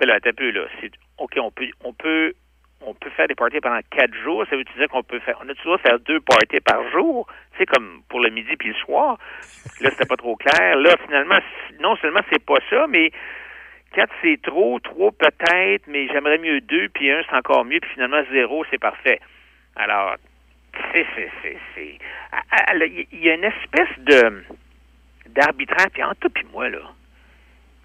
[0.00, 2.32] ben là, t'as peu, là, c'est, OK, on peut, on peut,
[2.80, 4.44] on peut faire des parties pendant quatre jours.
[4.48, 7.58] Ça veut dire qu'on peut faire, on a toujours faire deux parties par jour, tu
[7.58, 9.18] sais, comme pour le midi puis le soir.
[9.80, 10.76] Là, c'était pas trop clair.
[10.76, 11.38] Là, finalement,
[11.80, 13.10] non seulement c'est pas ça, mais
[13.92, 17.90] quatre, c'est trop, trois peut-être, mais j'aimerais mieux deux, puis un, c'est encore mieux, puis
[17.94, 19.20] finalement, zéro, c'est parfait.
[19.74, 20.16] Alors,
[20.92, 21.98] c'est, c'est, c'est, c'est,
[23.12, 24.44] il y a une espèce de,
[25.28, 26.80] d'arbitraire, puis entre toi puis moi, là,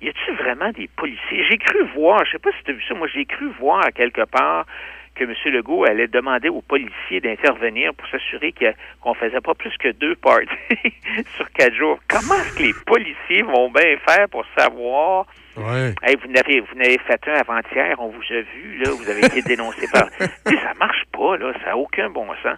[0.01, 1.45] y a-t-il vraiment des policiers?
[1.49, 3.83] J'ai cru voir, je sais pas si tu as vu ça, moi j'ai cru voir
[3.93, 4.65] quelque part
[5.15, 5.33] que M.
[5.53, 8.53] Legault allait demander aux policiers d'intervenir pour s'assurer
[9.01, 10.47] qu'on ne faisait pas plus que deux parties
[11.35, 11.99] sur quatre jours.
[12.07, 15.25] Comment est-ce que les policiers vont bien faire pour savoir?
[15.57, 15.93] Ouais.
[16.01, 19.25] Hey, vous n'avez vous n'avez fait un avant-hier, on vous a vu, là, vous avez
[19.25, 20.09] été dénoncé par.
[20.17, 22.57] tu sais, ça marche pas, là, ça n'a aucun bon sens.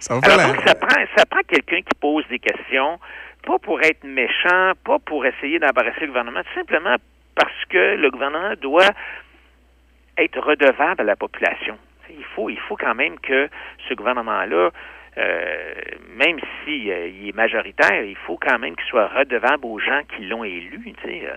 [0.00, 2.98] Ça Alors, la- donc, ça prend, ça prend quelqu'un qui pose des questions,
[3.46, 6.96] pas pour être méchant, pas pour essayer d'embarrasser le gouvernement, tout simplement
[7.34, 8.90] parce que le gouvernement doit
[10.18, 11.76] être redevable à la population.
[12.18, 13.48] Il faut, il faut quand même que
[13.88, 14.70] ce gouvernement-là,
[15.18, 15.74] euh,
[16.16, 20.24] même s'il il est majoritaire, il faut quand même qu'il soit redevable aux gens qui
[20.26, 20.80] l'ont élu.
[20.84, 21.34] Tu sais, euh.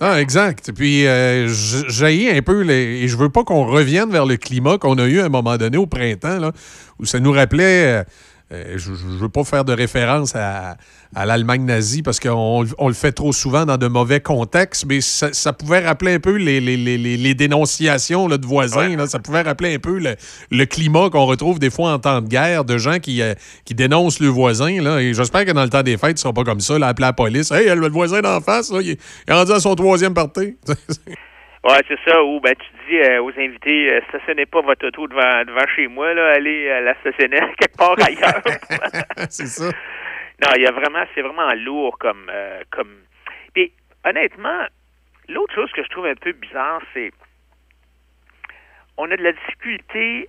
[0.00, 0.72] Ah, exact.
[0.76, 4.36] Puis, euh, j- jaillit un peu, les, et je veux pas qu'on revienne vers le
[4.36, 6.52] climat qu'on a eu à un moment donné au printemps, là,
[6.98, 8.04] où ça nous rappelait.
[8.52, 10.76] Euh, je ne veux pas faire de référence à,
[11.14, 15.00] à l'Allemagne nazie parce qu'on on le fait trop souvent dans de mauvais contextes, mais
[15.00, 18.94] ça, ça pouvait rappeler un peu les, les, les, les- les dénonciations là, de voisins.
[18.96, 19.06] là.
[19.08, 20.14] ça pouvait rappeler un peu le,
[20.52, 23.74] le climat qu'on retrouve des fois en temps de guerre, de gens qui, euh, qui
[23.74, 24.80] dénoncent le voisin.
[24.80, 26.78] Là, et j'espère que dans le temps des fêtes, ce ne sera pas comme ça,
[26.78, 27.50] là, appeler la police.
[27.50, 30.56] Hey, le voisin d'en face, là, il, est, il est rendu à son troisième parti.
[31.66, 32.22] Ouais, c'est ça.
[32.22, 35.88] Ou ben tu dis euh, aux invités, euh, stationnez pas votre auto devant, devant chez
[35.88, 38.40] moi, là, allez euh, la stationner quelque part ailleurs.
[39.28, 39.64] c'est ça.
[39.64, 42.94] Non, il y a vraiment, c'est vraiment lourd comme, euh, comme.
[43.52, 43.72] Puis
[44.04, 44.66] honnêtement,
[45.28, 47.10] l'autre chose que je trouve un peu bizarre, c'est
[48.96, 50.28] on a de la difficulté,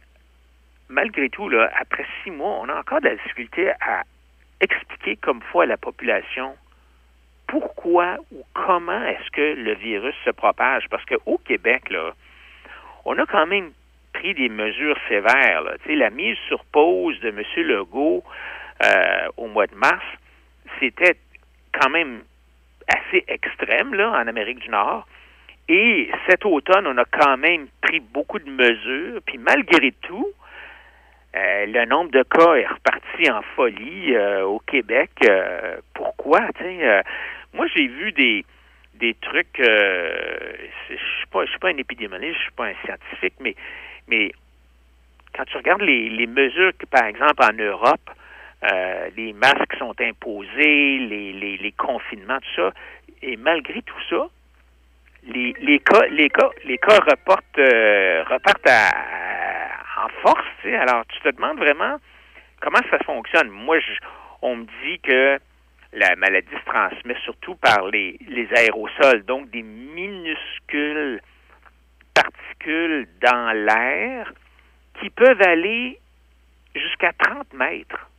[0.89, 4.01] malgré tout, là, après six mois, on a encore de la difficulté à
[4.59, 6.55] expliquer comme faut à la population
[7.48, 10.88] pourquoi ou comment est-ce que le virus se propage?
[10.90, 12.14] Parce qu'au Québec, là,
[13.06, 13.72] on a quand même
[14.14, 15.64] pris des mesures sévères.
[15.88, 17.41] La mise sur pause de M.
[17.57, 18.24] Legault
[18.84, 20.06] euh, au mois de mars,
[20.80, 21.15] c'était
[21.72, 22.22] quand même
[22.88, 25.07] assez extrême là, en Amérique du Nord.
[25.69, 29.22] Et cet automne, on a quand même pris beaucoup de mesures.
[29.26, 30.28] Puis malgré tout,
[31.36, 35.11] euh, le nombre de cas est reparti en folie euh, au Québec.
[35.94, 36.41] Pourquoi?
[37.53, 38.45] Moi, j'ai vu des
[38.95, 39.60] des trucs.
[39.60, 40.49] euh,
[40.90, 43.56] je suis pas, je suis pas un épidémiologiste, je suis pas un scientifique, mais
[44.07, 44.32] mais
[45.36, 48.10] quand tu regardes les, mesures que, par exemple, en Europe,
[48.64, 52.72] euh, les masques sont imposés, les, les, confinements, tout ça,
[53.22, 54.28] et malgré tout ça,
[55.28, 60.45] les, les cas, les cas, les cas reportent, euh, repartent à- en force.
[60.65, 61.98] Alors, tu te demandes vraiment
[62.61, 63.49] comment ça fonctionne.
[63.49, 63.78] Moi,
[64.41, 65.40] on me dit que
[65.98, 71.22] la maladie se transmet surtout par les, les aérosols, donc des minuscules
[72.14, 74.32] particules dans l'air
[74.99, 75.99] qui peuvent aller
[76.76, 78.10] jusqu'à 30 mètres.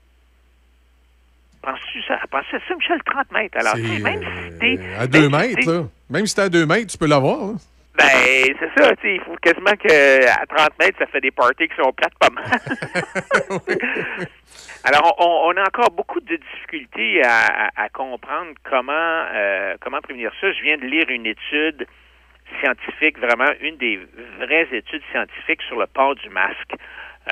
[1.62, 2.18] Penses-tu ça?
[2.30, 3.00] Penses-tu à ça, Michel?
[3.04, 3.58] 30 mètres.
[3.58, 4.78] Alors, même si t'es...
[4.96, 5.82] À deux même si mètres, t'es- là.
[6.10, 7.38] Même si t'es à deux mètres, tu peux l'avoir.
[7.52, 7.54] là.
[7.98, 11.32] Ben, c'est ça, tu sais, il faut quasiment que à 30 mètres, ça fait des
[11.32, 12.44] parties qui sont plates pas mal.
[14.84, 18.92] Alors, on, on a encore beaucoup de difficultés à, à- à comprendre comment
[19.34, 20.52] euh, comment prévenir ça.
[20.52, 21.86] Je viens de lire une étude
[22.60, 23.98] scientifique, vraiment une des
[24.38, 26.74] vraies études scientifiques sur le port du masque,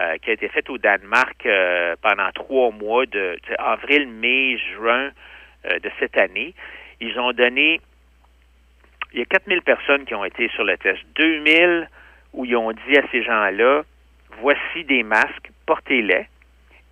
[0.00, 5.10] euh, qui a été faite au Danemark euh, pendant trois mois, de avril, mai, juin
[5.64, 6.54] de cette année.
[7.00, 7.80] Ils ont donné
[9.16, 11.00] il y a 4000 personnes qui ont été sur le test.
[11.14, 11.88] 2000
[12.34, 13.82] où ils ont dit à ces gens-là,
[14.42, 16.26] voici des masques, portez-les.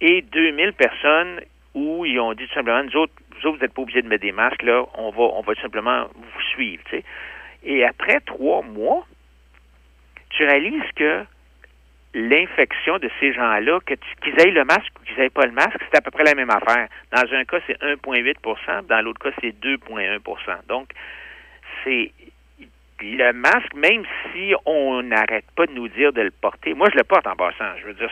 [0.00, 1.42] Et 2000 personnes
[1.74, 4.08] où ils ont dit tout simplement, nous autres, vous autres, vous n'êtes pas obligés de
[4.08, 6.82] mettre des masques, là, on va, on va tout simplement vous suivre.
[7.62, 9.06] Et après trois mois,
[10.30, 11.24] tu réalises que
[12.14, 15.98] l'infection de ces gens-là, qu'ils aient le masque ou qu'ils n'aient pas le masque, c'est
[15.98, 16.88] à peu près la même affaire.
[17.12, 20.88] Dans un cas, c'est 1,8% dans l'autre cas, c'est 2,1% Donc,
[21.84, 22.12] c'est
[23.00, 26.74] le masque, même si on n'arrête pas de nous dire de le porter.
[26.74, 27.76] Moi, je le porte en passant.
[27.80, 28.10] Je veux dire,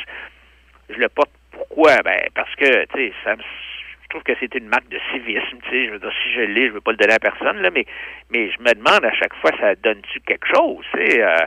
[0.91, 1.97] je le porte pourquoi?
[2.05, 5.87] Ben, parce que, tu sais, je trouve que c'est une marque de civisme, tu sais.
[5.87, 7.87] Je veux dire, si je l'ai, je veux pas le donner à personne, là, mais,
[8.31, 11.23] mais je me demande à chaque fois, ça donne-tu quelque chose, tu sais?
[11.23, 11.47] euh,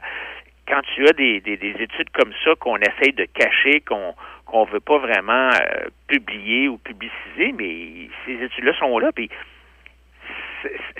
[0.68, 4.16] quand tu as des, des, des études comme ça qu'on essaye de cacher, qu'on
[4.46, 9.12] qu'on veut pas vraiment euh, publier ou publiciser, mais ces études-là sont là.
[9.12, 9.30] Puis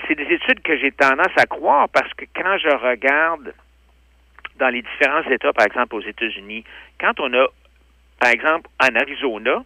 [0.06, 3.54] c'est- des études que j'ai tendance à croire parce que quand je regarde
[4.58, 6.64] dans les différents États, par exemple aux États-Unis,
[7.00, 7.46] quand on a,
[8.20, 9.62] par exemple, en Arizona,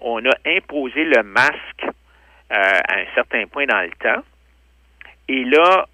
[0.00, 2.54] on a imposé le masque euh,
[2.88, 4.22] à un certain point dans le temps.
[5.28, 5.86] Et là,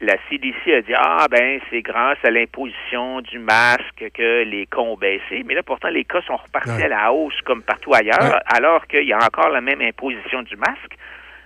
[0.00, 4.78] la CDC a dit Ah, ben, c'est grâce à l'imposition du masque que les cas
[4.78, 5.42] ont baissé.
[5.46, 6.84] Mais là, pourtant, les cas sont repartis Ouais.
[6.84, 8.40] à la hausse comme partout ailleurs, Ouais.
[8.54, 10.96] alors qu'il y a encore la même imposition du masque.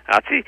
[0.08, 0.44] Alors, tu sais,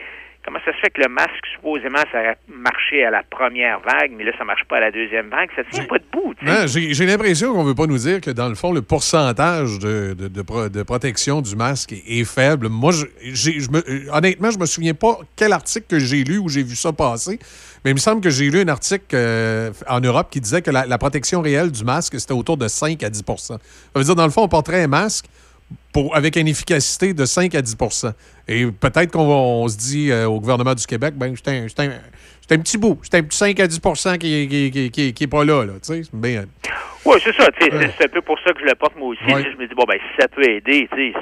[0.49, 4.13] comment ça se fait que le masque, supposément, ça a marché à la première vague,
[4.17, 5.51] mais là, ça marche pas à la deuxième vague?
[5.55, 6.35] Ça tient pas debout,
[6.67, 10.15] J'ai l'impression qu'on ne veut pas nous dire que, dans le fond, le pourcentage de,
[10.15, 12.69] de- de pro- de protection du masque est, est faible.
[12.69, 16.25] Moi, je, j'ai- je me- euh, honnêtement, je me souviens pas quel article que j'ai
[16.25, 17.39] lu où j'ai vu ça passer,
[17.85, 20.71] mais il me semble que j'ai lu un article euh, en Europe qui disait que
[20.71, 23.59] la, la protection réelle du masque, c'était autour de 5 à 10% Ça
[23.95, 25.27] veut dire, dans le fond, on porterait un masque
[25.93, 28.13] pour, avec une efficacité de 5 à 10%
[28.49, 31.91] Et peut-être qu'on se dit euh, au gouvernement du Québec, ben, c'est un, un-
[32.51, 33.81] un petit bout, c'est un petit 5 à 10
[34.19, 35.65] qui, qui, qui, qui, qui est pas là.
[35.65, 36.11] là tu sais.
[36.13, 36.45] Mais, euh,
[37.05, 37.45] Oui, c'est ça.
[37.61, 37.91] Ouais.
[37.99, 39.23] C'est un peu pour ça que je le porte moi aussi.
[39.25, 39.45] Ouais.
[39.45, 41.19] Je me dis, bon, ben, si ça peut aider, tu sais,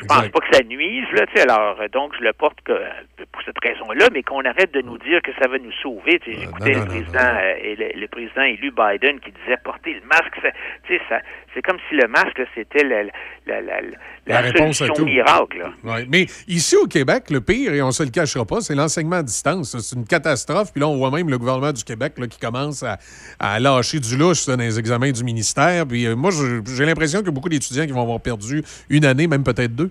[0.00, 0.32] je pense Exact.
[0.32, 2.88] pas que ça nuise, là, tu sais, alors, euh, donc, je le porte que, euh,
[3.32, 6.18] pour cette raison-là, mais qu'on arrête de nous dire que ça va nous sauver.
[6.24, 9.56] Tu sais, J'écoutais le non, président euh, et le, le président élu Biden qui disait
[9.62, 10.50] porter le masque, ça-
[10.86, 11.20] tu sais, ça,
[11.54, 13.02] c'est comme si le masque, c'était la,
[13.46, 13.96] la, la, la,
[14.26, 15.04] La réponse à tout.
[15.04, 15.72] miracle, là.
[15.84, 16.06] Ouais.
[16.08, 19.22] Mais ici au Québec, le pire, et on se le cachera pas, c'est l'enseignement à
[19.22, 19.76] distance.
[19.78, 20.72] C'est une catastrophe.
[20.72, 22.98] Puis là, on voit même le gouvernement du Québec là, qui commence à,
[23.40, 25.86] à lâcher du louche dans les examens du ministère.
[25.86, 26.30] Puis euh, moi,
[26.76, 29.89] j'ai l'impression que beaucoup d'étudiants qui vont avoir perdu une année, même peut-être deux.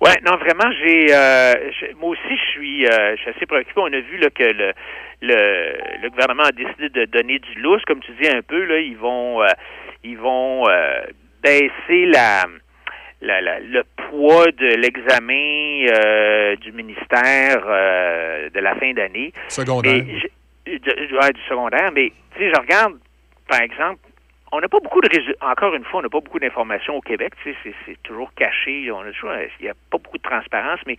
[0.00, 1.52] Ouais, non, vraiment, j'ai, euh,
[1.98, 3.74] moi aussi, je suis, euh, je suis assez préoccupé.
[3.80, 4.72] On a vu là, que le,
[5.20, 5.72] le,
[6.02, 8.64] le gouvernement a décidé de donner du lousse, comme tu dis un peu.
[8.64, 9.48] Là, ils vont, euh,
[10.02, 11.02] ils vont euh,
[11.42, 12.44] baisser la,
[13.20, 19.34] la, la- le poids de l'examen euh, du ministère euh, de la fin d'année.
[19.48, 20.02] Secondaire.
[20.06, 22.94] Mais je- de- ouais, du secondaire, mais tu sais, je regarde,
[23.48, 24.00] par exemple,
[24.52, 25.46] on n'a pas beaucoup de résultats.
[25.46, 27.34] Encore une fois, on n'a pas beaucoup d'informations au Québec.
[27.42, 28.90] Tu sais, c'est, toujours caché.
[28.90, 30.80] On a toujours, il n'y a pas beaucoup de transparence.
[30.86, 30.96] Mais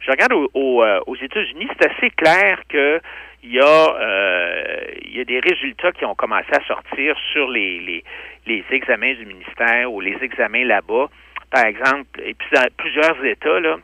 [0.00, 3.00] je regarde au, euh, aux États-Unis, c'est assez clair que
[3.42, 7.48] il y a, euh, il y a des résultats qui ont commencé à sortir sur
[7.48, 8.04] les, les,
[8.46, 11.08] les examens du ministère ou les examens là-bas.
[11.50, 13.78] Par exemple, et puis dans plusieurs États, là,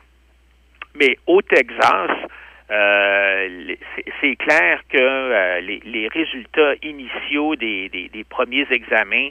[0.95, 2.11] mais au Texas,
[2.71, 3.75] euh,
[4.21, 9.29] c'est- clair que euh, les, les résultats initiaux des, des, des premiers examens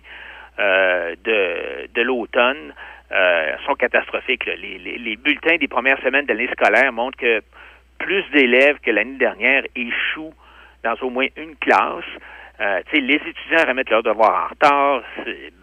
[0.59, 2.73] euh, de, de l'automne
[3.13, 4.47] euh, sont catastrophiques.
[4.47, 7.43] Les, les, les bulletins des premières semaines de l'année scolaire montrent que
[7.99, 10.35] plus d'élèves que l'année dernière échouent
[10.83, 12.05] dans au moins une classe.
[12.59, 15.03] Euh, les étudiants remettent leurs devoirs en retard,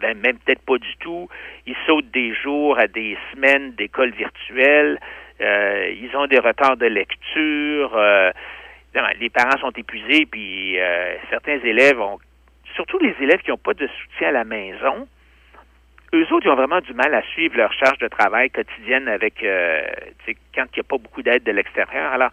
[0.00, 1.28] ben, même peut-être pas du tout.
[1.66, 5.00] Ils sautent des jours à des semaines d'école virtuelle.
[5.40, 7.92] Euh, ils ont des retards de lecture.
[7.96, 8.30] euh,
[9.20, 12.18] les parents sont épuisés, puis euh, certains élèves ont,
[12.74, 15.08] surtout les élèves qui n'ont pas de soutien à la maison,
[16.14, 19.42] eux autres, ils ont vraiment du mal à suivre leur charge de travail quotidienne avec,
[19.42, 19.82] euh,
[20.54, 22.12] quand il n'y a pas beaucoup d'aide de l'extérieur.
[22.12, 22.30] Alors,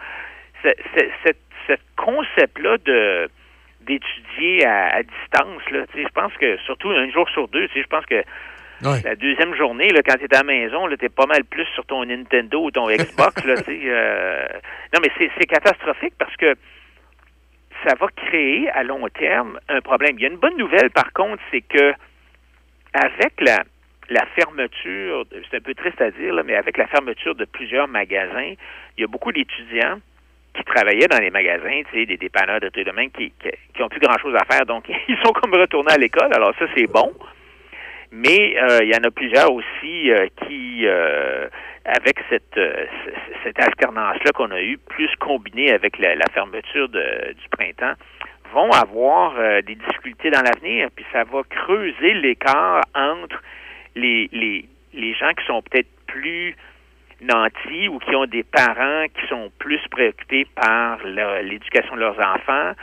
[0.61, 1.33] ce, ce, ce-
[1.67, 3.29] ce concept-là de
[3.81, 8.23] d'étudier à, distance, là, je pense que surtout un jour sur deux, je pense que
[8.81, 11.65] la deuxième journée, là, quand tu es à la maison, tu es pas mal plus
[11.75, 13.43] sur ton Nintendo ou ton Xbox.
[13.45, 14.47] là, euh,
[14.93, 16.55] non, mais c'est catastrophique parce que
[17.85, 20.15] ça va créer à long terme un problème.
[20.17, 21.93] Il y a une bonne nouvelle, par contre, c'est que
[22.93, 23.63] avec la,
[24.09, 27.87] la fermeture, c'est un peu triste à dire, là, mais avec la fermeture de plusieurs
[27.87, 28.53] magasins,
[28.97, 29.99] il y a beaucoup d'étudiants
[30.53, 33.83] qui travaillaient dans les magasins, tu sais, des dépanneurs de tout domaine qui, qui, qui
[33.83, 36.33] ont plus grand-chose à faire, donc ils sont comme retournés à l'école.
[36.33, 37.13] Alors ça, c'est bon.
[38.11, 41.47] Mais euh, il y en a plusieurs aussi euh, qui, euh,
[41.85, 42.59] avec cette,
[43.43, 47.93] cette alternance-là qu'on a eue, plus combinée avec la, fermeture du printemps,
[48.53, 49.33] vont avoir
[49.63, 53.41] des difficultés dans l'avenir, puis ça va creuser l'écart entre
[53.95, 56.55] les, les, les gens qui sont peut-être plus
[57.21, 62.73] nantis ou qui ont des parents qui sont plus préoccupés par l'éducation de leurs enfants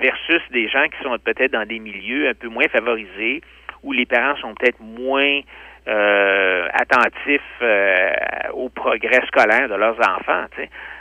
[0.00, 3.42] versus des gens qui sont peut-être dans des milieux un peu moins favorisés
[3.82, 5.40] où les parents sont peut-être moins
[5.88, 8.12] euh, attentifs euh,
[8.52, 10.46] au progrès scolaire de leurs enfants.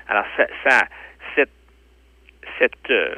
[0.07, 0.79] Alors, ça, ça
[1.35, 1.49] cette,
[2.59, 3.15] cette, euh,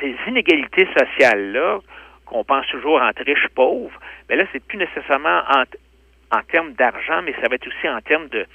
[0.00, 1.78] ces inégalités sociales-là,
[2.24, 3.98] qu'on pense toujours entre riches pauvres,
[4.28, 5.62] mais là, c'est plus nécessairement en,
[6.36, 8.46] en termes d'argent, mais ça va être aussi en termes de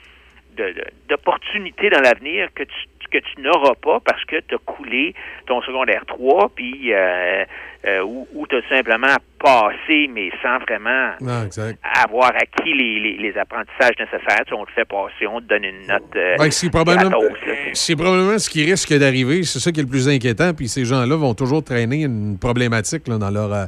[1.07, 5.13] d'opportunités dans l'avenir que tu que tu n'auras pas parce que tu as coulé
[5.45, 7.43] ton secondaire 3, puis euh,
[7.85, 11.79] euh, ou, ou tu as simplement passé, mais sans vraiment Non, exact.
[12.03, 14.43] avoir acquis les, les, les apprentissages nécessaires.
[14.51, 18.63] On te fait passer, on te donne une note euh, Ouais, c'est probablement, ce qui
[18.63, 19.43] risque d'arriver.
[19.43, 20.53] C'est ça qui est le plus inquiétant.
[20.53, 23.67] Puis ces gens-là vont toujours traîner une problématique là, dans leur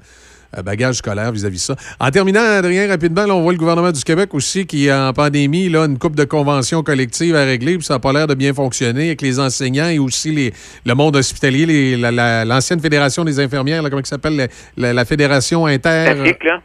[0.61, 1.75] bagage scolaire vis-à-vis de ça.
[1.99, 5.69] En terminant, Adrien, rapidement, là, on voit le gouvernement du Québec aussi qui, en pandémie,
[5.69, 8.53] là, une coupe de conventions collectives à régler, puis ça n'a pas l'air de bien
[8.53, 10.53] fonctionner avec les enseignants et aussi les,
[10.85, 16.13] le monde hospitalier, la- l'ancienne fédération des infirmières, là, comment ça s'appelle, la, fédération inter...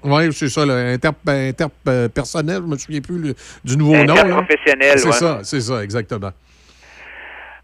[0.04, 3.34] Oui, c'est ça, là, inter, interpersonnel, je me souviens plus le-
[3.64, 4.14] du nouveau nom.
[4.14, 5.12] Interprofessionnel, C'est ouais.
[5.12, 6.30] ça, c'est ça, exactement.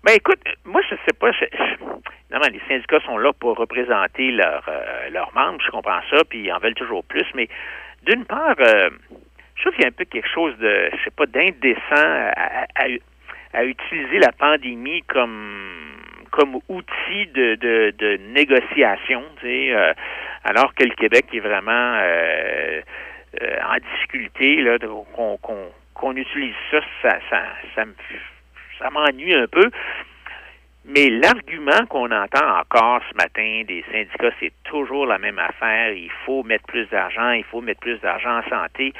[0.04, 1.30] Ben écoute, moi je sais pas.
[1.32, 6.24] je- Évidemment, les syndicats sont là pour représenter leurs euh, leurs membres, je comprends ça,
[6.28, 7.26] puis ils en veulent toujours plus.
[7.34, 7.48] Mais
[8.06, 8.90] d'une part, euh,
[9.56, 12.64] je trouve qu'il y a un peu quelque chose de, je sais pas, d'indécent à,
[12.76, 12.86] à-
[13.52, 15.92] à- utiliser la pandémie comme
[16.32, 19.92] comme outil de, de, de négociation, tu sais, euh,
[20.42, 22.80] alors que le Québec est vraiment euh,
[23.40, 24.76] euh, en difficulté, là,
[25.14, 25.38] qu'on
[25.94, 27.84] qu'on utilise ça, ça, ça,
[28.80, 29.70] ça m'ennuie un peu.
[30.86, 35.92] Mais l'argument qu'on entend encore ce matin des syndicats, c'est toujours la même affaire.
[35.92, 38.92] Il faut mettre plus d'argent, il faut mettre plus d'argent en santé.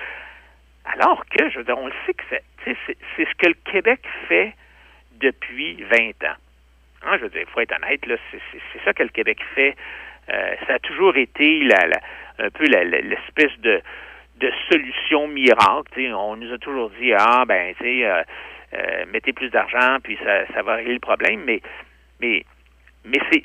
[0.87, 4.01] Alors que, je veux dire, on le sait que c'est, c'est, ce que le Québec
[4.29, 4.55] fait
[5.21, 6.37] depuis 20 ans.
[7.03, 8.41] Hein, je veux dire, il faut être honnête, là, c'est,
[8.85, 9.77] ça que le Québec fait.
[10.31, 12.01] Euh, ça a toujours été la, la-
[12.47, 13.83] un peu l'espèce de,
[14.37, 15.91] de solution miracle.
[15.93, 16.13] tu sais.
[16.15, 18.23] On nous a toujours dit, ah, ben, tu sais, euh,
[18.75, 21.61] euh, mettez plus d'argent, puis ça, ça va régler le problème, mais,
[22.21, 22.45] mais,
[23.05, 23.45] mais c'est,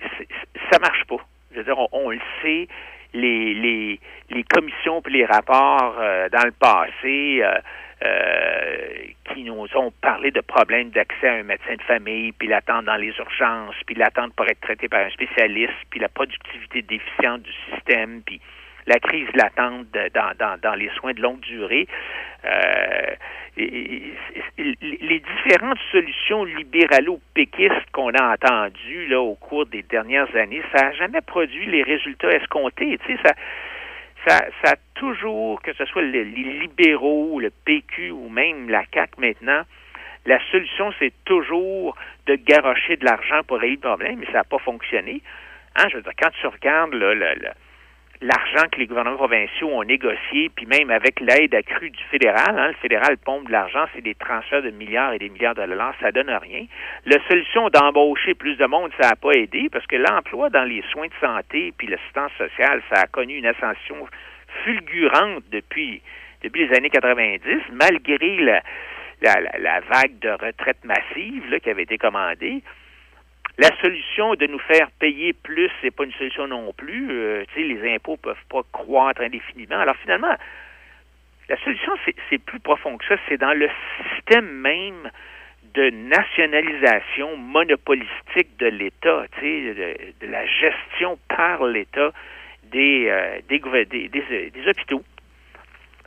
[0.71, 1.23] ça marche pas.
[1.51, 2.67] Je veux dire, on, on le sait,
[3.13, 3.99] les, les,
[4.29, 7.59] les commissions puis les rapports euh, dans le passé euh,
[8.03, 8.87] euh,
[9.33, 12.95] qui nous ont parlé de problèmes d'accès à un médecin de famille, puis l'attente dans
[12.95, 17.51] les urgences, puis l'attente pour être traité par un spécialiste, puis la productivité déficiente du
[17.73, 18.39] système, puis
[18.89, 21.87] la crise latente dans, dans, les soins de longue durée.
[22.45, 23.15] Euh,
[23.57, 31.21] les différentes solutions libéralo-péquistes qu'on a entendues au cours des dernières années, ça n'a jamais
[31.21, 32.97] produit les résultats escomptés.
[33.05, 33.33] Tu sais,
[34.25, 34.37] ça,
[34.71, 39.61] a toujours, que ce soit le- les libéraux, le PQ ou même la CAQ maintenant,
[40.25, 41.95] la solution, c'est toujours
[42.27, 45.21] de garrocher de l'argent pour régler le problème, mais ça n'a pas fonctionné.
[45.75, 47.35] Hein, je veux dire, quand tu regardes là, le-
[48.21, 52.67] l'argent que les gouvernements provinciaux ont négocié, puis même avec l'aide accrue du fédéral, hein,
[52.67, 55.93] le fédéral pompe de l'argent, c'est des transferts de milliards et des milliards de dollars,
[56.01, 56.65] ça donne rien.
[57.05, 60.83] La solution d'embaucher plus de monde, ça n'a pas aidé, parce que l'emploi dans les
[60.91, 64.05] soins de santé puis l'assistance sociale, ça a connu une ascension
[64.63, 66.01] fulgurante depuis,
[66.43, 67.41] depuis les années 90,
[67.71, 68.61] malgré la,
[69.21, 72.61] la, la- vague de retraite massive là, qui avait été commandée.
[73.59, 77.11] La solution de nous faire payer plus, c'est pas une solution non plus.
[77.11, 79.79] Euh, les impôts peuvent pas croître indéfiniment.
[79.79, 80.33] Alors finalement,
[81.49, 83.17] la solution, c'est- plus profond que ça.
[83.27, 83.69] C'est dans le
[84.15, 85.11] système même
[85.73, 92.13] de nationalisation monopolistique de l'État, de, la gestion par l'État
[92.63, 95.03] des, euh, des, des, des- des hôpitaux.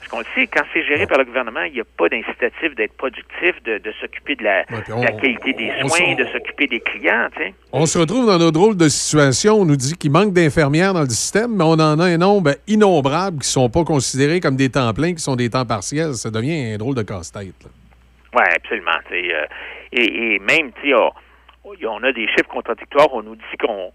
[0.03, 2.75] Parce qu'on le sait, quand c'est géré par le gouvernement, il n'y a pas d'incitatif
[2.75, 6.81] d'être productif, de, de s'occuper de la, de qualité des on- soins, de s'occuper des
[6.81, 7.29] clients.
[7.73, 9.55] On se retrouve dans notre drôle de situation.
[9.61, 12.51] On nous dit qu'il manque d'infirmières dans le système, mais on en a un nombre
[12.67, 16.15] innombrable qui ne sont pas considérés comme des temps pleins, qui sont des temps partiels.
[16.15, 17.55] Ça devient un drôle de casse-tête.
[18.35, 18.91] Oui, absolument.
[19.13, 19.45] euh,
[19.93, 20.73] et, et même,
[21.65, 23.09] on, on a des chiffres contradictoires.
[23.15, 23.93] On nous dit qu'on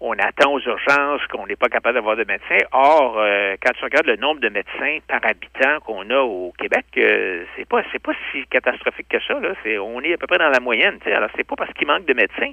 [0.00, 2.64] on attend aux urgences, qu'on n'est pas capable d'avoir de médecins.
[2.72, 6.86] Or, euh, quand tu regardes le nombre de médecins par habitant qu'on a au Québec,
[6.96, 7.82] euh, c'est pas
[8.30, 9.34] si catastrophique que ça.
[9.62, 10.98] C'est, on est à peu près dans la moyenne.
[10.98, 11.16] tu sais.
[11.16, 12.52] Alors, c'est pas parce qu'il manque de médecins,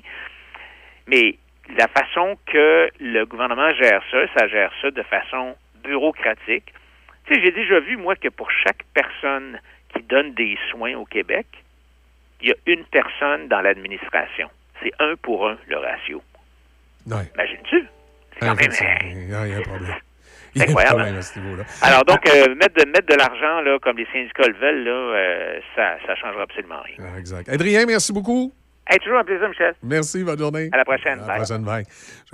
[1.08, 1.36] mais
[1.78, 6.74] la façon que le gouvernement gère ça, ça gère ça de façon bureaucratique.
[7.30, 9.60] J'ai déjà vu, moi, que pour chaque personne
[9.94, 11.48] qui donne des soins au Québec,
[12.42, 14.50] il y a une personne dans l'administration.
[14.82, 16.22] C'est un pour un, le ratio.
[17.07, 17.30] Ouais.
[17.36, 17.88] Imagines-tu?
[18.34, 18.72] C'est quand même...
[19.26, 19.95] Il y a il y a un problème.
[20.56, 20.95] C'est incroyable.
[20.95, 21.40] problème à ce.
[21.86, 24.91] Alors donc, euh, mettre de, mettre de l'argent, là, comme les syndicats le veulent, là,
[24.91, 26.95] euh, ça ne changera absolument rien.
[27.14, 27.49] Ah, Exact.
[27.49, 28.53] Adrien, merci beaucoup.
[28.88, 29.73] Hey, toujours un plaisir, Michel.
[29.84, 30.69] Merci, bonne journée.
[30.72, 31.19] À la prochaine.
[31.19, 31.38] À la Bye.
[31.38, 31.84] prochaine, bye.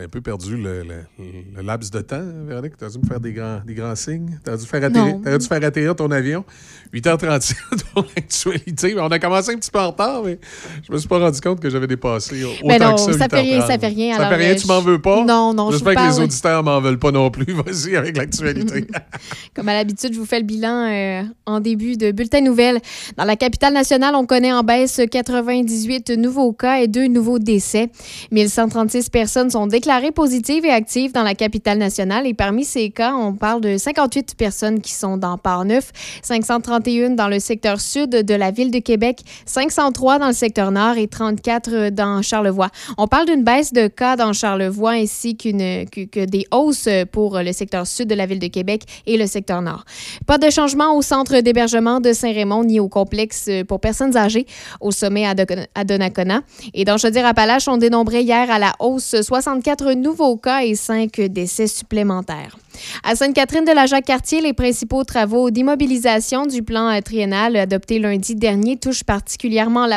[0.01, 1.23] J'ai un peu perdu le, le-
[1.55, 2.75] le laps de temps, Véronique.
[2.75, 4.39] Tu as dû me faire des grands, des grands signes.
[4.43, 5.37] Tu as dû faire atterrir, Non.
[5.37, 6.43] dû faire atterrir ton avion.
[6.91, 7.53] 8h37
[7.93, 8.95] pour l'actualité.
[8.99, 10.39] On a commencé un petit peu en retard, mais
[10.87, 13.13] je me suis pas rendu compte que j'avais dépassé autant Mais non, que ça.
[13.13, 13.67] ça fait rien, 8h30.
[13.67, 14.17] ça fait rien.
[14.17, 15.23] Ça fait rien, euh, tu m'en veux pas?
[15.23, 17.53] Non, non, je J'espère que les auditeurs m'en veulent pas non plus.
[17.53, 18.87] Vas-y avec l'actualité.
[19.55, 22.79] Comme à l'habitude, je vous fais le bilan euh, en début de bulletin de nouvelles.
[23.17, 27.89] Dans la capitale nationale, on connaît en baisse 98 nouveaux cas et deux nouveaux décès.
[28.31, 33.13] 1136 personnes sont déclarées positives et actives dans la capitale nationale et parmi ces cas,
[33.13, 35.91] on parle de 58 personnes qui sont dans Port-Neuf,
[36.21, 40.97] 531 dans le secteur sud de la ville de Québec, 503 dans le secteur nord
[40.97, 42.69] et 34 dans Charlevoix.
[42.97, 47.51] On parle d'une baisse de cas dans Charlevoix ainsi qu'une que, des hausses pour le
[47.51, 49.83] secteur sud de la ville de Québec et le secteur nord.
[50.25, 54.45] Pas de changement au centre d'hébergement de Saint-Raymond ni au complexe pour personnes âgées
[54.79, 56.43] au sommet à, Donnacona.
[56.73, 61.67] Et dans Chaudière-Appalaches, on dénombrait hier à la hausse 64 nouveaux cas et 5 décès
[61.67, 62.57] supplémentaires.
[63.03, 69.87] À Sainte-Catherine-de-la-Jacques-Cartier, les principaux travaux d'immobilisation du plan euh, triennal adopté lundi dernier touchent particulièrement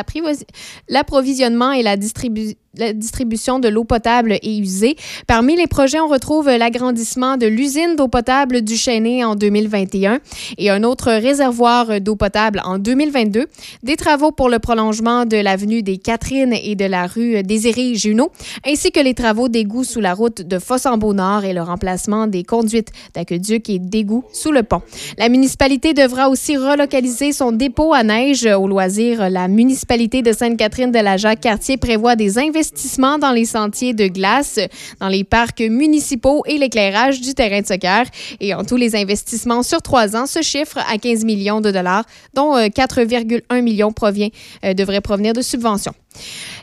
[0.89, 4.95] l'approvisionnement et la, distribu- la distribution de l'eau potable et usée.
[5.27, 10.19] Parmi les projets, on retrouve l'agrandissement de l'usine d'eau potable du Chêné en 2021
[10.57, 13.47] et un autre réservoir d'eau potable en 2022,
[13.83, 18.31] des travaux pour le prolongement de l'avenue des Catherines et de la rue Désiré-Junot,
[18.65, 22.89] ainsi que les travaux d'égout sous la route de Fossambeau-Nord et le remplacement des conduites
[23.13, 24.81] d'aqueduc et d'égouts sous le pont.
[25.17, 29.29] La municipalité devra aussi relocaliser son dépôt à neige au loisir.
[29.29, 34.59] La municipalité de Sainte-Catherine-de-la-Jacques-Cartier prévoit des investissements dans les sentiers de glace,
[34.99, 38.05] dans les parcs municipaux et l'éclairage du terrain de soccer.
[38.39, 42.05] Et en tous les investissements sur trois ans se chiffrent à 15 millions de dollars,
[42.33, 44.29] dont euh, 4,1 millions provient,
[44.63, 45.93] euh, devraient provenir de subventions.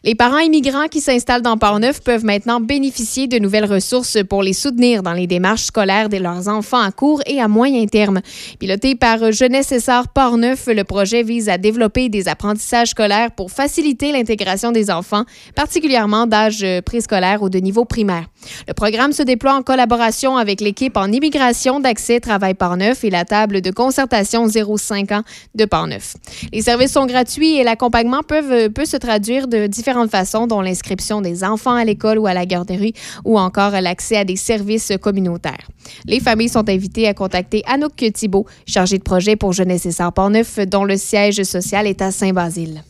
[0.04, 4.52] Les parents immigrants qui s'installent dans Port-Neuf peuvent maintenant bénéficier de nouvelles ressources pour les
[4.52, 8.20] soutenir dans les démarches scolaires de leurs enfants à court et à moyen terme.
[8.58, 14.10] Piloté par Jeunesse Essar Port-Neuf, le projet vise à développer des apprentissages scolaires pour faciliter
[14.10, 15.22] l'intégration des enfants,
[15.54, 18.26] particulièrement d'âge préscolaire ou de niveau primaire.
[18.66, 23.24] Le programme se déploie en collaboration avec l'équipe en immigration d'accès Travail Port-Neuf et la
[23.24, 25.22] table de concertation 0,5 ans
[25.54, 26.14] de Port-Neuf.
[26.52, 31.20] Les services sont gratuits et l'accompagnement peuvent, peut se traduire de différentes façons, dont l'inscription
[31.20, 32.94] des enfants à l'école ou à la garderie
[33.24, 35.68] ou encore l'accès à des services communautaires.
[36.06, 40.12] Les familles sont invitées à contacter Anouk Thibault, chargée de projet pour Jeunesse et Sœurs
[40.12, 42.82] Port-Neuf, dont le siège social est à Saint-Basile.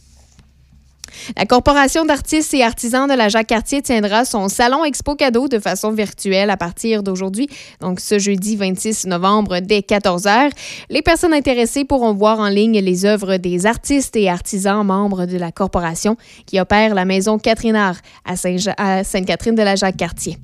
[1.37, 5.91] La Corporation d'artistes et artisans de la Jacques-Cartier tiendra son salon Expo Cadeau de façon
[5.91, 7.49] virtuelle à partir d'aujourd'hui,
[7.81, 10.51] donc ce jeudi 26 novembre dès 14h.
[10.91, 15.37] Les personnes intéressées pourront voir en ligne les œuvres des artistes et artisans membres de
[15.37, 16.17] la corporation
[16.47, 20.39] qui opère la maison Catrinard à Saint- à Sainte-Catherine de la Jacques-Cartier.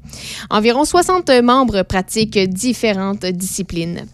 [0.50, 4.06] Environ 60 membres pratiquent différentes disciplines.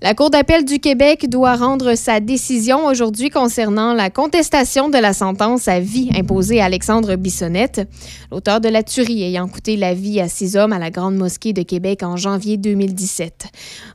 [0.00, 5.12] La Cour d'appel du Québec doit rendre sa décision aujourd'hui concernant la contestation de la
[5.12, 7.88] sentence à vie imposée à Alexandre Bissonnette,
[8.30, 11.52] l'auteur de la tuerie ayant coûté la vie à six hommes à la Grande Mosquée
[11.52, 13.46] de Québec en janvier 2017.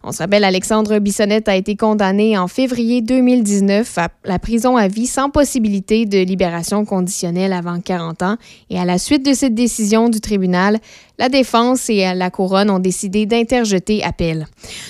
[0.04, 4.88] On se rappelle, Alexandre Bissonnette a été condamné en février 2019 à la prison à
[4.88, 8.38] vie sans possibilité de libération conditionnelle avant 40 ans.
[8.70, 10.80] Et à la suite de cette décision du tribunal,
[11.20, 14.48] la défense et la couronne ont décidé d'interjeter appel.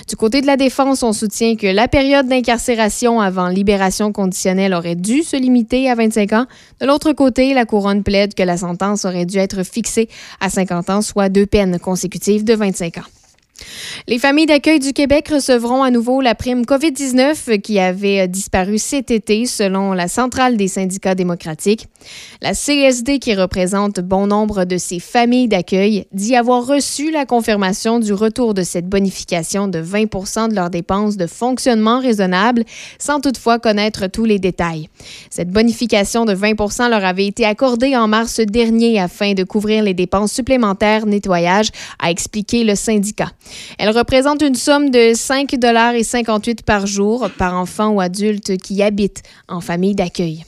[0.08, 4.96] Du côté de la défense, on soutient que la période d'incarcération avant libération conditionnelle aurait
[4.96, 6.46] dû se limiter à 25 ans.
[6.82, 10.10] De l'autre côté, la couronne plaide que la sentence aurait dû être fixée
[10.40, 13.17] à 50 ans, soit deux peines consécutives de 25 ans.
[14.08, 19.12] Les familles d'accueil du Québec recevront à nouveau la prime COVID-19 qui avait disparu cet
[19.12, 21.88] été selon la centrale des syndicats démocratiques.
[22.42, 28.00] La CSD, qui représente bon nombre de ces familles d'accueil, dit avoir reçu la confirmation
[28.00, 32.64] du retour de cette bonification de 20% de leurs dépenses de fonctionnement raisonnable,
[33.00, 34.88] sans toutefois connaître tous les détails.
[35.30, 39.94] Cette bonification de 20 leur avait été accordée en mars dernier afin de couvrir les
[39.94, 41.70] dépenses supplémentaires nettoyage,
[42.00, 43.32] a expliqué le syndicat.
[43.78, 49.62] Elle représente une somme de 5,58 par jour par enfant ou adulte qui habite en
[49.62, 50.47] famille d'accueil.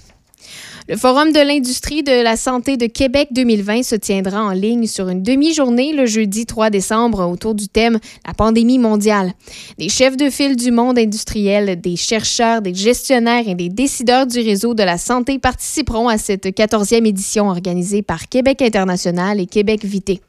[0.89, 5.07] Le Forum de l'industrie de la santé de Québec 2020 se tiendra en ligne sur
[5.07, 9.33] une demi-journée le jeudi 3 décembre autour du thème La pandémie mondiale.
[9.77, 14.39] Des chefs de file du monde industriel, des chercheurs, des gestionnaires et des décideurs du
[14.39, 19.85] réseau de la santé participeront à cette 14e édition organisée par Québec International et Québec
[19.85, 20.21] Vité.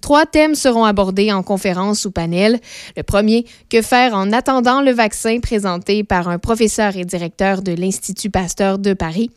[0.00, 2.60] Trois thèmes seront abordés en conférence ou panel.
[2.96, 7.72] Le premier, que faire en attendant le vaccin présenté par un professeur et directeur de
[7.72, 9.30] l'Institut Pasteur de Paris.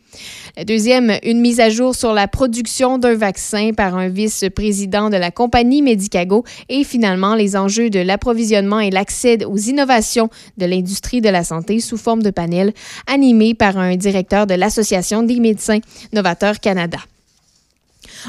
[0.68, 5.30] Deuxième, une mise à jour sur la production d'un vaccin par un vice-président de la
[5.30, 6.44] compagnie Medicago.
[6.68, 10.28] Et finalement, les enjeux de l'approvisionnement et l'accès aux innovations
[10.58, 12.74] de l'industrie de la santé sous forme de panel
[13.06, 15.78] animé par un directeur de l'Association des médecins
[16.12, 16.98] Novateurs Canada.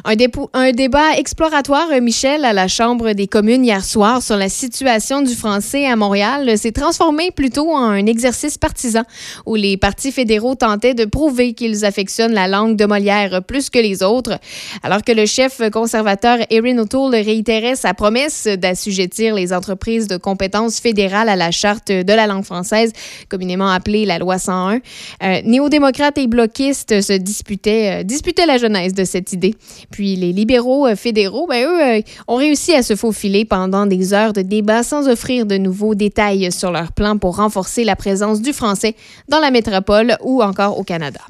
[0.06, 5.22] Un, débat exploratoire, euh, Michel, à la Chambre des communes hier soir sur la situation
[5.22, 9.04] du français à Montréal s'est transformé plutôt en un exercice partisan
[9.46, 13.80] où les partis fédéraux tentaient de prouver qu'ils affectionnent la langue de Molière plus que
[13.80, 14.40] les autres,
[14.84, 20.80] alors que le chef conservateur Erin O'Toole réitérait sa promesse d'assujettir les entreprises de compétences
[20.80, 22.92] fédérales à la charte de la langue française,
[23.30, 24.80] communément appelée la loi 101.
[25.24, 29.56] Euh, néo-démocrates et bloquistes se disputaient, euh, disputaient la genèse de cette idée.
[29.92, 34.14] Puis les libéraux euh, fédéraux, ben, eux, euh, ont réussi à se faufiler pendant des
[34.14, 38.42] heures de débat sans offrir de nouveaux détails sur leur plan pour renforcer la présence
[38.42, 38.96] du français
[39.28, 41.22] dans la métropole ou encore au Canada.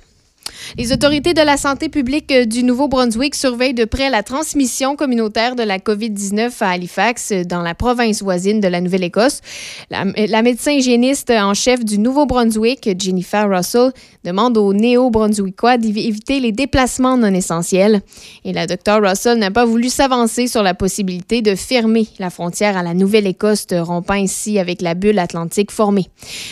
[0.77, 5.55] Les autorités de la santé publique euh, du Nouveau-Brunswick surveillent de près la transmission communautaire
[5.55, 9.41] de la COVID-19 à Halifax, euh, dans la province voisine de la Nouvelle-Écosse.
[9.89, 13.91] La, la, médecin hygiéniste en chef du Nouveau-Brunswick, Jennifer Russell,
[14.23, 18.01] demande aux néo-brunswickois d'éviter les déplacements non essentiels.
[18.45, 22.77] Et la docteur Russell n'a pas voulu s'avancer sur la possibilité de fermer la frontière
[22.77, 26.07] à la Nouvelle-Écosse, rompant ainsi avec la bulle atlantique formée.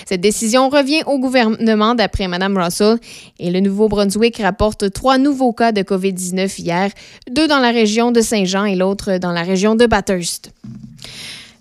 [0.06, 2.98] Cette décision revient au gouvernement, d'après Mme Russell,
[3.40, 3.60] et le
[3.98, 6.92] Brunswick rapporte trois nouveaux cas de COVID-19 hier,
[7.32, 10.52] deux dans la région de Saint-Jean et l'autre dans la région de Bathurst.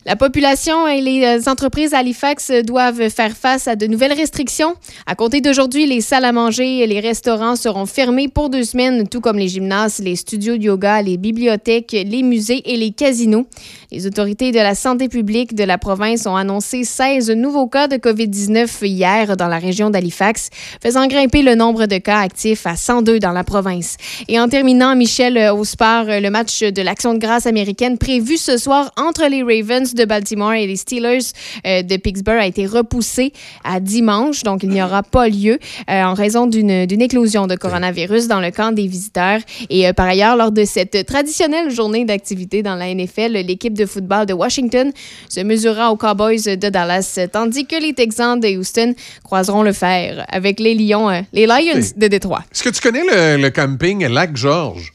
[0.06, 4.76] La population et les euh, entreprises Halifax doivent faire face à de nouvelles restrictions.
[5.04, 9.08] À compter d'aujourd'hui, les salles à manger et les restaurants seront fermés pour deux semaines,
[9.08, 13.46] tout comme les gymnases, les studios de yoga, les bibliothèques, les musées et les casinos.
[13.90, 17.96] Les autorités de la santé publique de la province ont annoncé 16 nouveaux cas de
[17.96, 20.50] COVID-19 hier dans la région d'Halifax,
[20.80, 23.96] faisant grimper le nombre de cas actifs à 102 dans la province.
[24.28, 28.56] Et en terminant, Michel, au sport, le match de l'Action de grâce américaine prévu ce
[28.56, 31.32] soir entre les Ravens de Baltimore et les Steelers
[31.66, 33.32] euh, de Pittsburgh a été repoussé
[33.64, 35.58] à dimanche, donc il n'y aura pas lieu
[35.90, 39.40] euh, en raison d'une éclosion de coronavirus dans le camp des visiteurs.
[39.70, 43.86] Et euh, par ailleurs, lors de cette traditionnelle journée d'activité dans la NFL, l'équipe de
[43.86, 44.92] football de Washington
[45.28, 48.94] se mesurera aux Cowboys de Dallas, tandis que les Texans de Houston
[49.24, 52.44] croiseront le fer avec les Lions, les Lions de Détroit.
[52.52, 54.92] Est-ce que tu connais le, le camping Lac Georges?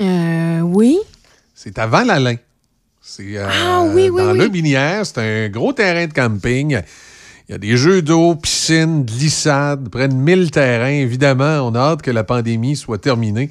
[0.00, 0.98] Euh, oui.
[1.54, 2.36] C'est à Val-Alain.
[3.16, 4.38] C'est euh, ah, oui, oui, dans oui.
[4.38, 5.06] le Binière.
[5.06, 6.80] C'est un gros terrain de camping.
[7.48, 10.88] Il y a des jeux d'eau, piscine, glissade, près de 1000 terrains.
[10.88, 13.50] Évidemment, on a hâte que la pandémie soit terminée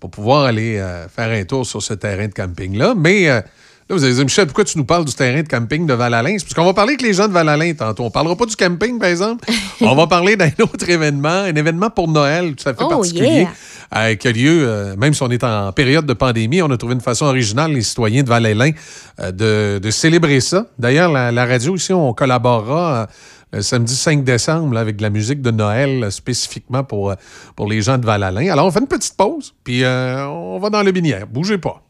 [0.00, 2.94] pour pouvoir aller euh, faire un tour sur ce terrain de camping-là.
[2.96, 3.40] Mais euh,
[3.88, 6.36] là, vous allez dire, Michel, pourquoi tu nous parles du terrain de camping de Val-Alain?
[6.40, 8.04] Parce qu'on va parler avec les gens de Val-Alain tantôt.
[8.04, 9.44] On parlera pas du camping, par exemple.
[9.80, 13.42] on va parler d'un autre événement, un événement pour Noël tout à fait Oh, particulier
[13.42, 13.48] yeah.
[13.96, 16.76] euh, qui a lieu, euh, même si on est en période de pandémie, on a
[16.76, 18.70] trouvé une façon originale, les citoyens de Val-Alain,
[19.20, 20.66] euh, de, de célébrer ça.
[20.78, 23.06] D'ailleurs, la, la radio ici, on collaborera
[23.54, 27.14] euh, samedi 5 décembre là, avec de la musique de Noël spécifiquement pour,
[27.54, 28.50] pour les gens de Val-Alain.
[28.50, 31.26] Alors, on fait une petite pause, puis on va dans le binière.
[31.26, 31.83] Bougez pas.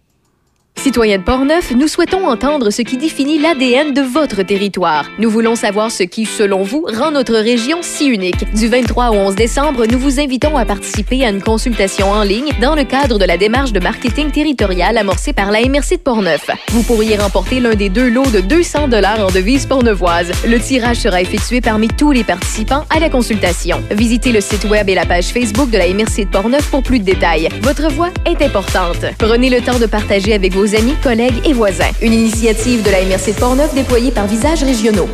[0.85, 5.07] Citoyens de Portneuf, nous souhaitons entendre ce qui définit l'ADN de votre territoire.
[5.19, 8.45] Nous voulons savoir ce qui, selon vous, rend notre région si unique.
[8.55, 12.53] Du 23 au 11 décembre, nous vous invitons à participer à une consultation en ligne
[12.61, 16.51] dans le cadre de la démarche de marketing territorial amorcée par la MRC de Portneuf.
[16.69, 20.33] Vous pourriez remporter l'un des deux lots de 200 dollars en devises portneuvoises.
[20.47, 23.83] Le tirage sera effectué parmi tous les participants à la consultation.
[23.91, 26.99] Visitez le site web et la page Facebook de la MRC de Portneuf pour plus
[26.99, 27.49] de détails.
[27.63, 29.07] Votre voix est importante.
[29.17, 31.91] Prenez le temps de partager avec vos amis, collègues et voisins.
[32.03, 35.09] Une initiative de la MRC de Portneuf déployée par Visages Régionaux.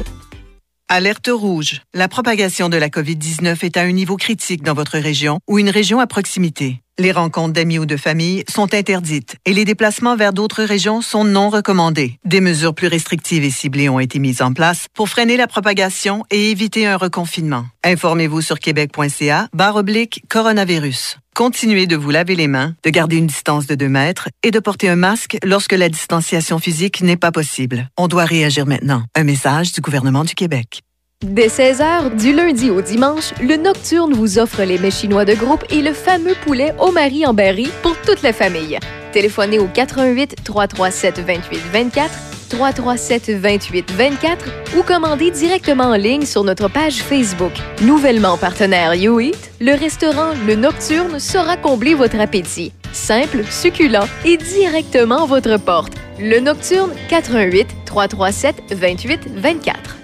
[0.93, 1.83] Alerte rouge.
[1.95, 5.71] La propagation de la COVID-19 est à un niveau critique dans votre région ou une
[5.71, 6.81] région à proximité.
[6.99, 11.23] Les rencontres d'amis ou de famille sont interdites et les déplacements vers d'autres régions sont
[11.23, 12.19] non recommandés.
[12.25, 16.25] Des mesures plus restrictives et ciblées ont été mises en place pour freiner la propagation
[16.33, 17.67] et éviter un reconfinement.
[17.85, 21.19] Informez-vous sur québec.ca barre oblique coronavirus.
[21.41, 24.59] Continuez de vous laver les mains, de garder une distance de 2 mètres et de
[24.59, 27.89] porter un masque lorsque la distanciation physique n'est pas possible.
[27.97, 29.05] On doit réagir maintenant.
[29.15, 30.83] Un message du gouvernement du Québec.
[31.25, 35.65] Dès 16h, du lundi au dimanche, le Nocturne vous offre les mets chinois de groupe
[35.71, 38.79] et le fameux poulet au mari en berry pour toute la famille.
[39.13, 42.11] Téléphonez au 88 337 28 24
[42.51, 44.45] 337 28 24
[44.77, 47.53] ou commandez directement en ligne sur notre page Facebook.
[47.83, 52.73] Nouvellement partenaire YouEat, le restaurant Le Nocturne saura combler votre appétit.
[52.93, 55.95] Simple, succulent et directement à votre porte.
[56.19, 60.00] Le Nocturne 88 337 28 24.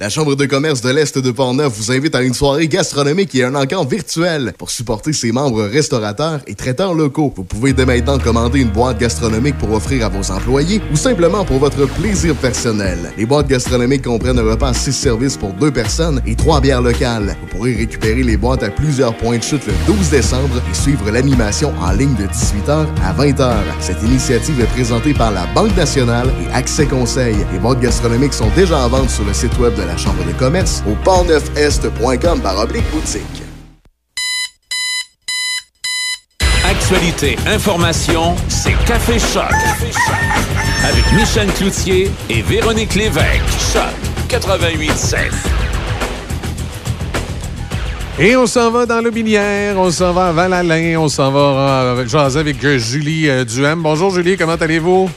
[0.00, 3.44] La Chambre de commerce de l'Est de Portneuf vous invite à une soirée gastronomique et
[3.44, 7.34] un encamp virtuel pour supporter ses membres restaurateurs et traiteurs locaux.
[7.36, 11.44] Vous pouvez dès maintenant commander une boîte gastronomique pour offrir à vos employés ou simplement
[11.44, 13.12] pour votre plaisir personnel.
[13.18, 16.80] Les boîtes gastronomiques comprennent un repas à 6 services pour deux personnes et trois bières
[16.80, 17.36] locales.
[17.42, 21.10] Vous pourrez récupérer les boîtes à plusieurs points de chute le 12 décembre et suivre
[21.10, 23.52] l'animation en ligne de 18h à 20h.
[23.80, 27.36] Cette initiative est présentée par la Banque nationale et Accès Conseil.
[27.52, 30.32] Les boîtes gastronomiques sont déjà en vente sur le site web de la Chambre de
[30.32, 33.42] commerce au portneufest.com par oblique boutique.
[36.64, 39.52] Actualité, information, c'est Café Choc.
[40.84, 43.42] Avec Michel Cloutier et Véronique Lévesque.
[43.72, 43.82] Choc
[44.28, 45.30] 88.7.
[48.18, 52.06] Et on s'en va dans l'Aubinière, on s'en va à Val-Alain, on s'en va euh,
[52.06, 53.82] jaser avec euh, Julie euh, Duhem.
[53.82, 55.08] Bonjour Julie, comment allez-vous?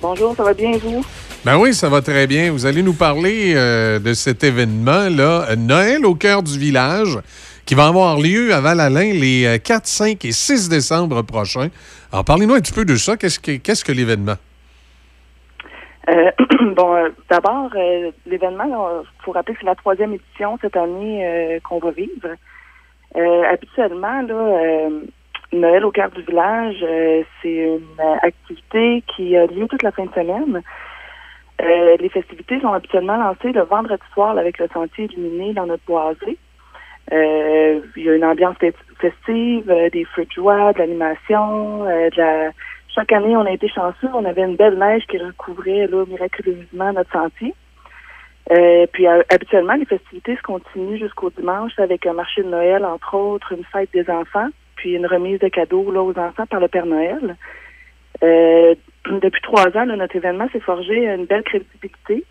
[0.00, 1.04] Bonjour, ça va bien vous?
[1.46, 2.50] Ben oui, ça va très bien.
[2.50, 7.20] Vous allez nous parler euh, de cet événement-là, euh, Noël au cœur du village,
[7.64, 11.68] qui va avoir lieu à Val-Alain les euh, 4, 5 et 6 décembre prochains.
[12.10, 13.16] Alors, parlez-nous un petit peu de ça.
[13.16, 14.34] Qu'est-ce que, l'événement?
[16.08, 16.32] Euh,
[16.74, 18.64] bon, euh, d'abord, euh, l'événement,
[19.04, 22.26] il faut rappeler que c'est la troisième édition cette année euh, qu'on va vivre.
[23.14, 25.00] Euh, habituellement, euh,
[25.52, 29.92] Noël au cœur du village, euh, c'est une euh, activité qui a lieu toute la
[29.92, 30.60] fin de semaine.
[31.62, 35.66] Euh, les festivités sont habituellement lancées le vendredi soir là, avec le sentier illuminé dans
[35.66, 36.36] notre boisé.
[37.12, 41.84] Euh, il y a une ambiance fes- festive, euh, des feux de joie, de l'animation,
[41.86, 42.50] euh, de la...
[42.94, 44.08] Chaque année, on a été chanceux.
[44.14, 47.54] On avait une belle neige qui recouvrait là, miraculeusement notre sentier.
[48.50, 52.84] Euh, puis euh, habituellement, les festivités se continuent jusqu'au dimanche avec un marché de Noël,
[52.84, 56.60] entre autres, une fête des enfants, puis une remise de cadeaux là, aux enfants par
[56.60, 57.36] le Père Noël.
[58.22, 58.74] Euh,
[59.10, 62.24] depuis trois ans, là, notre événement s'est forgé une belle crédibilité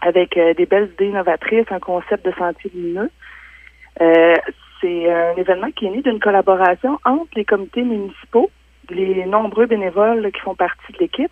[0.00, 3.10] avec euh, des belles idées innovatrices, un concept de sentier lumineux.
[4.00, 4.34] Euh,
[4.80, 8.50] c'est un événement qui est né d'une collaboration entre les comités municipaux,
[8.90, 11.30] les nombreux bénévoles qui font partie de l'équipe,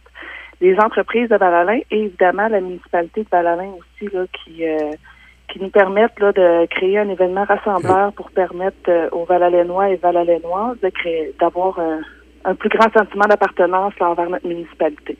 [0.60, 4.92] les entreprises de Val-Alain et évidemment la municipalité de Val-Alain aussi là, qui, euh,
[5.48, 10.78] qui nous permettent là, de créer un événement rassembleur pour permettre aux Val-Alainois et Val-Alainoises
[11.40, 12.00] d'avoir un,
[12.44, 15.16] un plus grand sentiment d'appartenance envers notre municipalité.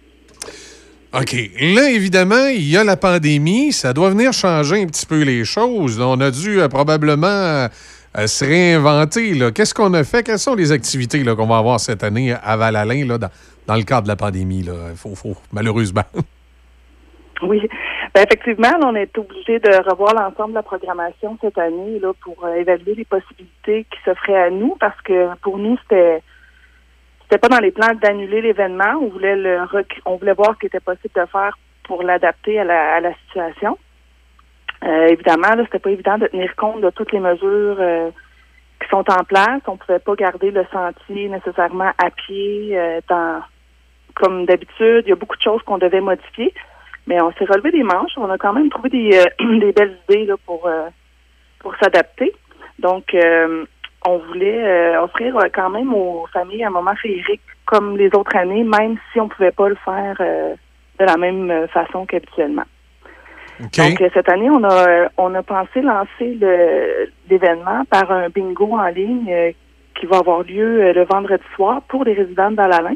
[1.12, 1.34] OK.
[1.60, 3.72] Là, évidemment, il y a la pandémie.
[3.72, 6.00] Ça doit venir changer un petit peu les choses.
[6.00, 7.68] On a dû euh, probablement euh,
[8.26, 9.36] se réinventer.
[9.52, 10.22] Qu'est-ce qu'on a fait?
[10.22, 13.28] Quelles sont les activités qu'on va avoir cette année à Val-Alain dans,
[13.66, 14.62] dans le cadre de la pandémie?
[14.62, 14.94] Là?
[14.94, 16.04] Faut, faut, malheureusement.
[17.42, 17.66] Oui,
[18.14, 22.12] ben, effectivement, là, on est obligé de revoir l'ensemble de la programmation cette année là,
[22.22, 26.22] pour euh, évaluer les possibilités qui s'offraient à nous parce que pour nous, c'était
[27.30, 28.98] c'était pas dans les plans d'annuler l'événement.
[29.00, 29.60] On voulait le
[30.04, 33.14] on voulait voir ce qui était possible de faire pour l'adapter à la, à la
[33.14, 33.78] situation.
[34.82, 38.10] Euh, évidemment, là, c'était pas évident de tenir compte de toutes les mesures euh,
[38.82, 39.60] qui sont en place.
[39.68, 43.42] On pouvait pas garder le sentier nécessairement à pied euh, dans
[44.14, 45.04] comme d'habitude.
[45.06, 46.52] Il y a beaucoup de choses qu'on devait modifier.
[47.06, 48.12] Mais on s'est relevé des manches.
[48.16, 50.88] On a quand même trouvé des, euh, des belles idées là, pour, euh,
[51.60, 52.32] pour s'adapter.
[52.80, 53.64] Donc, euh,
[54.06, 58.34] on voulait euh, offrir euh, quand même aux familles un moment féerique comme les autres
[58.36, 60.54] années, même si on pouvait pas le faire euh,
[60.98, 62.64] de la même façon qu'habituellement.
[63.90, 68.86] Donc, cette année, on a, on a pensé lancer le- l'événement par un bingo en
[68.88, 69.52] ligne euh,
[69.94, 72.94] qui va avoir lieu le vendredi soir pour les résidents de Val-Alain.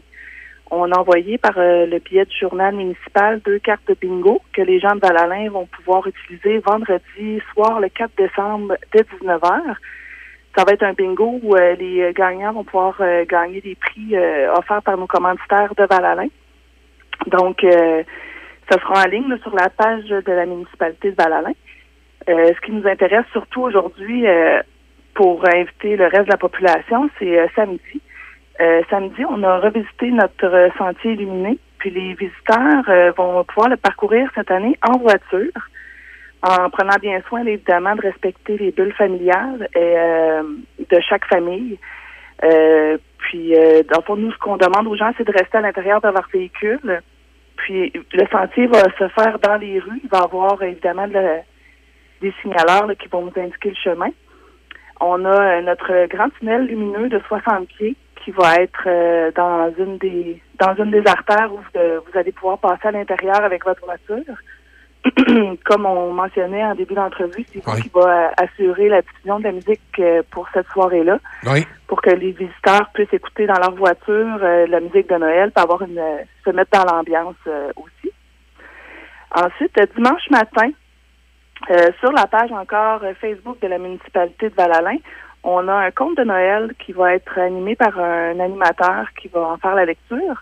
[0.70, 4.81] On a envoyé par le billet du journal municipal deux cartes de bingo que les
[4.81, 9.76] gens de Val-Alain vont pouvoir utiliser vendredi soir, le 4 décembre, dès 19h.
[10.56, 13.74] Ça va être un bingo où euh, les euh, gagnants vont pouvoir euh, gagner des
[13.74, 16.28] prix euh, offerts par nos commanditaires de Val-Alain.
[17.26, 18.05] Donc, euh,
[18.70, 21.55] ça sera en ligne là, sur la page de la municipalité de Val-Alain.
[22.28, 24.24] Euh, ce qui nous intéresse surtout aujourd'hui
[25.14, 28.01] pour inviter le reste de la population, c'est samedi.
[28.89, 34.51] Samedi, on a revisité notre sentier illuminé, puis les visiteurs vont pouvoir le parcourir cette
[34.51, 35.52] année en voiture,
[36.45, 40.43] en prenant bien soin évidemment de respecter les bulles familiales et, euh,
[40.79, 41.79] de chaque famille.
[42.45, 45.57] Euh, puis, euh, dans le fond, nous, ce qu'on demande aux gens, c'est de rester
[45.57, 47.01] à l'intérieur de leur véhicule.
[47.57, 50.01] Puis, le sentier va se faire dans les rues.
[50.03, 54.11] Il va y avoir évidemment des signaleurs qui vont nous indiquer le chemin.
[55.01, 60.41] On a notre grand tunnel lumineux de 60 pieds qui va être dans une des
[60.59, 64.35] dans une des artères où vous allez pouvoir passer à l'intérieur avec votre voiture.
[65.64, 69.44] Comme on mentionnait en début d'entrevue, c'est vous qui va euh, assurer la diffusion de
[69.44, 71.66] la musique euh, pour cette soirée-là Oui.
[71.86, 75.62] pour que les visiteurs puissent écouter dans leur voiture euh, la musique de Noël, pour
[75.64, 76.01] avoir une
[76.44, 77.36] se mettre dans l'ambiance
[77.76, 78.12] aussi.
[79.35, 80.70] Ensuite, dimanche matin,
[81.70, 84.98] Euh, sur la page encore Facebook de la municipalité de Val-Alain,
[85.44, 89.40] on a un conte de Noël qui va être animé par un animateur qui va
[89.52, 90.36] en faire la lecture.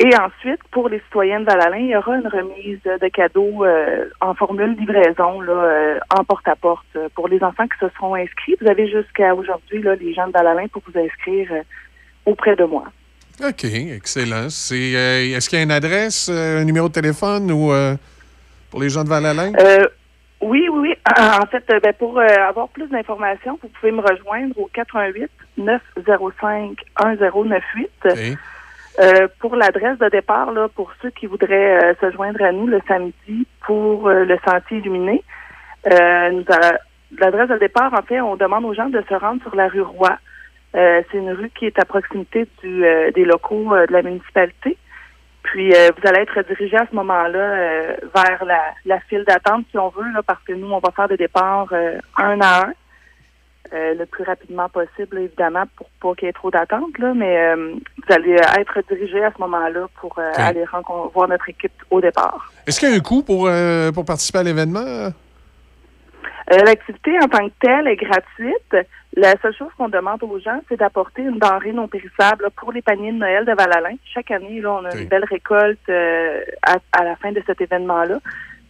[0.00, 4.04] Et ensuite, pour les citoyens de Val-Alain, il y aura une remise de cadeaux euh,
[4.20, 8.54] en formule livraison là, euh, en porte-à-porte euh, pour les enfants qui se seront inscrits.
[8.60, 11.62] Vous avez jusqu'à aujourd'hui là, les gens de Val-Alain pour vous inscrire euh,
[12.26, 12.84] auprès de moi.
[13.44, 14.48] OK, excellent.
[14.50, 17.96] C'est, euh, est-ce qu'il y a une adresse, euh, un numéro de téléphone ou euh,
[18.70, 19.52] pour les gens de Val-Alain?
[19.60, 19.84] Euh,
[20.40, 20.94] oui, oui, oui.
[21.18, 26.78] En fait, ben, pour euh, avoir plus d'informations, vous pouvez me rejoindre au 88 905
[27.04, 27.90] 1098.
[29.00, 32.66] Euh, pour l'adresse de départ, là, pour ceux qui voudraient euh, se joindre à nous
[32.66, 35.22] le samedi pour euh, le sentier illuminé,
[35.86, 36.42] euh,
[37.16, 39.82] l'adresse de départ, en fait, on demande aux gens de se rendre sur la rue
[39.82, 40.18] Roy.
[40.74, 42.84] Euh, c'est une rue qui est à proximité du,
[43.14, 44.76] des locaux de la municipalité.
[45.44, 49.88] Puis vous allez être dirigé à ce moment-là vers la, la file d'attente, si on
[49.88, 51.72] veut, là, parce que nous, on va faire des départs
[52.18, 52.72] un à un,
[53.72, 56.96] euh, le plus rapidement possible, évidemment, pour pas qu'il y ait trop d'attente.
[56.98, 60.64] Là, mais euh, vous allez euh, être dirigé à ce moment-là pour euh, aller
[61.14, 62.52] voir notre équipe au départ.
[62.66, 63.50] Est-ce qu'il y a un coût pour,
[63.94, 65.10] pour participer à l'événement?
[66.50, 68.76] L'activité en tant que telle est gratuite.
[69.16, 72.72] La seule chose qu'on demande aux gens, c'est d'apporter une denrée non périssable là, pour
[72.72, 73.96] les paniers de Noël de Val-Alain.
[74.14, 75.90] Chaque année, là, on a une belle récolte
[76.62, 78.18] à, à la fin de cet événement-là.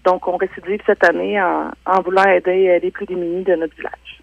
[0.04, 4.17] Donc, on récidive cette année en, en voulant aider les plus démunis de notre village.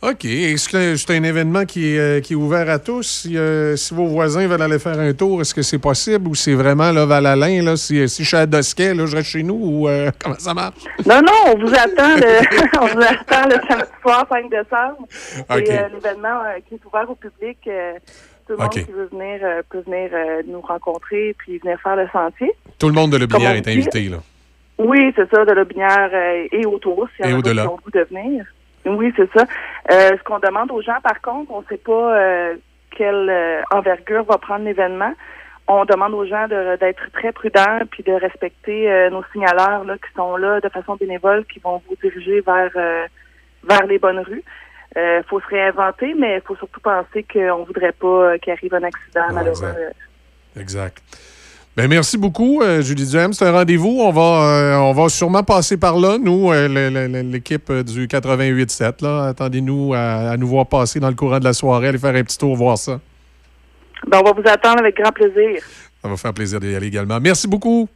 [0.00, 0.24] OK.
[0.26, 3.02] Est-ce que c'est un événement qui est, euh, qui est ouvert à tous?
[3.22, 6.36] Si, euh, si vos voisins veulent aller faire un tour, est-ce que c'est possible ou
[6.36, 7.62] c'est vraiment là, Val-Alain?
[7.64, 10.38] Là, si, si je suis à Dosquet, là, je reste chez nous ou euh, comment
[10.38, 10.76] ça marche?
[11.04, 14.98] Non, non, on vous attend le, on vous attend le samedi soir 5 décembre.
[15.08, 15.68] C'est OK.
[15.68, 17.58] euh, l'événement qui est ouvert au public.
[17.64, 20.10] tout le monde qui veut venir peut venir
[20.46, 22.52] nous rencontrer puis venir faire le sentier.
[22.78, 24.02] Tout le monde de Lobinière est invité.
[24.08, 24.18] Là.
[24.78, 26.10] Oui, c'est ça, de Lobinière
[26.52, 27.66] et autour, Et au-delà.
[27.92, 28.44] de venir.
[28.96, 29.44] Oui, c'est ça.
[29.90, 32.56] Euh, ce qu'on demande aux gens, par contre, on ne sait pas euh,
[32.96, 35.12] quelle euh, envergure va prendre l'événement.
[35.66, 40.36] On demande aux gens d'être très prudents puis de respecter nos signaleurs là, qui sont
[40.38, 42.70] là de façon bénévole, qui vont vous diriger vers
[43.68, 44.42] vers les bonnes rues.
[44.96, 48.72] Il faut se réinventer, mais il faut surtout penser qu'on ne voudrait pas qu'il arrive
[48.72, 49.52] un accident malheureux.
[50.56, 51.02] exact.
[51.02, 51.02] Exact.
[51.78, 53.32] Ben, merci beaucoup, euh, Julie Duhem.
[53.32, 54.00] C'est un rendez-vous.
[54.00, 59.00] On va, euh, on va sûrement passer par là, nous, euh, l'équipe du 88-7.
[59.00, 59.26] là.
[59.26, 62.24] Attendez-nous à, à nous voir passer dans le courant de la soirée, aller faire un
[62.24, 62.98] petit tour, voir ça.
[64.08, 65.62] Ben, on va vous attendre avec grand plaisir.
[66.02, 67.20] Ça va faire plaisir d'y aller également.
[67.20, 67.88] Merci beaucoup.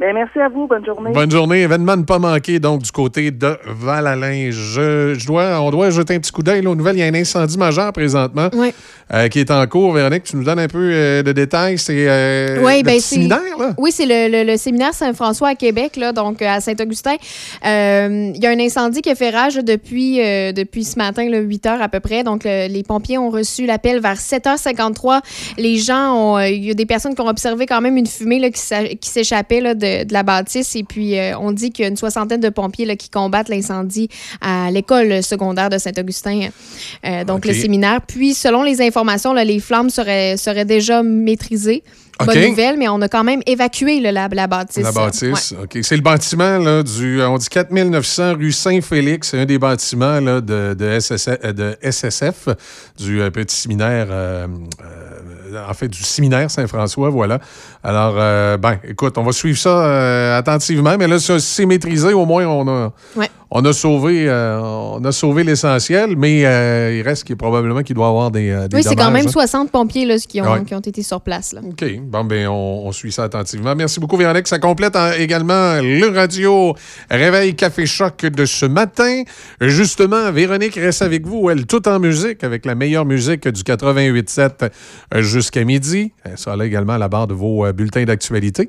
[0.00, 0.66] Ben, merci à vous.
[0.66, 1.10] Bonne journée.
[1.12, 1.60] Bonne journée.
[1.60, 4.48] Événement ne pas manquer, donc, du côté de Val-Alain.
[4.50, 6.96] Je, je dois, on doit jeter un petit coup d'œil aux nouvelles.
[6.96, 8.48] Il y a un incendie majeur présentement
[9.12, 9.92] euh, qui est en cours.
[9.92, 11.76] Véronique, tu nous donnes un peu euh, de détails.
[11.76, 13.74] C'est euh, Oui, le ben séminaire, là?
[13.76, 17.16] Oui, c'est le, le- le séminaire Saint-François à Québec, là, donc à Saint-Augustin.
[17.66, 21.28] Euh, Il y a un incendie qui a fait rage depuis, euh, depuis ce matin,
[21.28, 22.24] là, 8 heures à peu près.
[22.24, 25.20] Donc, le- les pompiers ont reçu l'appel vers 7h53.
[25.58, 26.38] Les gens ont.
[26.38, 29.10] euh, Il y a des personnes qui ont observé quand même une fumée là, qui
[29.10, 30.76] s'échappait là, de, de la bâtisse.
[30.76, 33.48] Et puis, euh, on dit qu'il y a une soixantaine de pompiers là, qui combattent
[33.48, 34.08] l'incendie
[34.40, 36.48] à l'école secondaire de Saint-Augustin.
[37.04, 38.00] Euh, donc, le séminaire.
[38.06, 41.82] Puis, selon les informations, là, les flammes seraient, seraient déjà maîtrisées.
[42.26, 44.82] Bonne nouvelle, mais on a quand même évacué là, la, la bâtisse.
[44.82, 45.64] La bâtisse, Ouais.
[45.64, 45.78] OK.
[45.82, 49.30] C'est le bâtiment là, du, on dit 4900 rue Saint-Félix.
[49.30, 52.48] C'est un des bâtiments là, de, de, SSF, euh, de SSF,
[52.98, 54.46] du euh, petit séminaire, euh,
[54.82, 55.19] euh,
[55.56, 57.38] en fait, du séminaire Saint-François, voilà.
[57.82, 62.26] Alors, euh, ben, écoute, on va suivre ça euh, attentivement, mais là, c'est maîtrisé, au
[62.26, 62.92] moins, on a.
[63.52, 67.96] on a sauvé, euh, on a sauvé l'essentiel, mais euh, il reste qu'il probablement qu'il
[67.96, 69.30] doit y avoir des, euh, des Oui, c'est quand même hein.
[69.30, 70.62] 60 pompiers là, qui, ont, Ouais.
[70.64, 71.52] qui ont été sur place.
[71.52, 71.60] Là.
[71.68, 71.84] OK.
[72.02, 73.74] Bon, ben, on, on suit ça attentivement.
[73.74, 74.46] Merci beaucoup, Véronique.
[74.46, 76.74] Ça complète en- également le radio
[77.10, 79.22] Réveil Café Choc de ce matin.
[79.60, 84.70] Justement, Véronique reste avec vous, elle, tout en musique, avec la meilleure musique du 88.7
[85.14, 86.12] euh, jusqu'à midi.
[86.24, 88.68] Elle sera là également à la barre de vos bulletins d'actualité.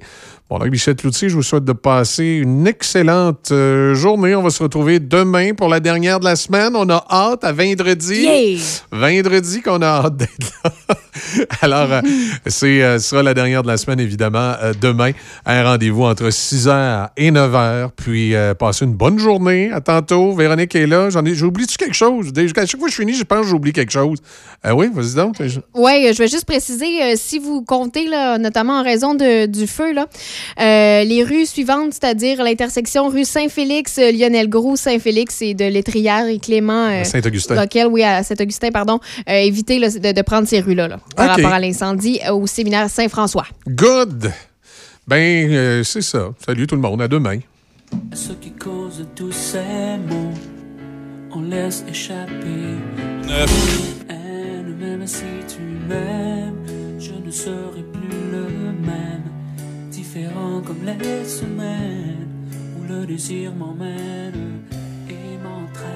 [0.52, 4.36] Bon, donc, Michel Cloutier, je vous souhaite de passer une excellente euh, journée.
[4.36, 6.76] On va se retrouver demain pour la dernière de la semaine.
[6.76, 8.24] On a hâte à vendredi.
[8.24, 8.60] Yeah!
[8.92, 10.72] Vendredi qu'on a hâte d'être là.
[11.62, 12.02] Alors, euh,
[12.48, 15.12] c'est, euh, ce sera la dernière de la semaine, évidemment, euh, demain.
[15.46, 17.90] Un rendez-vous entre 6h et 9h.
[17.96, 19.72] Puis, euh, passez une bonne journée.
[19.72, 20.34] À tantôt.
[20.34, 21.10] Véronique est là.
[21.10, 22.32] J'en ai, j'oublie-tu quelque chose?
[22.38, 24.20] À chaque fois que je finis, je pense que j'oublie quelque chose.
[24.66, 25.36] Euh, oui, vas-y donc.
[25.74, 29.68] Oui, je vais juste préciser, euh, si vous comptez, là, notamment en raison de- du
[29.68, 30.08] feu, là,
[31.04, 37.04] les rues suivantes, c'est-à-dire l'intersection rue Saint-Félix, Lionel Gros, Saint-Félix et de L'étrière et Clément.
[37.04, 37.56] Saint-Augustin.
[37.90, 39.00] Oui, à Saint-Augustin, pardon.
[39.28, 41.36] évitez là, de, de prendre ces rues-là là, par OK.
[41.38, 43.46] rapport à l'incendie euh, au séminaire Saint-François.
[43.68, 44.32] Good.
[45.08, 46.30] Ben, euh, c'est ça.
[46.46, 47.02] Salut tout le monde.
[47.02, 47.40] À demain.
[48.12, 50.34] à ce qui cause tous ces mots.
[51.34, 52.76] On laisse échapper.
[54.10, 56.66] Haine, même si tu m'aimes,
[57.00, 58.44] je ne serai plus le
[58.86, 59.24] même.
[59.90, 62.28] Différent comme les semaines
[62.80, 64.60] où le désir m'emmène
[65.10, 65.92] et m'entraîne.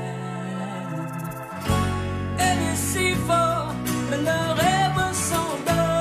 [2.40, 3.74] Elle est si fort,
[4.10, 5.95] mais le rêve s'endort.